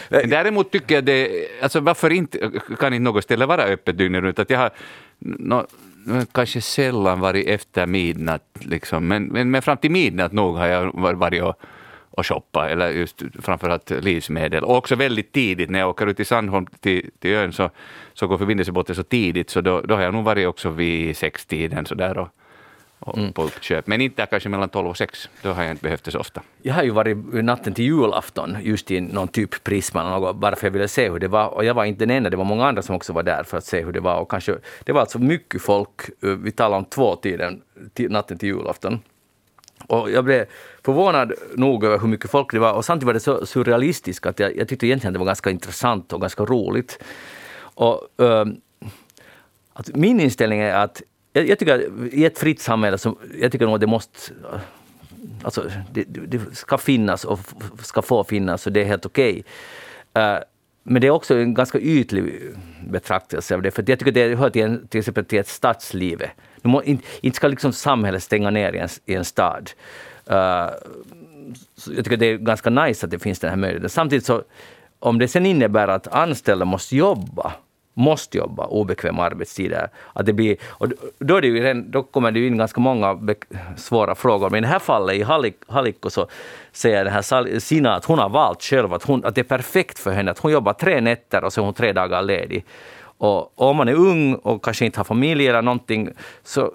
Däremot 0.26 0.70
tycker 0.70 0.94
jag 0.94 1.04
det, 1.04 1.46
alltså 1.62 1.80
varför 1.80 2.10
inte, 2.10 2.50
kan 2.78 2.94
inte 2.94 3.04
något 3.04 3.24
ställe 3.24 3.46
vara 3.46 3.62
öppet 3.62 3.98
dygnet 3.98 4.22
runt? 4.22 4.38
Att 4.38 4.50
jag 4.50 4.58
har 4.58 4.70
no, 5.18 5.66
kanske 6.32 6.60
sällan 6.60 7.20
varit 7.20 7.46
efter 7.46 7.86
midnatt, 7.86 8.42
liksom. 8.60 9.08
men, 9.08 9.24
men, 9.24 9.50
men 9.50 9.62
fram 9.62 9.76
till 9.76 9.90
midnatt 9.90 10.32
nog 10.32 10.56
har 10.56 10.66
jag 10.66 10.92
varit 10.94 11.42
och 11.42 11.60
och 12.20 12.26
shoppa, 12.26 12.68
eller 12.68 12.90
just 12.90 13.22
framförallt 13.42 13.90
livsmedel. 13.90 14.64
Och 14.64 14.76
också 14.76 14.96
väldigt 14.96 15.32
tidigt, 15.32 15.70
när 15.70 15.78
jag 15.78 15.88
åker 15.88 16.06
ut 16.06 16.16
till 16.16 16.26
Sandholm 16.26 16.66
till, 16.66 17.10
till 17.18 17.30
ön 17.30 17.52
så, 17.52 17.70
så 18.14 18.26
går 18.26 18.38
förbindelsebåten 18.38 18.94
så 18.94 19.02
tidigt, 19.02 19.50
så 19.50 19.60
då, 19.60 19.80
då 19.80 19.94
har 19.94 20.02
jag 20.02 20.14
nog 20.14 20.24
varit 20.24 20.46
också 20.46 20.70
vid 20.70 21.16
sextiden 21.16 21.86
så 21.86 21.94
där 21.94 22.18
och, 22.18 22.28
och 22.98 23.18
mm. 23.18 23.32
på 23.32 23.42
uppköp. 23.42 23.86
Men 23.86 24.00
inte 24.00 24.26
kanske 24.26 24.48
mellan 24.48 24.68
12 24.68 24.88
och 24.88 24.96
6, 24.96 25.28
då 25.42 25.52
har 25.52 25.62
jag 25.62 25.70
inte 25.70 25.82
behövt 25.82 26.04
det 26.04 26.10
så 26.10 26.18
ofta. 26.18 26.42
Jag 26.62 26.74
har 26.74 26.82
ju 26.82 26.90
varit 26.90 27.16
natten 27.44 27.74
till 27.74 27.84
julafton 27.84 28.56
just 28.62 28.90
i 28.90 29.00
någon 29.00 29.28
typ 29.28 29.64
Prisma, 29.64 30.18
något, 30.18 30.36
bara 30.36 30.56
för 30.56 30.66
jag 30.66 30.72
ville 30.72 30.88
se 30.88 31.10
hur 31.10 31.18
det 31.18 31.28
var. 31.28 31.46
Och 31.48 31.64
jag 31.64 31.74
var 31.74 31.84
inte 31.84 32.06
den 32.06 32.16
enda, 32.16 32.30
det 32.30 32.36
var 32.36 32.44
många 32.44 32.66
andra 32.66 32.82
som 32.82 32.96
också 32.96 33.12
var 33.12 33.22
där 33.22 33.44
för 33.44 33.58
att 33.58 33.64
se 33.64 33.84
hur 33.84 33.92
det 33.92 34.00
var. 34.00 34.20
Och 34.20 34.30
kanske, 34.30 34.56
det 34.84 34.92
var 34.92 35.00
alltså 35.00 35.18
mycket 35.18 35.62
folk, 35.62 36.00
vi 36.20 36.52
talar 36.52 36.76
om 36.76 36.84
två 36.84 37.16
tiden, 37.16 37.62
natten 37.98 38.38
till 38.38 38.48
julafton. 38.48 39.00
Och 39.86 40.10
jag 40.10 40.24
blev 40.24 40.46
förvånad 40.84 41.32
nog 41.54 41.84
över 41.84 41.98
hur 41.98 42.08
mycket 42.08 42.30
folk 42.30 42.52
det 42.52 42.58
var 42.58 42.72
och 42.72 42.84
samtidigt 42.84 43.06
var 43.06 43.14
det 43.14 43.20
så 43.20 43.46
surrealistiskt 43.46 44.26
att 44.26 44.38
jag, 44.38 44.56
jag 44.56 44.68
tyckte 44.68 44.86
egentligen 44.86 45.12
det 45.12 45.18
var 45.18 45.26
ganska 45.26 45.50
intressant 45.50 46.12
och 46.12 46.20
ganska 46.20 46.44
roligt. 46.44 46.98
Och, 47.60 48.08
äh, 48.18 48.44
att 49.72 49.96
min 49.96 50.20
inställning 50.20 50.60
är 50.60 50.74
att 50.74 51.02
jag, 51.32 51.48
jag, 51.48 51.58
tycker 51.58 51.74
att 51.74 52.12
i 52.12 52.24
ett 52.24 52.38
fritt 52.38 52.60
samhälle 52.60 52.98
så 52.98 53.18
jag 53.40 53.52
tycker 53.52 53.66
nog 53.66 53.74
att 53.74 53.80
det 53.80 53.86
måste 53.86 54.18
Alltså, 55.42 55.70
det, 55.92 56.04
det 56.04 56.56
ska 56.56 56.78
finnas 56.78 57.24
och 57.24 57.38
ska 57.82 58.02
få 58.02 58.24
finnas 58.24 58.66
och 58.66 58.72
det 58.72 58.80
är 58.80 58.84
helt 58.84 59.06
okej. 59.06 59.44
Okay. 60.12 60.36
Uh, 60.36 60.40
men 60.82 61.02
det 61.02 61.06
är 61.06 61.10
också 61.10 61.34
en 61.34 61.54
ganska 61.54 61.78
ytlig 61.78 62.40
betraktelse 62.88 63.54
av 63.54 63.62
det, 63.62 63.70
för 63.70 63.84
jag 63.88 63.98
tycker 63.98 64.12
det 64.12 64.34
hör 64.34 64.50
till, 64.50 64.62
en, 64.62 64.88
till 64.88 64.98
exempel 64.98 65.24
till 65.24 65.38
ett 65.38 65.48
stadsliv. 65.48 66.22
Inte, 66.84 67.04
inte 67.20 67.36
ska 67.36 67.48
liksom 67.48 67.72
samhället 67.72 68.22
stänga 68.22 68.50
ner 68.50 68.72
i 68.72 68.78
en, 68.78 68.88
i 69.06 69.14
en 69.14 69.24
stad. 69.24 69.70
Uh, 70.30 70.36
jag 71.86 72.04
tycker 72.04 72.16
det 72.16 72.26
är 72.26 72.36
ganska 72.36 72.70
nice 72.70 73.06
att 73.06 73.10
det 73.10 73.18
finns 73.18 73.38
den 73.38 73.50
här 73.50 73.56
möjligheten. 73.56 73.90
Samtidigt 73.90 74.24
så, 74.24 74.42
om 74.98 75.18
det 75.18 75.28
sen 75.28 75.46
innebär 75.46 75.88
att 75.88 76.06
anställda 76.06 76.64
måste 76.64 76.96
jobba 76.96 77.52
måste 77.94 78.38
jobba 78.38 78.66
obekväma 78.66 79.24
arbetstider. 79.24 79.88
Att 80.12 80.26
det 80.26 80.32
blir, 80.32 80.56
och 80.68 80.88
då, 81.18 81.36
är 81.36 81.40
det 81.40 81.48
ju, 81.48 81.74
då 81.74 82.02
kommer 82.02 82.30
det 82.30 82.46
in 82.46 82.58
ganska 82.58 82.80
många 82.80 83.18
svåra 83.76 84.14
frågor. 84.14 84.50
Men 84.50 84.58
i 84.58 84.60
det 84.60 84.66
här 84.66 84.78
fallet 84.78 85.16
i 85.16 85.22
Halikko 85.68 86.10
så 86.10 86.26
säger 86.72 87.04
den 87.04 87.12
här 87.12 87.58
Sina 87.58 87.94
att 87.94 88.04
hon 88.04 88.18
har 88.18 88.28
valt 88.28 88.62
själv 88.62 88.94
att, 88.94 89.02
hon, 89.02 89.24
att 89.24 89.34
det 89.34 89.40
är 89.40 89.44
perfekt 89.44 89.98
för 89.98 90.10
henne 90.10 90.30
att 90.30 90.38
hon 90.38 90.52
jobbar 90.52 90.72
tre 90.72 91.00
nätter 91.00 91.44
och 91.44 91.52
så 91.52 91.60
är 91.60 91.64
hon 91.64 91.74
tre 91.74 91.92
dagar 91.92 92.22
ledig. 92.22 92.64
Och 93.18 93.60
om 93.60 93.76
man 93.76 93.88
är 93.88 93.94
ung 93.94 94.34
och 94.34 94.64
kanske 94.64 94.84
inte 94.84 94.98
har 94.98 95.04
familj 95.04 95.48
eller 95.48 95.62
någonting 95.62 96.10
så 96.42 96.72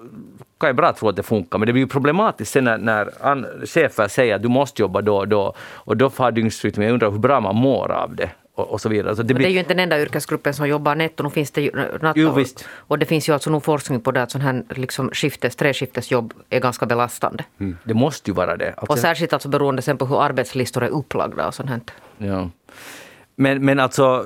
kan 0.60 0.68
jag 0.68 0.76
bra 0.76 0.94
tro 0.94 1.10
att 1.10 1.16
det 1.16 1.24
funkar. 1.24 1.58
Men 1.60 1.66
det 1.66 1.74
blir 1.74 1.86
problematiskt 1.86 2.52
sen 2.52 2.64
när, 2.64 2.78
när 2.78 3.66
chefer 3.66 4.08
säger 4.08 4.36
att 4.36 4.42
du 4.42 4.48
måste 4.48 4.82
jobba 4.82 5.02
då 5.02 5.18
och 5.18 5.28
då. 5.28 5.54
Och 5.60 5.98
då 5.98 6.10
får 6.10 6.32
dygnsrytm. 6.32 6.82
Jag 6.82 6.92
undrar 6.92 7.12
hur 7.12 7.20
bra 7.20 7.40
man 7.40 7.56
mår 7.56 7.92
av 7.92 8.16
det 8.16 8.30
och, 8.56 8.72
och 8.72 8.82
så 8.82 8.90
vidare. 8.90 9.16
Så 9.16 9.24
det, 9.24 9.34
blir... 9.34 9.46
det, 9.46 9.52
är 9.52 9.54
ju 9.54 9.60
inte 9.60 9.74
den 9.74 9.80
enda 9.80 10.02
yrkesgruppen 10.02 10.54
som 10.54 10.68
jobbar 10.68 10.96
netto. 10.96 11.24
Nu 11.24 11.30
finns 11.30 11.52
det 11.52 11.62
ju 11.62 11.72
natt 12.02 12.18
jo, 12.18 12.32
visst. 12.32 12.68
och 12.70 13.00
det 13.00 13.06
finns 13.06 13.30
ju 13.30 13.34
alltså 13.34 13.50
nog 13.50 13.64
forskning 13.64 14.02
på 14.02 14.12
det 14.12 14.24
att 14.24 14.32
sån 14.32 14.42
här 14.42 14.64
liksom 14.70 15.10
skiftes, 15.14 15.56
treskiftesjobb 15.56 16.34
är 16.50 16.60
ganska 16.60 16.86
belastande. 16.86 17.44
Mm. 17.60 17.78
Det 17.84 17.94
måste 17.94 18.32
ju 18.32 18.36
vara 18.36 18.58
det. 18.58 18.74
Alltså... 18.78 18.94
Och 18.94 19.00
särskilt 19.00 19.34
alltså 19.34 19.50
beroende 19.50 19.82
sen 19.82 19.98
på 19.98 20.06
hur 20.06 20.24
arbetslistor 20.24 20.84
är 20.84 20.90
upplagda 20.90 21.48
och 21.48 21.54
sånt 21.54 21.70
här. 21.70 21.82
Ja. 22.18 22.50
Men, 23.36 23.66
men 23.66 23.80
alltså 23.80 24.26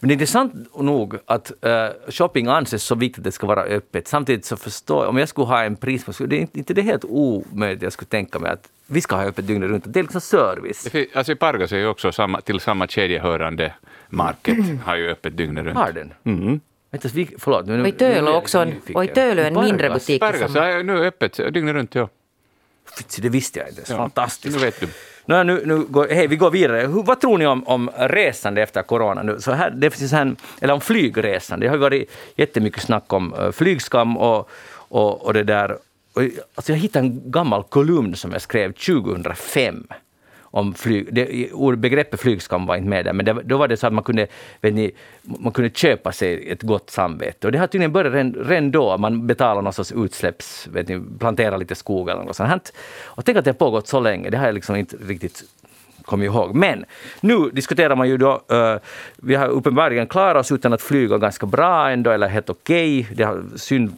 men 0.00 0.08
det 0.08 0.12
är 0.12 0.14
intressant 0.14 0.52
nog 0.78 1.16
att 1.26 1.52
uh, 1.66 2.10
shopping 2.10 2.46
anses 2.46 2.82
så 2.82 2.94
viktigt 2.94 3.18
att 3.18 3.24
det 3.24 3.32
ska 3.32 3.46
vara 3.46 3.62
öppet. 3.62 4.08
Samtidigt 4.08 4.44
så 4.44 4.56
förstår 4.56 5.04
jag, 5.04 5.08
om 5.08 5.18
jag 5.18 5.28
skulle 5.28 5.46
ha 5.46 5.64
en 5.64 5.76
pris, 5.76 6.04
det 6.18 6.36
är 6.36 6.48
inte 6.52 6.74
det 6.74 6.82
helt 6.82 7.04
omöjligt 7.04 7.82
jag 7.82 7.92
skulle 7.92 8.08
tänka 8.08 8.38
mig 8.38 8.50
att 8.50 8.68
vi 8.86 9.00
ska 9.00 9.16
ha 9.16 9.24
öppet 9.24 9.46
dygnet 9.46 9.70
runt. 9.70 9.84
Det 9.86 9.98
är 10.00 10.02
liksom 10.02 10.20
service. 10.20 10.88
Alltså 11.14 11.32
i 11.32 11.36
Pargas 11.36 11.72
är 11.72 11.78
ju 11.78 11.86
också 11.86 12.12
samma, 12.12 12.40
till 12.40 12.60
samma 12.60 12.86
kedjehörande 12.86 13.72
market, 14.08 14.56
har 14.84 14.96
ju 14.96 15.10
öppet 15.10 15.36
dygnet 15.36 15.64
runt. 15.64 15.76
Har 15.76 15.92
den? 15.92 16.12
Mm. 16.24 16.60
Vänta, 16.90 17.08
vi, 17.14 17.28
förlåt, 17.38 17.68
och 17.68 17.88
i 17.88 17.92
Tölö 17.92 18.30
också 18.30 18.58
en, 18.58 18.74
och 18.94 19.04
i 19.04 19.08
Tölö 19.08 19.42
en 19.46 19.54
mindre 19.54 19.90
butik. 19.90 20.20
Pargas 20.20 20.56
är 20.56 20.82
nu 20.82 21.06
öppet 21.06 21.40
dygnet 21.52 21.74
runt, 21.74 21.94
ja. 21.94 22.08
Det 23.18 23.28
visste 23.28 23.58
jag 23.58 23.68
inte. 23.68 23.82
Ja, 23.88 23.96
Fantastiskt. 23.96 24.56
Nu 24.56 24.64
vet 24.64 24.80
du. 24.80 24.88
Nu, 25.26 25.44
nu, 25.44 25.62
nu 25.66 25.78
går, 25.78 26.08
hej, 26.10 26.26
vi 26.26 26.36
går 26.36 26.50
vidare. 26.50 26.80
Hur, 26.80 27.02
vad 27.02 27.20
tror 27.20 27.38
ni 27.38 27.46
om, 27.46 27.66
om 27.66 27.90
resande 27.96 28.62
efter 28.62 28.82
corona? 28.82 29.22
Nu? 29.22 29.40
Så 29.40 29.52
här, 29.52 29.70
det 29.70 29.90
finns 29.90 30.12
en, 30.12 30.36
eller 30.60 30.74
om 30.74 30.80
flygresande. 30.80 31.66
Det 31.66 31.70
har 31.70 31.76
varit 31.76 32.10
jättemycket 32.36 32.82
snack 32.82 33.12
om 33.12 33.34
eh, 33.34 33.52
flygskam 33.52 34.16
och, 34.16 34.50
och, 34.88 35.24
och 35.24 35.34
det 35.34 35.42
där. 35.42 35.78
Alltså 36.54 36.72
jag 36.72 36.78
hittade 36.78 37.06
en 37.06 37.30
gammal 37.30 37.62
kolumn 37.62 38.14
som 38.14 38.32
jag 38.32 38.42
skrev 38.42 38.72
2005 38.72 39.86
om 40.50 40.74
flyg. 40.74 41.14
Det, 41.14 41.50
begreppet 41.76 42.20
flygskam 42.20 42.66
var 42.66 42.76
inte 42.76 42.88
med 42.88 43.04
där, 43.04 43.12
men 43.12 43.26
det, 43.26 43.32
då 43.44 43.56
var 43.56 43.68
det 43.68 43.76
så 43.76 43.86
att 43.86 43.92
man 43.92 44.04
kunde, 44.04 44.26
vet 44.60 44.74
ni, 44.74 44.92
man 45.22 45.52
kunde 45.52 45.70
köpa 45.70 46.12
sig 46.12 46.50
ett 46.50 46.62
gott 46.62 46.90
samvete. 46.90 47.46
Och 47.46 47.52
det 47.52 47.58
har 47.58 47.66
tydligen 47.66 47.92
börjat 47.92 48.32
redan, 48.48 48.70
då. 48.70 48.98
Man 48.98 49.26
betalar 49.26 49.62
någon 49.62 49.72
sorts 49.72 49.92
utsläpps... 49.92 50.68
Vet 50.72 50.88
ni, 50.88 51.02
planterar 51.18 51.58
lite 51.58 51.74
skog 51.74 52.08
eller 52.08 52.24
något 52.24 52.36
sånt. 52.36 52.72
Och 53.04 53.24
tänk 53.24 53.38
att 53.38 53.44
det 53.44 53.50
har 53.50 53.54
pågått 53.54 53.88
så 53.88 54.00
länge. 54.00 54.30
Det 54.30 54.36
har 54.36 54.46
jag 54.46 54.54
liksom 54.54 54.76
inte 54.76 54.96
riktigt 54.96 55.44
kommit 56.02 56.26
ihåg. 56.26 56.54
Men 56.54 56.84
nu 57.20 57.50
diskuterar 57.50 57.96
man 57.96 58.08
ju 58.08 58.16
då, 58.16 58.42
uh, 58.52 58.78
vi 59.16 59.34
har 59.34 59.48
uppenbarligen 59.48 60.06
klarat 60.06 60.40
oss 60.40 60.52
utan 60.52 60.72
att 60.72 60.82
flyga 60.82 61.18
ganska 61.18 61.46
bra 61.46 61.90
ändå, 61.90 62.10
eller 62.10 62.28
helt 62.28 62.50
okej. 62.50 63.00
Okay. 63.00 63.16
Det 63.16 63.24
har 63.24 63.44
synd 63.56 63.92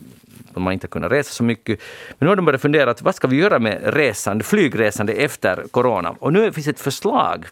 man 0.54 0.72
inte 0.72 0.86
kunnat 0.86 1.12
resa 1.12 1.30
så 1.30 1.44
mycket. 1.44 1.80
Men 2.08 2.26
nu 2.26 2.28
har 2.28 2.36
de 2.36 2.44
börjat 2.44 2.62
fundera, 2.62 2.90
att 2.90 3.02
vad 3.02 3.14
ska 3.14 3.28
vi 3.28 3.36
göra 3.36 3.58
med 3.58 3.94
resande, 3.94 4.44
flygresande 4.44 5.12
efter 5.12 5.64
corona? 5.70 6.14
Och 6.18 6.32
nu 6.32 6.52
finns 6.52 6.68
ett 6.68 6.80
förslag 6.80 7.46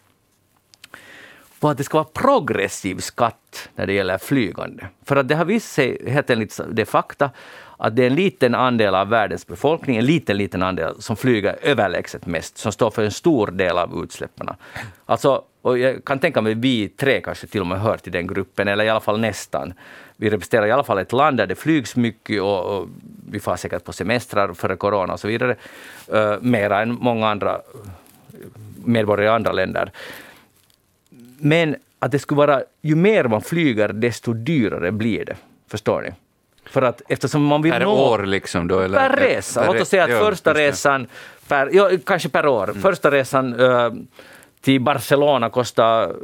på 1.59 1.69
att 1.69 1.77
det 1.77 1.83
ska 1.83 1.97
vara 1.97 2.07
progressiv 2.13 2.97
skatt 2.99 3.69
när 3.75 3.87
det 3.87 3.93
gäller 3.93 4.17
flygande. 4.17 4.87
För 5.05 5.15
att 5.15 5.27
det 5.27 5.35
har 5.35 5.45
visat 5.45 5.71
sig, 5.71 6.09
helt 6.11 6.29
enligt 6.29 6.59
det 6.71 6.85
fakta, 6.85 7.29
att 7.77 7.95
det 7.95 8.03
är 8.03 8.07
en 8.07 8.15
liten 8.15 8.55
andel 8.55 8.95
av 8.95 9.09
världens 9.09 9.47
befolkning, 9.47 9.97
en 9.97 10.05
liten, 10.05 10.37
liten 10.37 10.63
andel 10.63 11.01
som 11.01 11.15
flyger 11.15 11.57
överlägset 11.61 12.25
mest, 12.25 12.57
som 12.57 12.71
står 12.71 12.91
för 12.91 13.03
en 13.03 13.11
stor 13.11 13.47
del 13.47 13.77
av 13.77 14.03
utsläppen. 14.03 14.49
Alltså, 15.05 15.43
och 15.61 15.77
jag 15.77 16.05
kan 16.05 16.19
tänka 16.19 16.41
mig 16.41 16.53
vi 16.53 16.89
tre 16.89 17.21
kanske 17.21 17.47
till 17.47 17.61
och 17.61 17.67
med 17.67 17.81
hör 17.81 17.97
till 17.97 18.11
den 18.11 18.27
gruppen, 18.27 18.67
eller 18.67 18.83
i 18.83 18.89
alla 18.89 18.99
fall 18.99 19.19
nästan. 19.19 19.73
Vi 20.17 20.29
representerar 20.29 20.67
i 20.67 20.71
alla 20.71 20.83
fall 20.83 20.97
ett 20.97 21.11
land 21.11 21.37
där 21.37 21.47
det 21.47 21.55
flygs 21.55 21.95
mycket 21.95 22.41
och, 22.41 22.77
och 22.77 22.87
vi 23.31 23.39
får 23.39 23.55
säkert 23.55 23.83
på 23.83 23.93
semestrar 23.93 24.53
före 24.53 24.75
corona 24.75 25.13
och 25.13 25.19
så 25.19 25.27
vidare. 25.27 25.55
Uh, 26.13 26.35
mera 26.41 26.81
än 26.81 26.97
många 27.01 27.27
andra 27.27 27.61
medborgare 28.85 29.25
i 29.25 29.35
andra 29.35 29.51
länder. 29.51 29.91
Men 31.37 31.75
att 31.99 32.11
det 32.11 32.19
skulle 32.19 32.37
vara, 32.37 32.61
ju 32.81 32.95
mer 32.95 33.23
man 33.23 33.41
flyger 33.41 33.89
desto 33.89 34.33
dyrare 34.33 34.91
blir 34.91 35.25
det. 35.25 35.35
Förstår 35.67 36.01
ni? 36.01 36.11
För 36.65 36.81
att 36.81 37.01
eftersom 37.07 37.45
man 37.45 37.61
vill 37.61 37.71
per 37.71 37.79
nå... 37.79 37.91
år 37.91 38.25
liksom 38.25 38.67
då? 38.67 38.79
Eller? 38.79 39.09
Per 39.09 39.15
resa. 39.15 39.65
Låt 39.67 39.81
oss 39.81 39.89
säga 39.89 40.03
att 40.03 40.25
första 40.25 40.53
resan, 40.53 41.07
per, 41.47 41.69
ja, 41.73 41.89
kanske 42.05 42.29
per 42.29 42.47
år. 42.47 42.69
Mm. 42.69 42.81
Första 42.81 43.11
resan 43.11 43.59
uh, 43.59 43.93
till 44.67 44.81
Barcelona 44.81 45.49
kostar, 45.49 46.15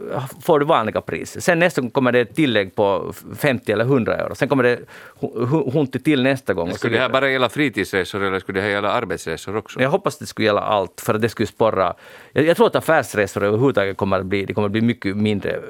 får 0.41 0.59
du 0.59 0.65
vanliga 0.65 1.01
priser. 1.01 1.41
Sen 1.41 1.59
nästa 1.59 1.81
gång 1.81 1.91
kommer 1.91 2.11
det 2.11 2.19
ett 2.19 2.35
tillägg 2.35 2.75
på 2.75 3.13
50 3.37 3.71
eller 3.71 3.85
100 3.85 4.15
euro. 4.15 4.35
Sen 4.35 4.47
kommer 4.47 4.63
det 4.63 4.79
hunti 5.73 5.99
till 5.99 6.23
nästa 6.23 6.53
gång. 6.53 6.73
Skulle 6.73 6.95
det 6.95 7.01
här 7.01 7.09
bara 7.09 7.29
gälla 7.29 7.49
fritidsresor 7.49 8.23
eller 8.23 8.39
skulle 8.39 8.59
det 8.59 8.63
här 8.63 8.69
gälla 8.69 8.91
arbetsresor 8.91 9.55
också? 9.55 9.81
Jag 9.81 9.89
hoppas 9.89 10.17
det 10.17 10.25
skulle 10.25 10.45
gälla 10.45 10.61
allt, 10.61 11.01
för 11.05 11.13
att 11.13 11.21
det 11.21 11.29
skulle 11.29 11.47
sporra. 11.47 11.93
Jag, 12.33 12.45
jag 12.45 12.57
tror 12.57 12.67
att 12.67 12.75
affärsresor 12.75 13.43
överhuvudtaget 13.43 13.97
kommer 13.97 14.19
att 14.19 14.25
bli, 14.25 14.45
det 14.45 14.53
kommer 14.53 14.65
att 14.65 14.71
bli 14.71 14.81
mycket 14.81 15.17
mindre 15.17 15.57
uh, 15.57 15.63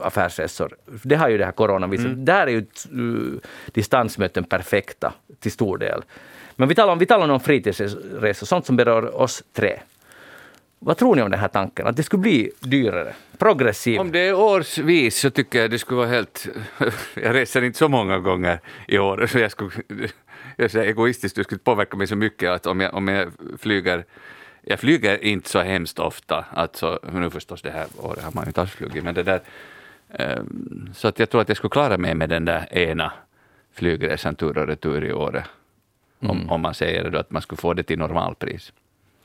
affärsresor. 0.00 0.76
Det 1.02 1.16
har 1.16 1.28
ju 1.28 1.38
det 1.38 1.44
här 1.44 1.52
coronaviruset. 1.52 2.12
Mm. 2.12 2.24
Där 2.24 2.46
är 2.46 2.50
ju 2.50 2.66
uh, 3.00 3.40
distansmöten 3.66 4.44
perfekta 4.44 5.12
till 5.40 5.52
stor 5.52 5.78
del. 5.78 6.04
Men 6.56 6.68
vi 6.68 6.74
talar 6.74 6.92
om, 6.92 6.98
vi 6.98 7.06
talar 7.06 7.28
om 7.28 7.40
fritidsresor, 7.40 8.46
sånt 8.46 8.66
som 8.66 8.76
berör 8.76 9.20
oss 9.20 9.42
tre. 9.52 9.78
Vad 10.84 10.96
tror 10.96 11.16
ni 11.16 11.22
om 11.22 11.30
den 11.30 11.40
här 11.40 11.48
tanken, 11.48 11.86
att 11.86 11.96
det 11.96 12.02
skulle 12.02 12.20
bli 12.20 12.50
dyrare? 12.60 13.14
Progressiv? 13.38 14.00
Om 14.00 14.12
det 14.12 14.18
är 14.18 14.34
årsvis 14.34 15.18
så 15.18 15.30
tycker 15.30 15.60
jag 15.60 15.70
det 15.70 15.78
skulle 15.78 15.96
vara 15.96 16.08
helt... 16.08 16.48
Jag 17.14 17.34
reser 17.34 17.62
inte 17.62 17.78
så 17.78 17.88
många 17.88 18.18
gånger 18.18 18.60
i 18.88 18.98
år, 18.98 19.26
så 19.26 19.38
jag 19.38 19.50
skulle... 19.50 19.70
Jag 20.56 20.74
är 20.74 20.82
egoistiskt, 20.82 21.36
det 21.36 21.44
skulle 21.44 21.58
påverka 21.58 21.96
mig 21.96 22.06
så 22.06 22.16
mycket 22.16 22.50
att 22.50 22.66
om 22.66 22.80
jag, 22.80 22.94
om 22.94 23.08
jag 23.08 23.32
flyger 23.58 24.04
jag 24.62 24.80
flyger 24.80 25.24
inte 25.24 25.48
så 25.48 25.60
hemskt 25.60 25.98
ofta, 25.98 26.44
alltså, 26.52 26.98
nu 27.12 27.30
förstås 27.30 27.62
det 27.62 27.70
här 27.70 27.86
året 27.98 28.24
har 28.24 28.32
man 28.32 28.44
ju 28.44 28.48
inte 28.48 28.60
alls 28.60 28.70
flugit, 28.70 29.04
men 29.04 29.14
det 29.14 29.22
där... 29.22 29.40
Um, 30.18 30.90
så 30.94 31.08
att 31.08 31.18
jag 31.18 31.30
tror 31.30 31.40
att 31.40 31.48
jag 31.48 31.56
skulle 31.56 31.70
klara 31.70 31.98
mig 31.98 32.14
med 32.14 32.28
den 32.28 32.44
där 32.44 32.78
ena 32.78 33.12
flygresan 33.72 34.34
tur 34.34 34.58
och 34.58 34.66
retur 34.66 35.04
i 35.04 35.12
året. 35.12 35.44
Om, 36.18 36.30
mm. 36.30 36.50
om 36.50 36.60
man 36.60 36.74
säger 36.74 37.10
då 37.10 37.18
att 37.18 37.30
man 37.30 37.42
skulle 37.42 37.60
få 37.60 37.74
det 37.74 37.82
till 37.82 37.98
normalpris. 37.98 38.72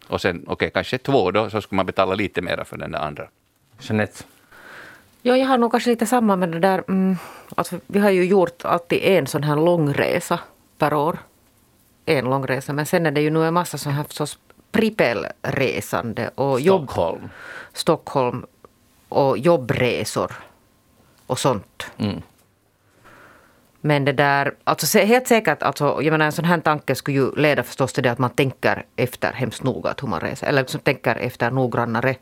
Och 0.09 0.21
sen, 0.21 0.43
okej, 0.43 0.53
okay, 0.53 0.69
kanske 0.69 0.97
två 0.97 1.31
då, 1.31 1.49
så 1.49 1.61
skulle 1.61 1.77
man 1.77 1.85
betala 1.85 2.13
lite 2.15 2.41
mer 2.41 2.63
för 2.63 2.77
den 2.77 2.91
där 2.91 2.99
andra. 2.99 3.27
Jeanette? 3.79 4.23
Ja, 5.21 5.37
jag 5.37 5.47
har 5.47 5.57
nog 5.57 5.71
kanske 5.71 5.89
lite 5.89 6.05
samma 6.05 6.35
med 6.35 6.51
det 6.51 6.59
där. 6.59 6.83
Mm, 6.87 7.17
alltså, 7.55 7.79
vi 7.87 7.99
har 7.99 8.09
ju 8.09 8.25
gjort 8.25 8.65
alltid 8.65 8.99
en 9.03 9.27
sån 9.27 9.43
här 9.43 9.55
långresa 9.55 10.39
per 10.77 10.93
år. 10.93 11.17
En 12.05 12.25
långresa, 12.25 12.73
men 12.73 12.85
sen 12.85 13.05
är 13.05 13.11
det 13.11 13.21
ju 13.21 13.29
nu 13.29 13.45
en 13.45 13.53
massa 13.53 13.77
sån 13.77 13.93
här 13.93 14.03
förstås 14.03 14.39
pripelresande 14.71 16.29
och 16.35 16.61
jobb, 16.61 16.83
Stockholm. 16.83 17.29
Stockholm 17.73 18.45
och 19.09 19.37
jobbresor 19.37 20.31
och 21.27 21.39
sånt. 21.39 21.85
Mm. 21.97 22.21
Men 23.81 24.05
det 24.05 24.11
där, 24.11 24.53
alltså 24.63 24.99
helt 24.99 25.27
säkert, 25.27 25.63
alltså, 25.63 26.01
jag 26.01 26.11
menar 26.11 26.25
en 26.25 26.31
sån 26.31 26.45
här 26.45 26.59
tanke 26.59 26.95
skulle 26.95 27.17
ju 27.17 27.35
leda 27.35 27.63
förstås 27.63 27.93
till 27.93 28.03
det 28.03 28.11
att 28.11 28.19
man 28.19 28.29
tänker 28.29 28.85
efter 28.95 29.31
hemskt 29.33 29.63
noga 29.63 29.95
hur 30.01 30.07
man 30.07 30.19
reser. 30.19 30.47
Eller 30.47 30.61
liksom 30.61 30.79
tänker 30.79 31.15
efter 31.15 31.51
noggrannare. 31.51 32.15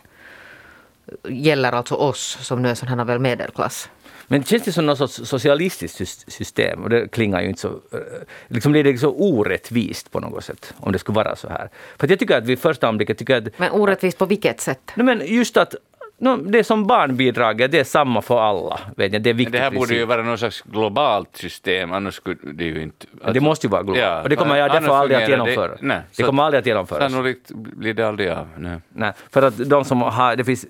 Gäller 1.28 1.72
alltså 1.72 1.96
oss 1.96 2.38
som 2.42 2.62
nu 2.62 2.70
är 2.70 2.76
sån 2.76 2.88
här 2.88 3.06
väl 3.06 3.20
medelklass. 3.20 3.90
Men 4.28 4.44
känns 4.44 4.64
det 4.64 4.72
som 4.72 4.86
något 4.86 4.98
sorts 4.98 5.30
socialistiskt 5.30 6.32
system? 6.32 6.84
Och 6.84 6.90
det 6.90 7.08
klingar 7.08 7.42
ju 7.42 7.48
inte 7.48 7.62
så... 7.62 7.68
Eh, 7.68 8.00
liksom 8.48 8.72
blir 8.72 8.84
det 8.84 8.98
så 8.98 9.10
orättvist 9.10 10.12
på 10.12 10.20
något 10.20 10.44
sätt, 10.44 10.74
om 10.78 10.92
det 10.92 11.00
skulle 11.00 11.16
vara 11.16 11.36
så 11.36 11.50
här. 11.50 11.70
För 11.98 12.08
jag 12.08 12.20
tycker 12.20 12.38
att 12.38 12.46
vid 12.46 12.60
första 12.60 12.88
anblicken... 12.88 13.16
Tycker 13.16 13.38
att, 13.38 13.60
men 13.60 13.72
orättvist 13.72 14.18
på 14.18 14.26
vilket 14.26 14.62
sätt? 14.62 14.92
Nej, 14.96 15.06
men 15.06 15.22
just 15.26 15.58
att 15.58 15.76
No, 16.20 16.36
det 16.38 16.60
är 16.60 16.64
som 16.64 16.88
barnbidraget, 16.88 17.72
det 17.72 17.80
är 17.80 17.84
samma 17.84 18.22
för 18.22 18.40
alla. 18.40 18.80
Vet 18.96 19.14
jag, 19.14 19.22
det, 19.22 19.30
är 19.30 19.34
viktigt 19.34 19.54
det 19.54 19.60
här 19.60 19.72
borde 19.72 19.94
ju 19.94 20.06
vara 20.06 20.24
något 20.24 20.40
slags 20.40 20.62
globalt 20.62 21.38
system, 21.38 21.92
annars 21.92 22.14
skulle 22.14 22.38
det 22.54 22.64
ju 22.64 22.82
inte... 22.82 23.06
Alltså, 23.14 23.34
det 23.34 23.40
måste 23.40 23.68
ju 23.68 23.72
vara 23.72 23.84
globalt. 23.84 24.04
Ja, 24.04 24.22
och 24.24 24.30
det 24.30 24.36
kommer 24.36 24.56
jag 24.56 24.72
därför 24.72 24.96
aldrig 24.96 25.24
att 25.24 25.30
genomföra. 25.30 25.68
Det, 25.68 25.78
nej, 25.82 26.02
det 26.18 26.24
kommer 26.24 26.44
aldrig 26.44 26.60
att 26.60 26.66
genomföras. 26.66 27.12
Sannolikt 27.12 27.52
blir 27.52 27.94
det 27.94 28.08
aldrig 28.08 28.30
av. 28.30 28.48
Nej. 28.58 28.78
nej. 28.90 29.12
för 29.30 29.42
att 29.42 29.70
de 29.70 29.86
som 29.86 30.02
har, 30.02 30.36
det 30.36 30.44
finns, 30.44 30.66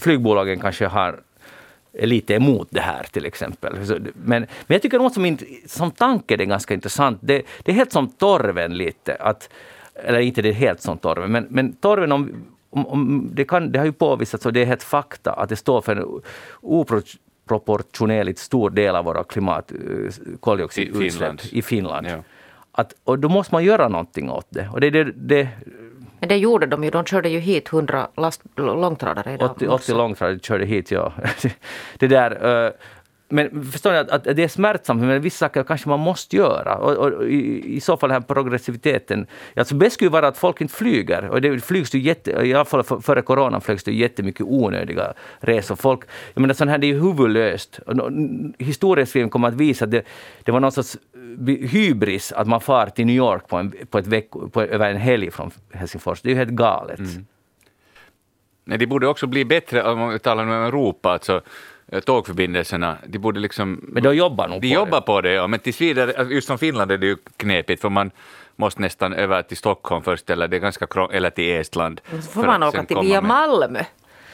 flygbolagen 0.00 0.60
kanske 0.60 0.86
har 0.86 1.20
är 1.92 2.06
lite 2.06 2.34
emot 2.34 2.68
det 2.70 2.80
här 2.80 3.06
till 3.10 3.26
exempel. 3.26 3.76
Men, 4.14 4.40
men 4.40 4.46
jag 4.66 4.82
tycker 4.82 4.98
nog 4.98 5.12
som, 5.12 5.38
som 5.66 5.90
tanke 5.90 6.36
det 6.36 6.44
är 6.44 6.46
ganska 6.46 6.74
intressant. 6.74 7.18
Det, 7.22 7.42
det 7.62 7.72
är 7.72 7.76
helt 7.76 7.92
som 7.92 8.08
torven 8.08 8.76
lite. 8.76 9.14
Att, 9.14 9.50
eller 9.94 10.20
inte 10.20 10.42
det 10.42 10.52
helt 10.52 10.82
som 10.82 10.98
torven, 10.98 11.32
men, 11.32 11.46
men 11.50 11.72
torven 11.72 12.12
om, 12.12 12.32
om, 12.70 12.86
om 12.86 13.30
det, 13.32 13.44
kan, 13.44 13.72
det 13.72 13.78
har 13.78 13.86
ju 13.86 13.92
påvisats 13.92 14.46
och 14.46 14.52
det 14.52 14.62
är 14.62 14.66
helt 14.66 14.82
fakta 14.82 15.32
att 15.32 15.48
det 15.48 15.56
står 15.56 15.80
för 15.80 15.96
en 15.96 16.22
oproportionerligt 16.60 18.38
stor 18.38 18.70
del 18.70 18.96
av 18.96 19.04
våra 19.04 19.24
klimat, 19.24 19.72
eh, 19.72 19.78
koldioxidutsläpp 20.40 21.04
I 21.04 21.10
Finland. 21.10 21.40
i 21.52 21.62
Finland. 21.62 22.06
Ja. 22.06 22.22
Att, 22.72 22.94
och 23.04 23.18
då 23.18 23.28
måste 23.28 23.54
man 23.54 23.64
göra 23.64 23.88
någonting 23.88 24.30
åt 24.30 24.46
det. 24.48 24.68
Och 24.72 24.80
det, 24.80 24.90
det, 24.90 25.04
det 25.04 25.48
Men 26.20 26.28
det 26.28 26.36
gjorde 26.36 26.66
de 26.66 26.84
ju. 26.84 26.90
De 26.90 27.04
körde 27.04 27.28
ju 27.28 27.38
hit 27.38 27.72
100 27.72 28.08
last, 28.16 28.42
långtradare 28.56 29.34
idag. 29.34 29.50
80, 29.50 29.68
80 29.68 29.92
långtradare 29.94 30.38
körde 30.38 30.64
hit, 30.64 30.90
ja. 30.90 31.12
det 31.98 32.06
där, 32.06 32.64
eh, 32.66 32.72
men 33.30 33.64
förstår 33.64 33.92
ni 33.92 33.98
att, 33.98 34.10
att 34.10 34.24
det 34.24 34.42
är 34.42 34.48
smärtsamt, 34.48 35.02
men 35.02 35.22
vissa 35.22 35.46
saker 35.46 35.62
kanske 35.62 35.88
man 35.88 36.00
måste 36.00 36.36
göra. 36.36 36.74
Och, 36.76 36.96
och 36.96 37.28
i, 37.28 37.76
I 37.76 37.80
så 37.80 37.96
fall 37.96 38.08
den 38.08 38.22
här 38.22 38.34
progressiviteten. 38.34 39.26
Alltså 39.56 39.74
bäst 39.74 39.94
skulle 39.94 40.10
vara 40.10 40.28
att 40.28 40.38
folk 40.38 40.60
inte 40.60 40.74
flyger. 40.74 41.28
Och 41.28 41.40
det 41.40 41.60
flygs 41.60 41.94
ju 41.94 41.98
jätte, 41.98 42.30
i 42.30 42.54
alla 42.54 42.64
fall 42.64 42.84
före 42.84 43.22
corona 43.22 43.60
flögs 43.60 43.84
det 43.84 43.92
jättemycket 43.92 44.46
onödiga 44.46 45.12
resor. 45.40 45.76
Folk, 45.76 46.00
jag 46.34 46.40
menar, 46.40 46.54
sånt 46.54 46.70
här 46.70 46.78
det 46.78 46.86
är 46.86 46.94
ju 46.94 47.00
huvudlöst. 47.00 47.80
Historieskrivningen 48.58 49.30
kommer 49.30 49.48
att 49.48 49.54
visa 49.54 49.84
att 49.84 49.90
det, 49.90 50.02
det 50.44 50.52
var 50.52 50.60
någon 50.60 50.72
sorts 50.72 50.96
eh, 51.14 51.68
hybris 51.68 52.32
att 52.32 52.46
man 52.46 52.60
far 52.60 52.86
till 52.86 53.06
New 53.06 53.16
York 53.16 53.48
på, 53.48 53.56
en, 53.56 53.74
på, 53.90 53.98
ett 53.98 54.06
vecko, 54.06 54.48
på 54.48 54.62
över 54.62 54.90
en 54.90 54.96
helg 54.96 55.30
från 55.30 55.50
Helsingfors. 55.72 56.22
Det 56.22 56.28
är 56.28 56.30
ju 56.30 56.38
helt 56.38 56.50
galet. 56.50 56.98
Mm. 56.98 57.26
Nej, 58.64 58.78
det 58.78 58.86
borde 58.86 59.06
också 59.06 59.26
bli 59.26 59.44
bättre, 59.44 59.82
om 59.82 59.98
man 59.98 60.18
talar 60.18 60.42
om 60.42 60.50
Europa, 60.50 61.10
alltså 61.10 61.40
tågförbindelserna, 62.04 62.96
de 63.06 63.18
borde 63.18 63.40
liksom... 63.40 63.80
Men 63.88 64.02
de 64.02 64.14
jobbar 64.16 64.48
nog 64.48 64.60
De 64.60 64.68
på 64.68 64.74
jobbar 64.74 65.00
det. 65.00 65.06
på 65.06 65.20
det, 65.20 65.32
ja, 65.32 65.46
men 65.46 65.60
tills 65.60 65.80
vidare, 65.80 66.12
alltså, 66.18 66.34
just 66.34 66.46
som 66.46 66.58
Finland 66.58 66.90
är 66.92 66.98
det 66.98 67.06
ju 67.06 67.16
knepigt, 67.36 67.82
för 67.82 67.88
man 67.88 68.10
måste 68.56 68.80
nästan 68.80 69.12
över 69.12 69.42
till 69.42 69.56
Stockholm 69.56 70.02
först, 70.02 70.30
eller, 70.30 70.48
det 70.48 70.56
är 70.56 70.60
ganska 70.60 70.86
krång- 70.86 71.10
eller 71.12 71.30
till 71.30 71.56
Estland. 71.60 72.00
Så 72.10 72.16
får 72.22 72.40
för 72.40 72.46
man 72.48 72.62
åka 72.62 72.84
till 72.84 72.96
via 73.02 73.20
Malmö. 73.20 73.80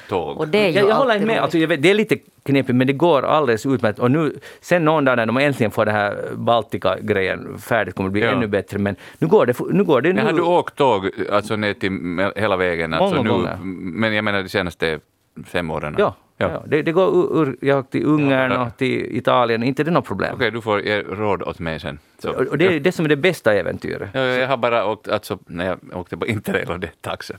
Tåg. 0.09 0.39
Och 0.39 0.49
det 0.49 0.59
är 0.59 0.69
ju 0.69 0.79
Jag, 0.79 0.89
jag 0.89 0.95
håller 0.95 1.21
med. 1.21 1.39
Alltså, 1.39 1.59
jag 1.59 1.69
vet, 1.69 1.83
det 1.83 1.91
är 1.91 1.95
lite 1.95 2.17
knepigt, 2.43 2.77
men 2.77 2.87
det 2.87 2.93
går 2.93 3.23
alldeles 3.23 3.67
utmärkt. 3.67 3.99
Och 3.99 4.11
nu, 4.11 4.39
sen 4.61 4.85
någon 4.85 5.05
dag 5.05 5.17
när 5.17 5.27
de 5.27 5.37
äntligen 5.37 5.71
får 5.71 5.85
den 5.85 5.95
här 5.95 6.17
Baltika-grejen 6.35 7.59
färdigt 7.59 7.95
kommer 7.95 8.09
det 8.09 8.13
bli 8.13 8.23
Ja. 8.23 8.31
ännu 8.31 8.47
bättre. 8.47 8.79
Men 8.79 8.97
nu 9.19 9.27
går 9.27 9.47
det, 9.47 9.55
nu 9.71 9.85
går 9.85 10.01
det 10.01 10.09
nu. 10.09 10.15
Men 10.15 10.27
har 10.27 10.33
du 10.33 10.43
åkt 10.43 10.77
tåg 10.77 11.11
alltså 11.33 11.57
ner 11.57 11.75
till 11.75 11.93
hela 12.37 12.57
vägen? 12.57 12.95
Alltså, 12.95 13.17
Många 13.17 13.23
nu, 13.23 13.37
gånger. 13.37 13.59
Men 13.99 14.15
jag 14.15 14.25
menar 14.25 14.43
de 14.43 14.49
senaste 14.49 15.01
fem 15.47 15.71
åren? 15.71 15.95
Ja, 15.99 16.15
ja. 16.37 16.63
Det, 16.67 16.83
det 16.83 16.93
går 16.93 17.09
ur, 17.09 17.43
ur, 17.43 17.57
jag 17.61 17.91
till 17.91 18.05
Ungern 18.05 18.51
Ja. 18.53 18.67
och 18.67 18.77
till 18.77 19.17
Italien, 19.17 19.63
inte 19.63 19.85
det 19.85 19.91
är 19.91 19.93
något 19.93 20.07
problem. 20.07 20.35
Okej, 20.35 20.51
du 20.51 20.61
får 20.61 20.81
ge 20.81 21.03
råd 21.03 21.43
åt 21.43 21.59
mig 21.59 21.81
sen. 21.81 21.99
Så. 22.19 22.31
Och, 22.33 22.59
det 22.59 22.67
är 22.67 22.81
det 22.81 22.93
som 22.93 23.05
är 23.05 23.09
det 23.09 23.17
bästa 23.17 23.55
äventyret. 23.55 24.11
Ja, 24.13 24.21
jag 24.21 24.49
har 24.49 24.57
bara 24.57 24.87
åkt, 24.87 25.09
alltså, 25.09 25.39
när 25.47 25.67
jag 25.67 25.79
åkte 25.93 26.17
på 26.17 26.27
Interrail 26.27 26.71
och 26.71 26.81
det 26.81 26.87
är 26.87 26.91
ett 26.91 27.03
tag 27.03 27.25
sedan. 27.25 27.39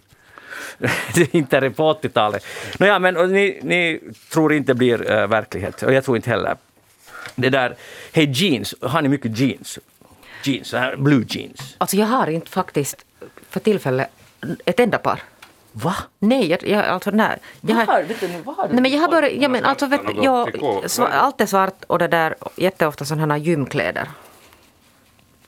det 1.16 1.22
är 1.22 1.36
inte 1.36 1.58
är 1.58 1.70
på 1.70 1.94
80-talet. 1.94 2.46
Nåja, 2.80 3.00
men 3.00 3.18
och 3.18 3.30
ni, 3.30 3.60
ni 3.64 4.00
tror 4.32 4.54
inte 4.54 4.74
det 4.74 4.78
blir 4.78 5.12
eh, 5.12 5.28
verklighet, 5.28 5.84
och 5.84 5.94
jag 5.94 6.04
tror 6.04 6.18
inte 6.18 6.30
heller. 6.30 6.56
Det 7.36 7.50
där, 7.50 7.76
hej 8.14 8.32
jeans, 8.32 8.76
har 8.82 9.02
ni 9.02 9.10
mycket 9.10 9.40
jeans? 9.40 9.80
Jeans, 10.44 10.76
blue 10.98 11.26
jeans. 11.30 11.76
Alltså 11.78 11.98
jag 11.98 12.06
har 12.06 12.28
inte 12.28 12.52
faktiskt 12.52 13.06
för 13.50 13.60
tillfället 13.60 14.08
ett 14.66 14.80
enda 14.80 14.98
par. 14.98 15.20
Va? 15.84 15.96
Nej, 16.20 16.50
jag, 16.50 16.68
jag, 16.68 16.86
alltså 16.86 17.12
nej. 17.12 17.38
Jag 17.62 17.76
har, 17.76 18.04
vet 18.04 18.20
du, 18.20 18.28
du? 18.28 18.34
nej 18.70 18.82
men 18.82 18.92
jag 18.92 19.02
har 19.02 19.10
börjat, 19.10 19.32
ja, 19.42 19.50
men 19.50 19.66
alltså 19.66 19.86
vet, 19.86 20.02
jag, 20.22 20.64
allt 21.12 21.42
är 21.42 21.46
svart 21.46 21.84
och 21.88 22.00
det 22.00 22.08
där 22.08 22.36
jätteofta 22.56 23.06
sådana 23.06 23.34
här 23.34 23.42
gymkläder. 23.42 24.08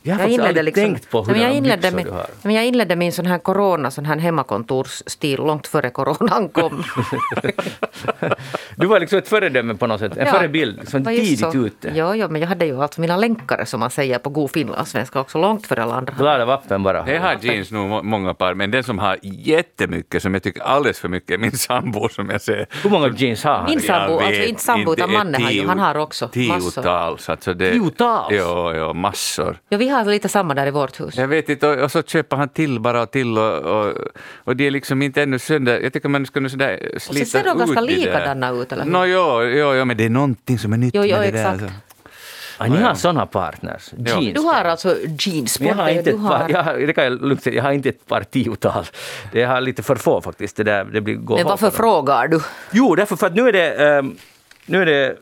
Jag 0.01 0.15
har 0.15 0.19
Jag 0.19 0.23
faktiskt 0.23 0.39
inledde, 0.39 0.49
aldrig 0.59 0.65
liksom, 0.65 0.83
tänkt 0.83 1.09
på 1.09 1.23
Nej, 1.23 1.31
men 1.35 1.41
jag, 1.41 1.53
inledde 1.53 1.91
min, 1.91 2.05
du 2.05 2.11
har. 2.11 2.25
men 2.41 2.55
jag 2.55 2.65
inledde 2.65 2.95
min 2.95 3.11
sån 3.11 3.25
här 3.25 3.37
corona, 3.37 3.91
sån 3.91 4.05
här 4.05 4.17
hemmakontorsstil 4.17 5.37
långt 5.39 5.67
före 5.67 5.89
coronan 5.89 6.49
kom. 6.49 6.83
Du 8.75 8.87
var 8.87 8.99
liksom 8.99 9.17
ett 9.19 9.27
föredöme 9.27 9.75
på 9.75 9.87
något 9.87 9.99
sätt, 9.99 10.17
en 10.17 10.25
Ja, 10.27 10.33
förebild, 10.33 10.77
liksom 10.79 11.05
tidigt 11.05 11.39
så. 11.39 11.53
ute. 11.65 11.91
Ja, 11.95 12.15
ja, 12.15 12.27
men 12.27 12.41
jag 12.41 12.47
hade 12.47 12.65
ju 12.65 12.81
alltså 12.81 13.01
mina 13.01 13.17
länkare 13.17 13.65
som 13.65 13.79
man 13.79 13.89
säger 13.89 14.19
på 14.19 14.29
god 14.29 14.51
finlandssvenska 14.51 15.19
också 15.19 15.37
långt 15.37 15.67
före 15.67 15.83
alla 15.83 15.95
andra. 15.95 16.13
Glada 16.17 16.45
vappen 16.45 16.83
bara. 16.83 17.11
Jag 17.11 17.21
har 17.21 17.35
jeans 17.41 17.71
nog 17.71 17.89
må- 17.89 18.03
många 18.03 18.33
par, 18.33 18.53
men 18.53 18.71
den 18.71 18.83
som 18.83 18.99
har 18.99 19.17
jättemycket, 19.21 20.21
som 20.23 20.33
jag 20.33 20.43
tycker 20.43 20.61
alldeles 20.63 20.99
för 20.99 21.07
mycket, 21.09 21.31
är 21.31 21.37
min 21.37 21.51
sambo 21.51 22.09
som 22.09 22.29
jag 22.29 22.41
ser. 22.41 22.65
Hur 22.83 22.89
många 22.89 23.07
jeans 23.17 23.43
har 23.43 23.53
han? 23.53 23.65
Min 23.69 23.79
sambo, 23.79 24.13
Jag 24.13 24.23
alltså 24.23 24.39
vet 24.39 24.49
inte 24.49 24.61
sambo 24.61 24.93
utan 24.93 25.09
ett 25.09 25.15
mannen 25.17 25.47
tio- 25.47 25.67
han 25.67 25.79
har 25.79 25.95
också 25.97 26.25
massor. 26.25 26.71
Tiotals. 26.71 27.29
Alltså 27.29 27.53
det, 27.53 27.71
Tiotals? 27.71 28.33
Ja, 28.35 28.73
ja, 28.75 28.93
massor. 28.93 29.59
Ja, 29.69 29.77
vi 29.77 29.88
har 29.89 30.05
lite 30.05 30.29
samma 30.29 30.53
där 30.53 30.67
i 30.67 30.71
vårt 30.71 30.99
hus. 30.99 31.17
Jag 31.17 31.27
vet 31.27 31.49
inte, 31.49 31.67
och, 31.67 31.83
och 31.83 31.91
så 31.91 32.03
köper 32.03 32.37
han 32.37 32.49
till 32.49 32.79
bara 32.79 33.01
och 33.01 33.11
till 33.11 33.37
och, 33.37 33.57
och, 33.57 33.93
och 34.35 34.55
det 34.55 34.67
är 34.67 34.71
liksom 34.71 35.01
inte 35.01 35.21
ännu 35.23 35.39
sönder. 35.39 35.79
Jag 35.79 35.93
tycker 35.93 36.09
man 36.09 36.25
ska 36.25 36.39
nu 36.39 36.49
sådär 36.49 36.91
slita 36.97 37.25
ser 37.25 37.43
de 37.43 37.49
ut 37.51 37.57
ganska 37.57 37.81
det 37.81 37.87
där. 37.87 37.95
likadana 37.95 38.49
ut, 38.49 38.71
eller 38.71 38.83
hur? 38.83 38.91
Nå, 38.91 39.05
jo, 39.05 39.43
jo, 39.43 39.73
jo, 39.75 39.85
men 39.85 39.97
det 39.97 40.05
är 40.05 40.09
någonting 40.09 40.59
som 40.59 40.73
är 40.73 40.77
nytt 40.77 40.95
Jo, 40.95 41.03
jo, 41.05 41.17
med 41.17 41.33
det 41.33 41.43
där. 41.43 41.53
exakt. 41.55 41.73
Ah, 42.61 42.67
ni 42.67 42.77
har 42.77 42.93
såna 42.95 43.25
partners? 43.25 43.93
Jeans? 43.97 44.33
Du 44.33 44.41
har 44.41 44.65
alltså 44.65 44.95
jeans 45.19 45.59
jag 45.61 45.75
har 45.75 45.89
inte 45.89 46.11
du 46.11 46.17
ett 46.17 46.27
par, 46.27 46.49
jag 46.49 46.63
har, 46.63 46.77
det 46.77 46.93
kan 46.93 47.03
jag 47.03 47.21
lugnt 47.21 47.43
säga, 47.43 47.55
jag 47.55 47.63
har 47.63 47.71
inte 47.71 47.89
ett 47.89 48.07
par 48.07 48.23
tiotal. 48.23 48.85
Det 49.31 49.43
har 49.43 49.61
lite 49.61 49.83
för 49.83 49.95
få 49.95 50.21
faktiskt. 50.21 50.55
Det 50.55 50.63
där, 50.63 50.83
det 50.85 51.01
blir, 51.01 51.17
Men 51.17 51.45
varför 51.45 51.69
frågar 51.71 52.27
du? 52.27 52.39
Jo, 52.71 52.95
därför 52.95 53.15
för 53.15 53.27
att 53.27 53.35
nu 53.35 53.47
är 53.47 53.51
det... 53.53 53.71
ehm, 53.87 54.15
nu 54.65 54.81
är 54.81 54.85
det, 54.85 55.15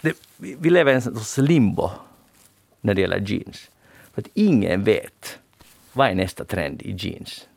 det 0.00 0.12
vi 0.36 0.56
vi 0.60 0.70
lever 0.70 0.92
i 0.92 0.94
en 0.94 1.02
sorts 1.02 1.38
limbo 1.38 1.90
när 2.80 2.94
det 2.94 3.00
gäller 3.00 3.18
jeans. 3.20 3.70
För 4.14 4.20
att 4.22 4.28
ingen 4.34 4.84
vet 4.84 5.38
vad 5.92 6.08
är 6.08 6.14
nästa 6.14 6.44
trend 6.44 6.82
i 6.82 6.96
jeans. 6.98 7.48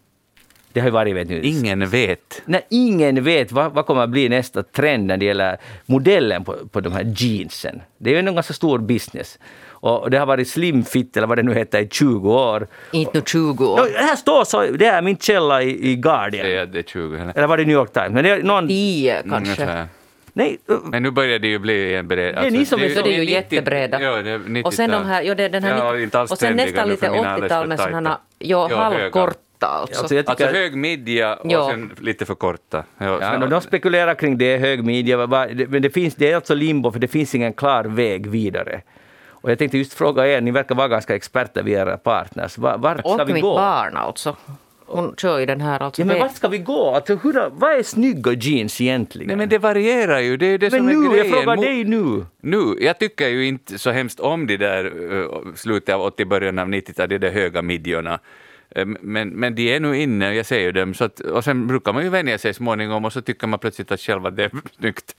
Det 0.73 0.79
har 0.79 0.87
ju 0.87 0.91
varit 0.91 1.15
vet 1.15 1.29
nu, 1.29 1.41
Ingen 1.43 1.89
vet. 1.89 2.41
när 2.45 2.61
ingen 2.69 3.23
vet 3.23 3.51
vad, 3.51 3.71
vad 3.71 3.85
kommer 3.85 4.01
att 4.01 4.09
bli 4.09 4.29
nästa 4.29 4.63
trend 4.63 5.05
när 5.05 5.17
det 5.17 5.25
gäller 5.25 5.57
modellen 5.85 6.43
på, 6.43 6.55
på 6.71 6.81
de 6.81 6.93
här 6.93 7.13
jeansen. 7.17 7.81
Det 7.97 8.09
är 8.09 8.13
ju 8.13 8.19
en 8.27 8.35
ganska 8.35 8.53
stor 8.53 8.79
business. 8.79 9.39
Och 9.67 10.09
det 10.11 10.17
har 10.17 10.25
varit 10.25 10.47
slimfit 10.47 11.17
eller 11.17 11.27
vad 11.27 11.37
det 11.37 11.43
nu 11.43 11.53
heter 11.53 11.81
i 11.81 11.87
20 11.91 12.33
år. 12.33 12.67
Inte 12.91 13.17
nu 13.17 13.23
20 13.25 13.65
år. 13.65 13.89
Det 13.93 14.03
här 14.05 14.15
står 14.15 14.43
så, 14.43 14.61
det 14.61 14.85
är 14.85 15.01
min 15.01 15.17
källa 15.17 15.63
i, 15.63 15.91
i 15.91 15.95
Guardian. 15.95 16.45
Det 16.45 16.55
är, 16.55 16.65
det 16.65 16.79
är 16.79 16.83
20 16.83 17.15
eller? 17.15 17.37
Eller 17.37 17.47
var 17.47 17.57
det 17.57 17.65
New 17.65 17.75
York 17.75 17.93
Times? 17.93 18.11
Men 18.11 18.23
det 18.23 18.29
är 18.29 18.43
någon... 18.43 18.67
10 18.67 19.23
kanske. 19.29 19.87
Nej, 20.37 20.57
uh, 20.69 20.77
Men 20.83 21.03
nu 21.03 21.11
börjar 21.11 21.39
det 21.39 21.47
ju 21.47 21.59
bli 21.59 21.95
en 21.95 22.07
bred... 22.07 22.35
är 22.37 22.51
ni 22.51 22.65
som 22.65 22.81
är 22.81 22.89
Så 22.89 23.01
det 23.01 23.09
är 23.09 23.13
ju 23.13 23.19
90 23.19 23.31
jättebreda. 23.33 24.01
Ja, 24.01 24.21
det 24.21 24.31
är 24.31 24.39
90 24.39 24.67
och 24.67 24.73
sen 24.73 24.91
de 24.91 25.05
här, 25.05 25.21
ja, 25.21 25.35
det 25.35 25.43
är 25.43 25.49
den 25.49 25.63
här, 25.63 25.77
Ja, 25.77 25.99
inte 25.99 26.19
alls 26.19 26.31
och 26.31 26.37
sen 26.37 26.55
nästan 26.55 26.89
lite 26.89 27.05
för 27.05 27.13
mina 27.13 27.27
är 27.29 27.33
alldeles 27.33 27.51
80-tal 27.51 27.61
för 27.63 27.67
med 27.67 27.79
sådana 27.79 28.19
ja, 28.39 28.67
Ja, 28.71 28.77
halvkorta 28.77 29.67
alltså. 29.67 29.99
alltså 29.99 30.15
jag 30.15 30.29
Alltså 30.29 30.45
tycker... 30.47 30.59
hög 30.59 30.75
midja 30.75 31.33
och 31.35 31.51
Ja. 31.51 31.69
sen 31.69 31.91
lite 31.99 32.25
för 32.25 32.35
korta. 32.35 32.83
Ja, 32.97 33.17
Ja, 33.21 33.39
men 33.39 33.49
de 33.49 33.61
spekulerar 33.61 34.15
kring 34.15 34.37
det, 34.37 34.57
hög 34.57 34.83
midja, 34.83 35.17
det- 35.27 35.67
men 35.69 35.81
det, 35.81 35.89
finns, 35.89 36.15
det 36.15 36.31
är 36.31 36.35
alltså 36.35 36.53
limbo 36.53 36.91
för 36.91 36.99
det 36.99 37.07
finns 37.07 37.35
ingen 37.35 37.53
klar 37.53 37.83
väg 37.83 38.27
vidare. 38.27 38.81
Och 39.29 39.51
jag 39.51 39.57
tänkte 39.59 39.77
just 39.77 39.93
fråga 39.93 40.27
er, 40.27 40.41
ni 40.41 40.51
verkar 40.51 40.75
vara 40.75 40.87
ganska 40.87 41.15
experter 41.15 41.63
vid 41.63 41.73
era 41.73 41.97
partners. 41.97 42.57
Va- 42.57 42.77
Vart 42.77 42.99
ska 42.99 43.09
och 43.23 43.29
vi 43.29 43.33
mitt 43.33 43.43
gå? 43.43 43.55
barn 43.55 43.97
alltså. 43.97 44.35
Hon 44.87 45.15
kör 45.17 45.39
ju 45.39 45.45
den 45.45 45.61
här 45.61 45.83
alltså. 45.83 46.01
Ja, 46.01 46.05
men 46.05 46.19
vart 46.19 46.35
ska 46.35 46.47
vi 46.47 46.57
gå? 46.57 46.89
Alltså, 46.95 47.15
hur, 47.15 47.49
vad 47.51 47.71
är 47.71 47.83
snygga 47.83 48.31
jeans 48.33 48.81
egentligen? 48.81 49.27
Nej 49.27 49.35
men 49.37 49.49
det 49.49 49.57
varierar 49.57 50.19
ju, 50.19 50.37
det 50.37 50.45
är 50.45 50.57
det 50.57 50.71
Men 50.71 50.79
som 50.79 50.89
är 50.89 50.93
nu, 50.93 51.09
grejen. 51.09 51.29
jag 51.29 51.37
frågar 51.37 51.57
dig 51.57 51.83
nu. 51.83 52.25
Nu, 52.41 52.77
jag 52.79 52.99
tycker 52.99 53.27
ju 53.27 53.45
inte 53.47 53.79
så 53.79 53.91
hemskt 53.91 54.19
om 54.19 54.47
de 54.47 54.57
där 54.57 54.85
uh, 54.85 55.53
slutet 55.55 55.95
av 55.95 56.01
80, 56.01 56.25
början 56.25 56.59
av 56.59 56.67
90-talet, 56.67 57.09
de 57.09 57.17
där 57.17 57.31
höga 57.31 57.61
midjorna. 57.61 58.19
Eh, 58.75 58.85
Men, 59.01 59.29
men 59.29 59.55
de 59.55 59.75
är 59.75 59.79
nu 59.79 59.97
inne, 60.01 60.33
jag 60.35 60.45
ser 60.45 60.59
ju 60.59 60.71
dem. 60.71 60.93
Så 60.93 61.03
att, 61.03 61.19
och 61.19 61.43
sen 61.43 61.67
brukar 61.67 61.93
man 61.93 62.03
ju 62.03 62.09
vänja 62.09 62.37
sig 62.37 62.53
småningom 62.53 63.05
och 63.05 63.13
så 63.13 63.21
tycker 63.21 63.47
man 63.47 63.59
plötsligt 63.59 63.91
att 63.91 63.99
själv 64.01 64.25
att 64.25 64.35
det 64.35 64.43
är 64.43 64.51
snyggt. 64.79 65.15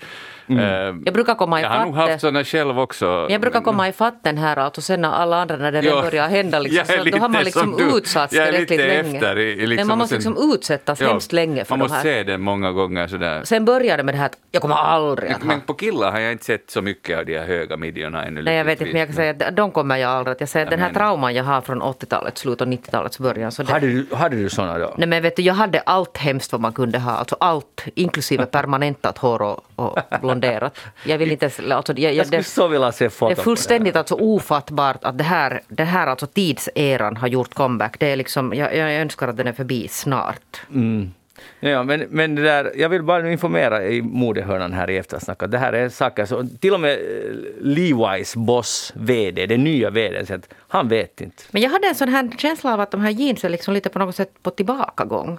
Mm. 0.48 0.60
Eh, 0.64 1.02
Jag 1.04 1.14
brukar 1.14 1.34
komma 1.34 1.60
jag 1.60 1.68
har 1.68 1.84
nog 1.84 1.94
ifatt 1.94 2.08
haft 2.10 2.20
sådana 2.20 2.44
själv 2.44 2.78
också. 2.80 3.26
jag 3.30 3.40
brukar 3.40 3.60
komma 3.60 3.88
ifatt 3.88 4.24
den 4.24 4.38
här 4.38 4.56
alltså 4.56 4.80
sen 4.80 5.00
när 5.00 5.08
alla 5.12 5.36
andra 5.42 5.56
när 5.56 5.72
det 5.72 5.80
Ja, 5.80 6.02
börjar 6.02 6.28
hända 6.28 6.58
liksom, 6.58 6.84
så 6.98 7.04
då 7.10 7.18
har 7.18 7.28
man 7.28 7.44
liksom 7.44 7.76
du. 7.78 7.96
utsatts 7.98 8.32
tillräckligt 8.32 8.70
lite 8.70 8.86
länge. 8.86 9.16
efter 9.18 9.38
i- 9.38 9.66
liksom, 9.66 9.76
men 9.76 9.86
man 9.86 9.92
och 9.92 9.98
måste 9.98 10.22
sen- 10.22 10.32
liksom 10.32 10.52
utsättas 10.54 11.00
Ja, 11.00 11.08
hemskt 11.08 11.32
länge 11.32 11.64
för 11.64 11.72
Man 11.72 11.78
de 11.78 11.82
måste 11.84 11.96
här. 11.96 12.02
se 12.02 12.22
den 12.22 12.40
många 12.40 12.72
gånger 12.72 13.06
sådär. 13.06 13.44
Sen 13.44 13.64
började 13.64 13.96
det 13.96 14.02
med 14.04 14.14
det 14.14 14.18
här 14.18 14.26
att 14.26 14.38
jag 14.50 14.62
kommer 14.62 14.74
aldrig 14.74 15.30
att 15.32 15.38
ha. 15.42 15.46
Men 15.48 15.60
på 15.60 15.74
killar 15.74 16.10
har 16.12 16.20
jag 16.20 16.32
inte 16.32 16.44
sett 16.44 16.70
så 16.70 16.82
mycket 16.82 17.18
av 17.18 17.26
de 17.26 17.38
här 17.38 17.46
höga 17.46 17.76
midjorna 17.76 18.24
ännu. 18.24 18.42
Nej, 18.42 18.56
jag 18.56 18.64
vet 18.64 18.80
inte, 18.80 18.92
men 18.92 18.98
jag 19.00 19.08
kan 19.08 19.16
säga 19.16 19.30
att 19.48 19.56
de 19.56 19.70
kommer 19.70 19.96
jag 19.96 20.10
aldrig 20.10 20.32
att... 20.32 20.40
Jag 20.40 20.48
säger 20.48 20.66
att 20.66 20.70
den 20.70 20.80
här 20.80 20.86
men- 20.88 20.94
trauman 20.94 21.34
jag 21.34 21.44
har 21.44 21.60
från 21.60 21.82
80-talets 21.82 22.40
slut 22.40 22.60
och 22.60 22.66
90-talets 22.68 23.18
början. 23.18 23.45
Så 23.50 23.62
det, 23.62 23.72
Hade 23.72 23.86
du, 23.86 24.06
hade 24.14 24.36
du 24.36 24.48
såna 24.48 24.78
då? 24.78 24.94
Nej 24.96 25.08
men 25.08 25.22
vet 25.22 25.36
du, 25.36 25.42
jag 25.42 25.54
hade 25.54 25.80
allt 25.80 26.16
hemskt 26.16 26.52
vad 26.52 26.60
man 26.60 26.72
kunde 26.72 26.98
ha. 26.98 27.12
Alltså 27.12 27.36
allt, 27.40 27.84
inklusive 27.94 28.46
permanentat 28.50 29.18
hår 29.18 29.42
och, 29.42 29.64
och 29.76 29.98
blonderat. 30.20 30.78
Jag 31.04 31.18
vill 31.18 31.32
inte... 31.32 31.46
Alltså, 31.46 31.92
jag, 31.92 31.98
jag, 31.98 32.14
Jag 32.14 32.26
skulle 32.26 32.40
det, 32.40 32.44
så 32.44 32.68
vilja 32.68 32.92
se 32.92 33.04
det 33.04 33.10
foton 33.10 33.32
är 33.32 33.36
på 33.36 33.42
fullständigt 33.42 33.96
alltså 33.96 34.14
ofattbart 34.14 35.04
att 35.04 35.18
det 35.18 35.24
här, 35.24 35.60
det 35.68 35.84
här 35.84 36.06
alltså 36.06 36.26
tidseran 36.26 37.16
har 37.16 37.28
gjort 37.28 37.54
comeback. 37.54 37.98
Det 37.98 38.06
är 38.06 38.16
liksom, 38.16 38.54
jag, 38.54 38.76
jag 38.76 38.94
önskar 38.94 39.28
att 39.28 39.36
den 39.36 39.46
är 39.46 39.52
förbi 39.52 39.88
snart. 39.88 40.60
Mm. 40.70 41.12
Ja, 41.60 41.82
men, 41.82 42.00
men 42.10 42.34
det 42.34 42.42
där, 42.42 42.72
jag 42.76 42.88
vill 42.88 43.02
bara 43.02 43.30
informera 43.32 43.84
i 43.84 44.02
modehörnan 44.02 44.72
här 44.72 44.90
i 44.90 44.96
eftersnack 44.96 45.42
att 45.42 45.50
det 45.50 45.58
här 45.58 45.72
är 45.72 45.88
saker 45.88 46.26
som 46.26 46.56
till 46.56 46.74
och 46.74 46.80
med 46.80 46.92
eh, 46.92 47.32
Levi's 47.60 48.38
boss 48.46 48.92
VD, 48.96 49.46
den 49.46 49.64
nya 49.64 49.90
VD, 49.90 50.26
så 50.26 50.34
att 50.34 50.48
han 50.68 50.88
vet 50.88 51.20
inte. 51.20 51.42
Men 51.50 51.62
jag 51.62 51.70
hade 51.70 51.88
en 51.88 51.94
sån 51.94 52.08
här 52.08 52.30
känsla 52.38 52.74
av 52.74 52.80
att 52.80 52.90
de 52.90 53.00
här 53.00 53.10
jeans 53.10 53.44
är 53.44 53.48
liksom 53.48 53.74
lite 53.74 53.88
på 53.88 53.98
något 53.98 54.16
sätt 54.16 54.42
på 54.42 54.50
tillbakagång. 54.50 55.38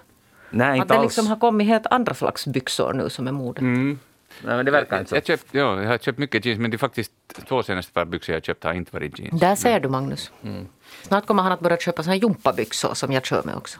Nej, 0.49 0.69
Att 0.69 0.77
inte 0.77 0.93
det 0.93 0.97
alls. 0.99 1.03
liksom 1.05 1.27
har 1.27 1.35
kommit 1.35 1.67
helt 1.67 1.85
andra 1.87 2.13
slags 2.13 2.47
byxor 2.47 2.93
nu 2.93 3.09
som 3.09 3.27
är 3.27 3.31
mode. 3.31 3.61
Nej, 3.61 4.55
men 4.55 4.65
det 4.65 4.71
verkar 4.71 4.99
inte 4.99 5.09
så. 5.09 5.15
Jag, 5.15 5.25
köpt, 5.25 5.45
ja, 5.51 5.81
jag 5.81 5.89
har 5.89 5.97
köpt 5.97 6.19
mycket 6.19 6.45
jeans, 6.45 6.59
men 6.59 6.71
de 6.71 6.77
faktiskt 6.77 7.11
två 7.47 7.63
senaste 7.63 7.93
par 7.93 8.05
byxor 8.05 8.35
jag 8.35 8.43
köpt 8.45 8.63
har 8.63 8.73
inte 8.73 8.93
varit 8.93 9.19
jeans. 9.19 9.39
Där 9.39 9.55
ser 9.55 9.79
du 9.79 9.89
Magnus. 9.89 10.31
Mm. 10.43 10.67
Snart 11.01 11.25
kommer 11.25 11.43
han 11.43 11.51
att 11.51 11.59
börja 11.59 11.77
köpa 11.77 12.03
såna 12.03 12.13
här 12.13 12.21
jumpabyxor 12.21 12.93
som 12.93 13.11
jag 13.11 13.25
kör 13.25 13.43
med 13.43 13.55
också. 13.55 13.79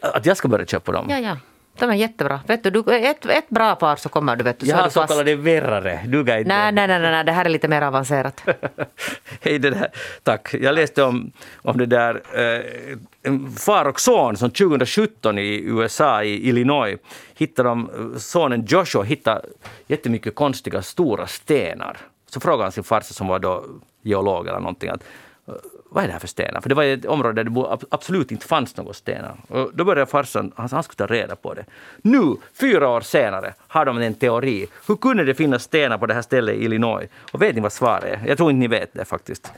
Att 0.00 0.26
jag 0.26 0.36
ska 0.36 0.48
börja 0.48 0.66
köpa 0.66 0.92
dem? 0.92 1.06
Ja, 1.10 1.18
ja. 1.18 1.36
De 1.78 1.90
är 1.90 1.94
jättebra. 1.94 2.40
Vet 2.46 2.62
du, 2.62 2.70
du 2.70 2.96
ett, 2.96 3.26
ett 3.26 3.48
bra 3.48 3.74
par 3.74 3.96
så 3.96 4.08
kommer 4.08 4.36
du. 4.36 4.44
Vet 4.44 4.58
du, 4.58 4.66
så 4.66 4.72
Jag 4.72 4.76
har 4.76 4.88
så 4.88 5.06
kallade 5.06 5.36
verrare. 5.36 6.00
Du 6.06 6.20
är 6.20 6.38
inte... 6.38 6.48
Nej, 6.48 6.72
nej, 6.72 6.88
nej, 6.88 7.00
nej, 7.00 7.24
det 7.24 7.32
här 7.32 7.44
är 7.44 7.48
lite 7.48 7.68
mer 7.68 7.82
avancerat. 7.82 8.42
Hej, 9.40 9.58
det 9.58 9.70
där. 9.70 9.88
Tack. 10.22 10.54
Jag 10.54 10.74
läste 10.74 11.02
om, 11.02 11.32
om 11.56 11.78
det 11.78 11.86
där 11.86 12.22
eh, 12.32 13.38
far 13.56 13.84
och 13.84 14.00
son 14.00 14.36
som 14.36 14.50
2017 14.50 15.38
i 15.38 15.62
USA, 15.64 16.22
i 16.22 16.48
Illinois, 16.48 16.98
hittade 17.34 17.68
de, 17.68 17.90
sonen 18.18 18.64
Joshua 18.68 19.02
hittade 19.02 19.42
jättemycket 19.86 20.34
konstiga 20.34 20.82
stora 20.82 21.26
stenar. 21.26 21.96
Så 22.30 22.40
frågade 22.40 22.62
han 22.62 22.72
sin 22.72 22.84
farsa 22.84 23.14
som 23.14 23.26
var 23.26 23.38
då 23.38 23.64
geolog 24.02 24.48
eller 24.48 24.60
någonting 24.60 24.90
att 24.90 25.02
eh, 25.48 25.54
vad 25.90 26.04
är 26.04 26.08
det 26.08 26.12
här 26.12 26.20
för 26.20 26.28
stenar? 26.28 26.60
För 26.60 26.68
det 26.68 26.74
var 26.74 26.84
ett 26.84 27.04
område 27.04 27.42
där 27.42 27.50
det 27.50 27.86
absolut 27.90 28.32
inte 28.32 28.46
fanns 28.46 28.76
några 28.76 28.92
stenar. 28.92 29.34
Och 29.48 29.70
då 29.74 29.84
började 29.84 30.10
farsan, 30.10 30.52
han, 30.56 30.68
han 30.72 30.82
skulle 30.82 31.08
ta 31.08 31.14
reda 31.14 31.36
på 31.36 31.54
det. 31.54 31.64
Nu, 32.02 32.36
fyra 32.60 32.88
år 32.88 33.00
senare, 33.00 33.54
har 33.68 33.84
de 33.84 33.98
en 33.98 34.14
teori. 34.14 34.66
Hur 34.88 34.96
kunde 34.96 35.24
det 35.24 35.34
finnas 35.34 35.62
stenar 35.62 35.98
på 35.98 36.06
det 36.06 36.14
här 36.14 36.22
stället 36.22 36.54
i 36.54 36.64
Illinois? 36.64 37.08
Och 37.32 37.42
vet 37.42 37.54
ni 37.54 37.60
vad 37.60 37.72
svaret 37.72 38.04
är? 38.04 38.28
Jag 38.28 38.36
tror 38.36 38.50
inte 38.50 38.58
ni 38.58 38.68
vet 38.68 38.92
det 38.92 39.04
faktiskt. 39.04 39.52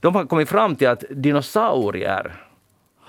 De 0.00 0.14
har 0.14 0.24
kommit 0.24 0.48
fram 0.48 0.76
till 0.76 0.88
att 0.88 1.04
dinosaurier 1.10 2.32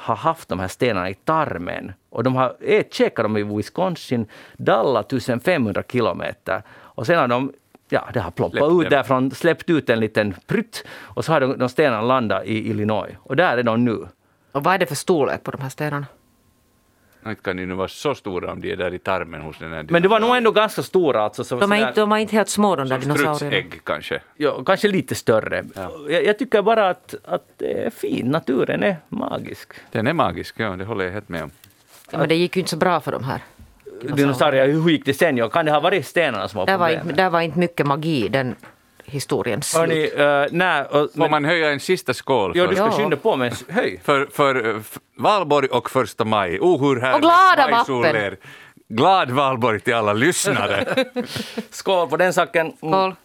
har 0.01 0.15
haft 0.15 0.49
de 0.49 0.59
här 0.59 0.67
stenarna 0.67 1.09
i 1.09 1.13
tarmen. 1.13 1.93
Och 2.09 2.23
de 2.23 2.35
har 2.35 2.55
e-, 2.61 2.83
käkat 2.91 3.25
dem 3.25 3.37
i 3.37 3.43
Wisconsin, 3.43 4.25
Dalla 4.57 4.99
1500 4.99 5.83
kilometer. 5.91 6.61
Och 6.69 7.05
sen 7.05 7.19
har 7.19 7.27
de, 7.27 7.53
ja 7.91 8.07
det 8.13 8.19
har 8.19 8.31
ploppat 8.31 8.57
Släppt 8.59 8.83
ut 8.85 8.89
därifrån, 8.89 9.31
släppt 9.31 9.69
ut 9.69 9.89
en 9.89 9.99
liten 9.99 10.35
prutt 10.47 10.83
och 11.01 11.25
så 11.25 11.31
har 11.33 11.41
de, 11.41 11.57
de 11.57 11.69
stenarna 11.69 12.01
landat 12.01 12.45
i 12.45 12.69
Illinois. 12.69 13.11
Och 13.23 13.35
där 13.35 13.57
är 13.57 13.63
de 13.63 13.85
nu. 13.85 14.07
Och 14.51 14.63
vad 14.63 14.73
är 14.73 14.77
det 14.77 14.85
för 14.85 14.95
storlek 14.95 15.43
på 15.43 15.51
de 15.51 15.61
här 15.61 15.69
stenarna? 15.69 16.05
Inte 17.27 17.41
kan 17.41 17.57
de 17.57 17.65
nu 17.65 17.73
vara 17.73 17.87
så 17.87 18.15
stora 18.15 18.51
om 18.51 18.61
de 18.61 18.71
är 18.71 18.75
där 18.75 18.93
i 18.93 18.99
tarmen 18.99 19.41
hos 19.41 19.57
den 19.59 19.73
här 19.73 19.85
Men 19.89 20.01
det 20.01 20.07
var 20.07 20.19
nog 20.19 20.35
ändå 20.37 20.51
ganska 20.51 20.83
stora. 20.83 21.21
Alltså, 21.23 21.43
så, 21.43 21.59
De 21.59 21.71
är, 21.71 21.87
inte, 21.87 22.01
de 22.01 22.11
är 22.11 22.17
inte 22.17 22.35
helt 22.35 22.49
små 22.49 22.75
de 22.75 22.87
där 22.89 22.99
Som 22.99 23.01
dinosaurierna. 23.01 23.35
strutsägg 23.35 23.81
kanske. 23.83 24.21
ja, 24.37 24.63
kanske 24.63 24.87
lite 24.87 25.15
större. 25.15 25.63
Jag, 26.09 26.25
jag 26.25 26.39
tycker 26.39 26.61
bara 26.61 26.89
att, 26.89 27.15
att 27.25 27.45
det 27.57 27.85
är 27.85 27.89
fint. 27.89 28.29
Naturen 28.29 28.83
är 28.83 28.95
magisk. 29.09 29.73
Den 29.91 30.07
är 30.07 30.13
magisk, 30.13 30.55
ja, 30.59 30.69
det 30.69 30.85
håller 30.85 31.05
jag 31.05 31.11
helt 31.11 31.29
med 31.29 31.43
om. 31.43 31.51
Ja, 32.11 32.17
men 32.17 32.29
det 32.29 32.35
gick 32.35 32.55
ju 32.55 32.59
inte 32.59 32.69
så 32.69 32.77
bra 32.77 32.99
för 32.99 33.11
de 33.11 33.23
här. 33.23 33.41
Dinosaurier, 34.01 34.67
hur 34.67 34.89
gick 34.89 35.05
det 35.05 35.13
sen? 35.13 35.49
Kan 35.49 35.65
det 35.65 35.71
ha 35.71 35.79
varit 35.79 36.07
stenarna 36.07 36.47
som 36.47 36.57
var 36.57 36.65
Där 36.65 36.77
var, 36.77 36.87
problemet? 36.87 37.09
inte, 37.11 37.21
där 37.23 37.29
var 37.29 37.41
inte 37.41 37.59
mycket 37.59 37.85
magi 37.85 38.27
den 38.29 38.55
historien 39.05 39.61
slut. 39.61 39.79
Hörni, 39.79 40.43
uh, 40.43 40.47
nej, 40.51 40.81
och, 40.83 40.91
Får 40.91 41.09
men, 41.13 41.31
man 41.31 41.45
höja 41.45 41.69
en 41.71 41.79
sista 41.79 42.13
skål 42.13 42.51
ja, 42.55 42.63
du 42.63 42.67
för, 42.67 42.75
ska 42.75 42.85
Ja. 42.85 42.91
skynda 42.91 43.17
på 43.17 43.35
med 43.35 43.53
höj. 43.69 43.99
för, 44.03 44.25
för 44.33 44.69
eh, 44.69 44.75
f- 44.79 44.97
Valborg 45.17 45.67
och 45.67 45.89
första 45.89 46.25
maj? 46.25 46.59
Oh, 46.59 46.79
hur 46.87 47.01
härligt! 47.01 47.15
Och 47.15 47.21
glada 47.21 47.71
vappen. 47.71 48.35
Glad 48.89 49.31
Valborg 49.31 49.79
till 49.79 49.93
alla 49.93 50.13
lyssnare! 50.13 51.05
Skål 51.69 52.07
på 52.09 52.17
den 52.17 52.33
saken. 52.33 52.65
Mm. 52.65 52.75
Skål. 52.77 53.15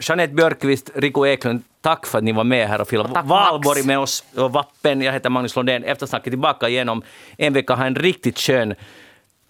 Jeanette 0.00 0.34
Björkqvist, 0.34 0.90
Rico 0.94 1.26
Eklund, 1.26 1.62
tack 1.80 2.06
för 2.06 2.18
att 2.18 2.24
ni 2.24 2.32
var 2.32 2.44
med 2.44 2.68
här 2.68 2.80
och 2.80 2.88
filmade 2.88 3.22
Valborg 3.24 3.78
Max. 3.78 3.86
med 3.86 3.98
oss 3.98 4.24
och 4.36 4.52
Vappen. 4.52 5.02
Jag 5.02 5.12
heter 5.12 5.30
Magnus 5.30 5.56
Lundén. 5.56 5.84
Eftersnacket 5.84 6.30
tillbaka 6.32 6.68
igen 6.68 6.88
om 6.88 7.02
en 7.36 7.52
vecka. 7.52 7.74
Ha 7.74 7.84
en 7.86 7.94
riktigt 7.94 8.38
skön 8.38 8.74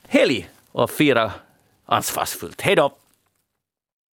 helg 0.08 0.48
och 0.76 0.90
fira 0.90 1.32
ansvarsfullt. 1.86 2.60
Hej 2.60 2.76
då! 2.76 2.92